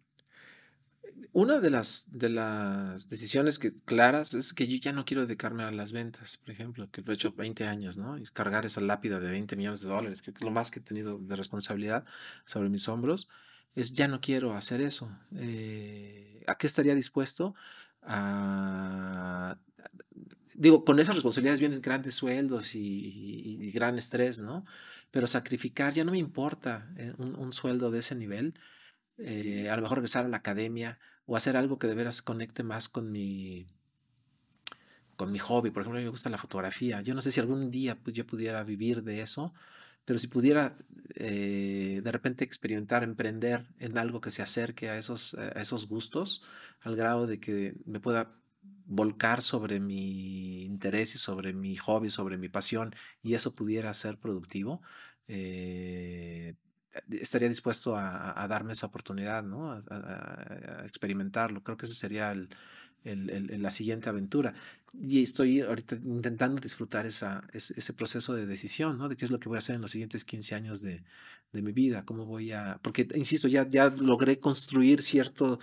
[1.35, 5.63] Una de las, de las decisiones que, claras es que yo ya no quiero dedicarme
[5.63, 8.19] a las ventas, por ejemplo, que lo he hecho 20 años, ¿no?
[8.19, 10.83] Y cargar esa lápida de 20 millones de dólares, que es lo más que he
[10.83, 12.05] tenido de responsabilidad
[12.45, 13.29] sobre mis hombros,
[13.73, 15.09] es ya no quiero hacer eso.
[15.35, 17.55] Eh, ¿A qué estaría dispuesto?
[18.03, 19.57] A
[20.55, 24.65] digo, con esas responsabilidades vienen grandes sueldos y, gran estrés, ¿no?
[25.11, 28.55] Pero sacrificar ya no me importa eh, un, sueldo de ese nivel.
[29.17, 32.63] Eh, a lo mejor regresar a la academia o hacer algo que de veras conecte
[32.63, 33.67] más con mi,
[35.15, 35.71] con mi hobby.
[35.71, 37.01] Por ejemplo, a mí me gusta la fotografía.
[37.01, 39.53] Yo no sé si algún día pues, yo pudiera vivir de eso,
[40.05, 40.77] pero si pudiera
[41.15, 46.41] eh, de repente experimentar, emprender en algo que se acerque a esos, a esos gustos,
[46.81, 48.42] al grado de que me pueda
[48.95, 54.17] volcar sobre mi interés y sobre mi hobby, sobre mi pasión, y eso pudiera ser
[54.17, 54.81] productivo,
[55.27, 56.55] eh,
[57.09, 59.71] estaría dispuesto a, darme esa oportunidad, ¿no?
[59.71, 61.63] A, experimentarlo.
[61.63, 62.49] Creo que esa sería el,
[63.61, 64.53] la siguiente aventura.
[64.93, 69.09] Y estoy ahorita intentando disfrutar esa, ese, proceso de decisión, ¿no?
[69.09, 71.03] De qué es lo que voy a hacer en los siguientes 15 años de,
[71.51, 72.79] de mi vida, cómo voy a...
[72.83, 75.59] Porque, insisto, ya, ya logré construir cierto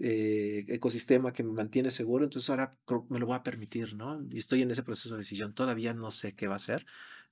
[0.00, 2.76] eh, ecosistema que me mantiene seguro, entonces ahora
[3.08, 4.20] me lo voy a permitir, ¿no?
[4.30, 5.54] Y estoy en ese proceso de decisión.
[5.54, 6.84] Todavía no sé qué va a ser,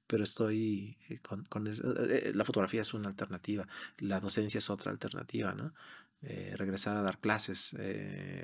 [0.06, 3.66] pero estoy eh, con, con eh, la fotografía es una alternativa,
[3.98, 5.74] la docencia es otra alternativa, ¿no?
[6.54, 7.76] regresar a dar clases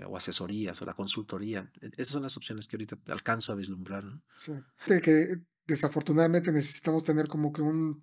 [0.05, 1.71] o asesorías o la consultoría.
[1.81, 4.21] E, esas son las opciones que ahorita alcanzo a vislumbrar, ¿no?
[4.35, 4.53] Sí.
[5.01, 8.03] que desafortunadamente necesitamos tener como que un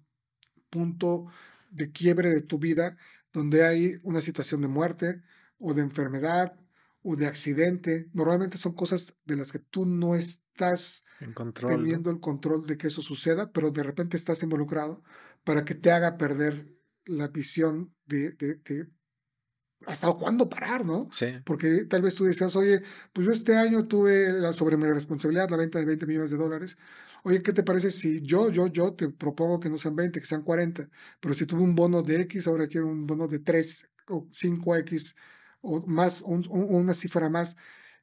[0.69, 1.25] punto
[1.71, 2.95] de quiebre de tu vida
[3.33, 5.21] donde hay una situación de muerte,
[5.59, 6.55] o de enfermedad
[7.01, 8.09] o de accidente.
[8.13, 11.05] Normalmente son cosas de las que tú no estás
[11.53, 15.03] teniendo el control de que eso suceda, pero de repente estás involucrado
[15.43, 16.75] para que te haga perder
[17.05, 18.89] la visión de, de,
[19.85, 21.07] hasta cuándo parar, ¿no?
[21.11, 21.27] Sí.
[21.45, 22.81] Porque tal vez tú decías, oye,
[23.13, 26.77] pues yo este año tuve sobre mi responsabilidad la venta de 20 millones de dólares.
[27.23, 30.25] Oye, ¿qué te parece si yo, yo, yo te propongo que no sean 20, que
[30.25, 30.89] sean 40?
[31.19, 35.15] Pero si tuve un bono de X, ahora quiero un bono de 3 o 5X
[35.65, 37.57] o más, una cifra más,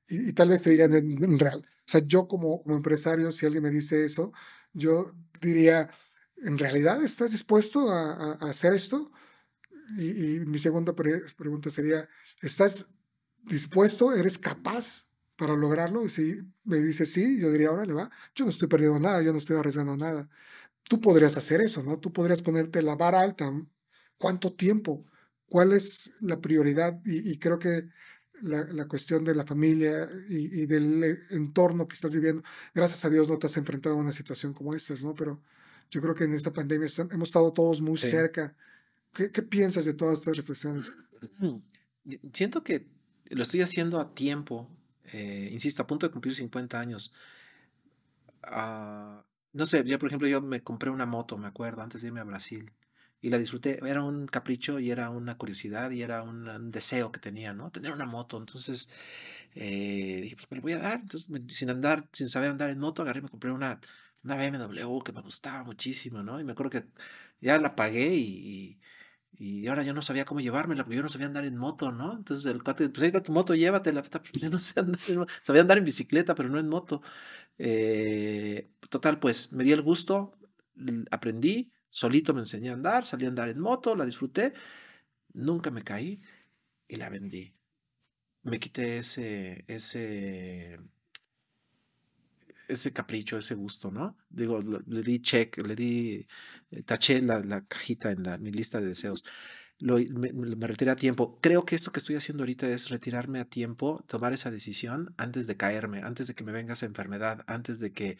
[0.08, 1.64] y, tal vez te dirían en, real.
[1.64, 4.32] O sea, yo como, empresario, si alguien me dice eso,
[4.72, 5.90] yo diría,
[6.38, 9.12] ¿en realidad estás dispuesto a, hacer esto?
[9.98, 12.08] Y, mi segunda pregunta sería,
[12.40, 12.90] ¿estás
[13.44, 14.12] dispuesto?
[14.12, 15.06] ¿Eres capaz
[15.36, 16.04] para lograrlo?
[16.04, 19.22] Y si me dice sí, yo diría, ahora le va, yo no estoy perdiendo nada,
[19.22, 20.28] yo no estoy arriesgando nada.
[20.88, 21.98] Tú podrías hacer eso, ¿no?
[21.98, 23.52] Tú podrías ponerte la vara alta.
[24.18, 25.06] ¿Cuánto tiempo?
[25.52, 27.90] Cuál es la prioridad y, creo que
[28.40, 32.42] la, cuestión de la familia y, del entorno que estás viviendo,
[32.74, 35.14] gracias a Dios no te has enfrentado a una situación como esta, ¿no?
[35.14, 35.42] Pero
[35.90, 38.08] Yo creo que en esta pandemia hemos estado todos muy Sí.
[38.08, 38.56] cerca.
[39.12, 40.94] ¿Qué, qué piensas de todas estas reflexiones?
[42.06, 42.86] Y- Siento que
[43.28, 44.70] lo estoy haciendo a tiempo.
[45.12, 47.12] eh, insisto, a punto de cumplir 50 años.
[48.42, 49.22] Ah,
[49.52, 52.20] no sé, yo por ejemplo, yo me compré una moto, me acuerdo, antes de irme
[52.20, 52.72] a Brasil.
[53.22, 53.80] Y la disfruté.
[53.88, 57.70] Era un capricho y era una curiosidad y era un, un deseo que tenía, ¿no?
[57.72, 58.38] Tener una moto.
[58.38, 58.90] Entonces
[59.54, 61.00] eh, dije, pues me lo voy a dar.
[61.00, 63.80] Entonces, sin andar, sin saber andar en moto, agarré y me compré una,
[64.24, 66.40] una BMW que me gustaba muchísimo, ¿no?
[66.40, 66.84] Y me acuerdo que
[67.40, 68.78] ya la pagué y,
[69.38, 71.92] y, y ahora yo no sabía cómo llevármela porque yo no sabía andar en moto,
[71.92, 72.12] ¿no?
[72.16, 74.02] Entonces el cuate, pues ahí está tu moto, llévatela.
[74.02, 77.02] Pues yo no sé andar en Sabía andar en bicicleta, pero no en moto.
[77.58, 80.36] Eh, total, pues me di el gusto,
[81.10, 84.54] aprendí, solito me enseñé a andar, salí a andar en moto, la disfruté,
[85.34, 86.20] nunca me caí
[86.88, 87.54] y la vendí.
[88.42, 90.80] Me quité ese, ese,
[92.66, 94.16] ese capricho, ese gusto, ¿no?
[94.30, 96.26] Digo, le di check, le di,
[96.70, 99.22] eh, taché la, la cajita en la, mi lista de deseos.
[99.78, 101.38] Lo, me, me- a tiempo.
[101.40, 105.48] Creo que esto que estoy haciendo ahorita es retirarme a tiempo, tomar esa decisión antes
[105.48, 108.16] de caerme, antes de que me venga esa enfermedad, antes de que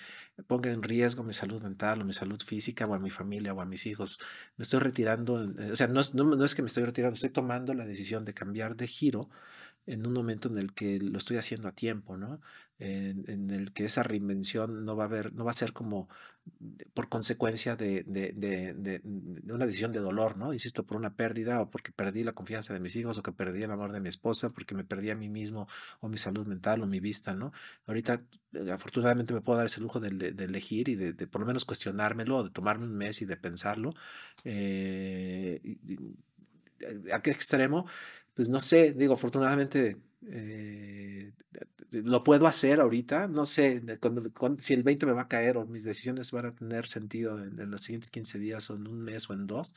[0.48, 3.60] ponga en riesgo mi salud mental o mi salud física o a mi familia o
[3.60, 4.18] a mis hijos.
[4.56, 7.30] Me estoy retirando, eh, o sea, no no, no es que me estoy retirando, estoy
[7.30, 9.30] tomando la decisión de cambiar de giro
[9.86, 12.40] en un momento en el que lo estoy haciendo a tiempo, ¿no?
[12.78, 16.08] En, en el que esa reinvención no va a haber, no va a ser como
[16.94, 19.02] por consecuencia de, de, de, de-
[19.52, 20.52] una decisión de dolor, ¿no?
[20.52, 23.62] Insisto, por una pérdida o porque perdí la confianza de mis hijos o que perdí
[23.62, 25.68] el amor de mi esposa, porque me perdí a mí mismo
[26.00, 27.52] o mi salud mental o mi vista, ¿no?
[27.86, 28.20] Ahorita,
[28.54, 30.08] eh, afortunadamente, me puedo dar ese lujo de,
[30.44, 33.94] elegir y de, por lo menos cuestionármelo, o de tomarme un mes y de pensarlo.
[34.44, 35.78] eh, y-
[37.12, 37.86] ¿A qué extremo?
[38.34, 41.32] Pues no sé, digo, afortunadamente eh,
[41.90, 44.22] lo puedo hacer ahorita, no sé cuándo-
[44.62, 47.58] si el 20 me va a caer o mis decisiones van a tener sentido en,
[47.60, 49.74] en los siguientes 15 días o en un mes o en dos,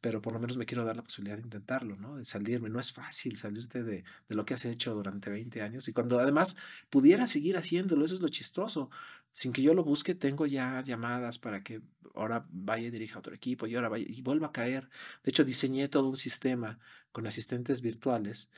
[0.00, 2.16] pero por lo menos me quiero dar la posibilidad de intentarlo, ¿no?
[2.16, 2.70] De salirme.
[2.70, 6.18] No es fácil salirte de, de lo que has hecho durante 20 años y cuando
[6.20, 6.56] además
[6.90, 8.90] pudiera seguir haciéndolo, eso es lo chistoso.
[9.32, 11.82] Sin que yo lo busque, tengo ya llamadas para que
[12.14, 14.88] ahora vaya y dirija a otro equipo y ahora vaya y vuelva a caer.
[15.22, 16.78] De hecho, diseñé todo un sistema
[17.12, 18.50] con asistentes virtuales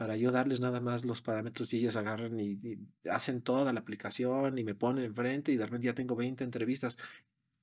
[0.00, 2.58] para yo darles nada más los parámetros y ellos agarran y,
[3.10, 6.96] hacen toda la aplicación y me ponen enfrente y de repente ya tengo 20 entrevistas.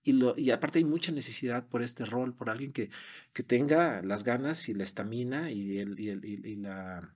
[0.03, 2.91] Y, lo, y aparte hay mucha necesidad por este rol, por alguien que,
[3.33, 7.11] que tenga las ganas y la estamina y, el, y, el, y la,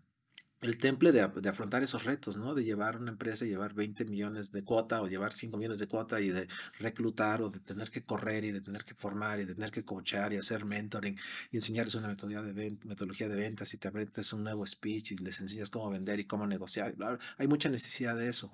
[0.62, 2.54] el temple de, de, afrontar esos retos, ¿no?
[2.54, 6.22] De llevar una empresa, llevar 20 millones de cuota o llevar 5 millones de cuota
[6.22, 6.48] y de
[6.80, 9.84] reclutar o de tener que correr y de tener que formar y de tener que
[9.84, 11.18] coachar y hacer mentoring
[11.50, 15.14] y enseñarles una metodología de, venta, metodología de ventas y te aprendes un nuevo speech
[15.14, 16.94] y les enseñas cómo vender y cómo negociar.
[16.94, 17.20] Bla, bla.
[17.40, 18.52] Hay mucha necesidad de eso.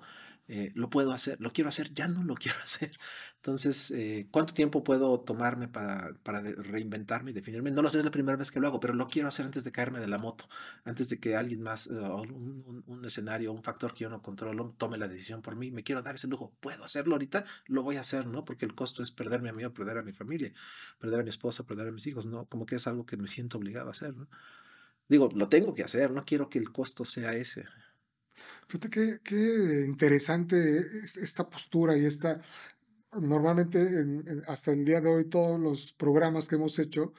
[0.50, 2.90] Eh, lo puedo hacer, lo quiero hacer, ya no lo quiero hacer.
[3.36, 7.70] Entonces, eh, ¿cuánto tiempo puedo tomarme para, para reinventarme y definirme?
[7.70, 9.62] No lo sé, es la primera vez que lo hago, pero lo quiero hacer antes
[9.64, 10.48] de caerme de la moto,
[10.84, 14.22] antes de que alguien más, uh, un, un, un, escenario, un factor que yo no
[14.22, 15.70] controlo, tome la decisión por mí.
[15.70, 16.52] Me quiero dar ese lujo.
[16.60, 17.44] ¿Puedo hacerlo ahorita?
[17.66, 18.44] Lo voy a hacer, ¿no?
[18.44, 20.52] Porque el costo es perderme a mí o perder a mi familia,
[20.98, 22.46] perder a mi esposa, perder a mis hijos, ¿no?
[22.46, 24.28] Como que es algo que me siento obligado a hacer, ¿no?
[25.08, 27.64] Digo, lo tengo que hacer, no quiero que el costo sea ese.
[28.68, 32.38] Fíjate qué, qué interesante es esta postura y esta,
[33.18, 37.14] normalmente en, en, hasta el día de hoy todos los programas que hemos hecho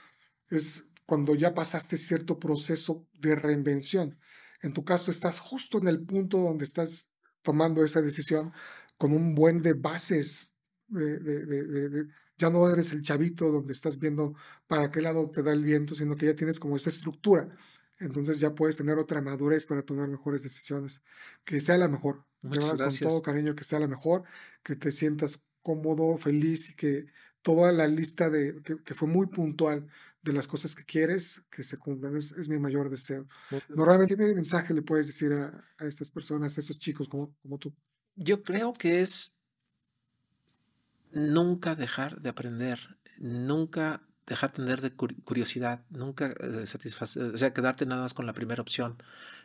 [0.52, 4.20] es cuando ya pasaste cierto proceso de reinvención.
[4.62, 7.10] En tu caso estás justo en el punto donde estás
[7.42, 8.54] tomando esa decisión
[8.98, 10.54] con un buen de bases.
[10.88, 12.08] De, de, de,
[12.38, 14.36] ya no eres el chavito donde estás viendo
[14.68, 17.50] para qué lado te da el viento, sino que ya tienes como esa estructura
[18.00, 21.02] entonces ya puedes tener otra madurez para tomar mejores decisiones.
[21.44, 22.26] Que sea la mejor.
[22.42, 23.02] Muchas gracias.
[23.02, 24.24] Con todo cariño, que sea la mejor,
[24.64, 27.08] que te sientas cómodo, feliz y que
[27.42, 29.88] toda la lista de, que, que fue muy puntual
[30.22, 32.16] de las cosas que quieres, que se cumplan.
[32.16, 33.28] Es, es mi mayor deseo.
[33.70, 37.58] Normalmente, ¿qué mensaje le puedes decir a, a estas personas, a estos chicos como, como
[37.58, 37.74] tú?
[38.16, 39.40] Yo creo que es
[41.12, 47.86] nunca dejar de aprender, nunca dejar tener de curiosidad, nunca eh, satisfacer, o sea, quedarte
[47.86, 48.98] nada más con la primera opción,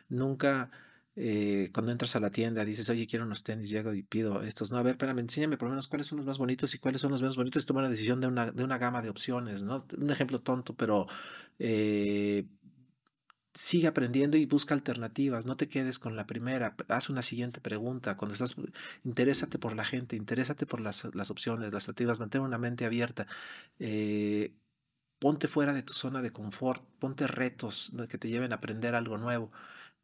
[0.09, 0.71] nunca
[1.17, 4.71] eh, cuando entras a la tienda dices, oye, quiero unos tenis, llego y pido estos,
[4.71, 7.01] no, a ver, espérame, enséñame por lo menos cuáles son los más bonitos y cuáles
[7.01, 9.63] son los menos bonitos, y toma una decisión de una, de una gama de opciones,
[9.63, 9.85] ¿no?
[9.97, 11.07] Un ejemplo tonto, pero
[11.59, 12.45] eh,
[13.55, 18.17] sigue aprendiendo y busca alternativas, no te quedes con la primera, haz una siguiente pregunta,
[18.17, 18.55] cuando estás,
[19.03, 23.27] interésate por la gente, interésate por las, las opciones, las alternativas, mantén una mente abierta,
[23.79, 24.53] eh,
[25.25, 29.17] ponte fuera de tu zona de confort, ponte retos que te lleven a aprender algo
[29.17, 29.51] nuevo.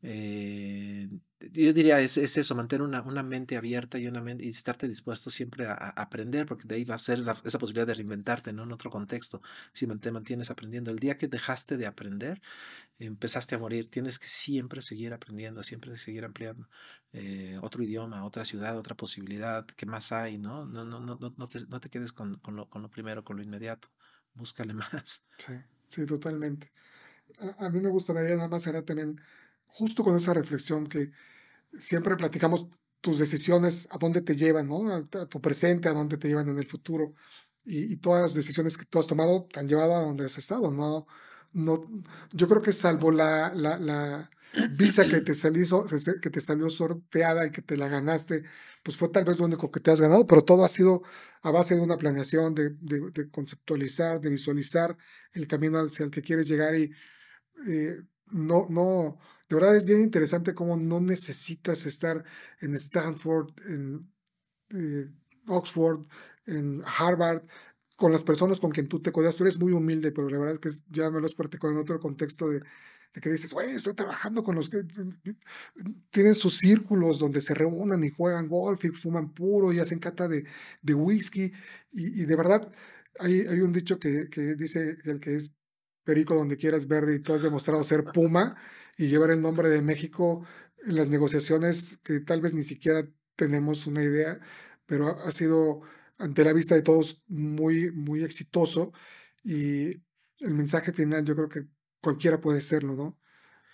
[0.02, 1.07] Eh,
[1.52, 4.88] yo diría es, es eso, mantener una, una, mente abierta y, una mente, y estarte
[4.88, 7.93] dispuesto siempre a, a, aprender, porque de ahí va a ser la, esa posibilidad de
[7.93, 8.64] reinventarte ¿no?
[8.64, 9.43] en otro contexto,
[9.73, 10.89] si te mantienes aprendiendo.
[10.89, 12.41] El día que dejaste de aprender,
[12.98, 16.68] empezaste a morir, tienes que siempre seguir aprendiendo, siempre seguir ampliando.
[17.14, 20.39] Eh, otro idioma, otra ciudad, otra posibilidad, ¿qué más hay?
[20.39, 23.23] No, no, no, no, no, te, no te quedes con, con, lo, con lo primero,
[23.23, 23.89] con lo inmediato,
[24.36, 25.24] búscale más.
[25.38, 25.53] Sí,
[25.86, 26.72] sí, totalmente.
[27.58, 29.20] A, mí me gustaría nada más era también
[29.68, 31.12] justo con esa reflexión que
[31.80, 32.68] siempre platicamos
[33.02, 34.94] tus decisiones, a dónde te llevan, ¿no?
[34.94, 37.14] A, tu presente, a dónde te llevan en el futuro.
[37.64, 40.38] Y, y, todas las decisiones que tú has tomado te han llevado a donde has
[40.38, 41.08] estado, ¿no?
[41.53, 41.82] no
[42.32, 44.32] yo creo que salvo la, la, la
[44.72, 45.86] visa que te, salió,
[46.22, 48.44] que te salió sorteada y que te la ganaste,
[48.84, 51.03] pues fue tal vez lo único que te has ganado, pero todo ha sido
[51.41, 54.98] a base de una planeación, de, conceptualizar, de visualizar
[55.34, 56.91] el camino hacia el que quieres llegar y
[57.68, 57.95] eh,
[58.28, 59.19] no, no,
[59.49, 62.23] de verdad es bien interesante cómo no necesitas estar
[62.60, 64.02] en Stanford, en
[64.69, 65.11] eh,
[65.48, 66.06] Oxford,
[66.45, 67.44] en Harvard,
[67.95, 69.36] con las personas con quien tú te codeas.
[69.36, 71.80] Tú eres muy humilde, pero la verdad es que ya me lo has platicado en
[71.80, 72.64] otro contexto de,
[73.13, 74.83] de que dices, güey, estoy trabajando con los que
[76.11, 80.27] tienen sus círculos donde se reúnan y juegan golf y fuman puro y hacen cata
[80.27, 80.45] de,
[80.81, 81.51] de whisky.
[81.91, 82.71] Y, y, de verdad,
[83.19, 85.51] hay, hay un dicho que, que dice el que es
[86.03, 88.55] perico donde quieras verde y tú has demostrado ser puma
[88.97, 90.45] y llevar el nombre de México
[90.83, 94.39] en las negociaciones que tal vez ni siquiera tenemos una idea,
[94.85, 95.81] pero ha, sido
[96.17, 98.93] ante la vista de todos muy, muy exitoso
[99.43, 99.91] y
[100.39, 101.67] el mensaje final yo creo que
[102.02, 103.18] cualquiera puede serlo, ¿no?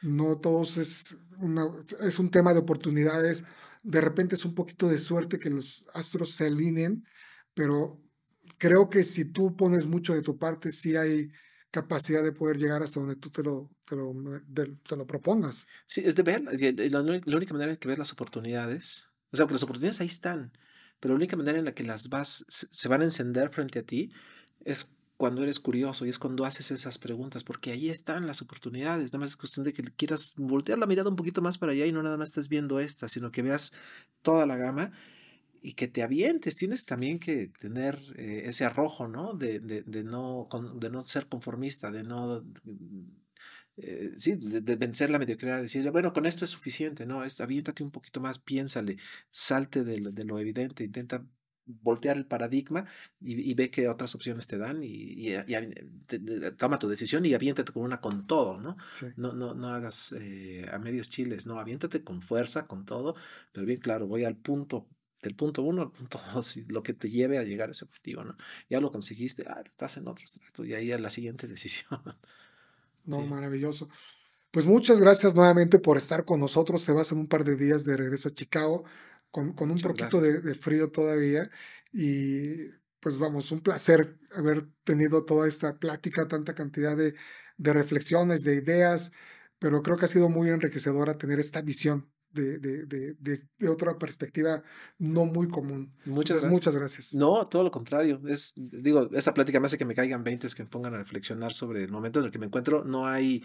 [0.02, 1.68] No todos es, una,
[2.02, 3.46] es un tema de oportunidades,
[3.84, 7.06] de repente es un poquito de suerte que los astros se alineen,
[7.54, 8.02] pero
[8.58, 11.32] creo que si tú pones mucho de tu parte, sí hay
[11.72, 14.14] capacidad de poder llegar hasta donde tú te lo, te lo,
[14.54, 15.68] te lo propongas.
[15.86, 19.46] Sí, es de ver, la, la, única manera en que ves las oportunidades, o sea,
[19.46, 20.52] porque las oportunidades ahí están,
[21.00, 23.84] pero la única manera en la que las vas, se van a encender frente a
[23.84, 24.12] ti
[24.66, 29.08] es cuando eres curioso y es cuando haces esas preguntas, porque ahí están las oportunidades,
[29.08, 31.88] nada más es cuestión de que quieras voltear la mirada un poquito más para allá
[31.88, 33.74] y no nada más estés viendo esta, sino que veas
[34.22, 34.92] toda la gama
[35.62, 36.56] y que te avientes.
[36.56, 39.34] Tienes también que tener eh, ese arrojo, ¿no?
[39.34, 40.48] De, no,
[41.04, 42.44] ser conformista, de no...
[43.78, 47.24] Eh, sí, de, de, vencer la mediocridad, decir, bueno, con esto es suficiente, ¿no?
[47.24, 48.98] Es, aviéntate un poquito más, piénsale,
[49.30, 51.24] salte de lo evidente, intenta
[51.68, 52.86] voltear el paradigma
[53.20, 55.44] y, y, ve qué otras opciones te dan y, y, y
[56.08, 58.78] te, te, toma tu decisión y aviéntate con una con todo, ¿no?
[58.92, 59.08] Sí.
[59.16, 63.16] No, no, no hagas eh, a medios chiles, no, aviéntate con fuerza, con todo,
[63.52, 64.88] pero bien claro, voy al punto
[65.22, 68.24] del punto uno al punto dos lo que te lleve a llegar a ese objetivo,
[68.24, 68.38] ¿no?
[68.70, 72.02] Ya lo conseguiste, ah, estás en otro estrato y ahí a la siguiente decisión.
[73.06, 73.28] No, sí.
[73.28, 73.90] maravilloso.
[74.52, 76.86] Pues muchas gracias nuevamente por estar con nosotros.
[76.86, 78.84] Te vas en un par de días de regreso a Chicago
[79.32, 81.50] con, con un muchas poquito de, de, frío todavía
[81.92, 87.16] y pues vamos, un placer haber tenido toda esta plática, tanta cantidad de,
[87.58, 89.12] de reflexiones, de ideas,
[89.60, 93.98] pero creo que ha sido muy enriquecedora tener esta visión de, de, de, de, otra
[93.98, 94.64] perspectiva
[95.00, 95.94] no muy común.
[96.06, 96.52] Muchas, Entonces, gracias.
[96.52, 97.14] muchas gracias.
[97.16, 98.22] No, todo lo contrario.
[98.28, 101.54] Es, digo, esta plática me hace que me caigan 20 que me pongan a reflexionar
[101.54, 102.84] sobre el momento en el que me encuentro.
[102.84, 103.44] No hay,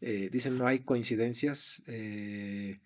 [0.00, 1.82] eh, dicen, no hay coincidencias.
[1.86, 2.80] Eh,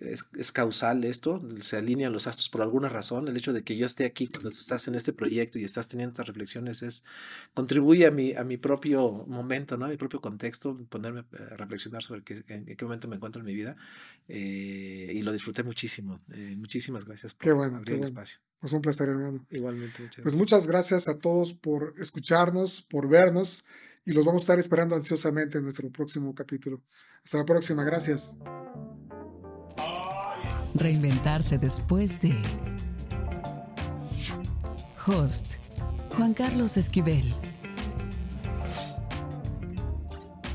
[0.00, 3.28] es, es, causal esto, se alinean los astros por alguna razón.
[3.28, 6.12] El hecho de que yo esté aquí cuando estás en este proyecto y estás teniendo
[6.12, 7.04] estas reflexiones es
[7.54, 9.86] contribuye a mi, a mi propio momento, ¿no?
[9.86, 13.46] a mi propio contexto, ponerme a reflexionar sobre qué, en, qué momento me encuentro en
[13.46, 13.76] mi vida.
[14.28, 16.20] Eh, y lo disfruté muchísimo.
[16.32, 18.08] Eh, muchísimas gracias por qué bueno, abrir qué el bueno.
[18.08, 18.38] espacio.
[18.60, 19.46] Pues un placer, hermano.
[19.50, 20.02] Igualmente.
[20.02, 23.64] Muchas pues muchas gracias a todos por escucharnos, por vernos
[24.04, 26.82] y los vamos a estar esperando ansiosamente en nuestro próximo capítulo.
[27.24, 28.38] Hasta la próxima, gracias.
[30.74, 32.34] Reinventarse después de
[35.06, 35.56] Host
[36.16, 37.34] Juan Carlos Esquivel.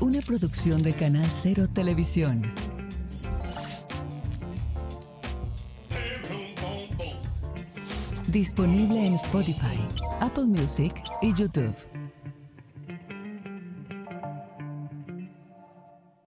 [0.00, 2.52] Una producción de Canal Cero Televisión.
[8.28, 9.78] Disponible en Spotify,
[10.20, 11.74] Apple Music y YouTube.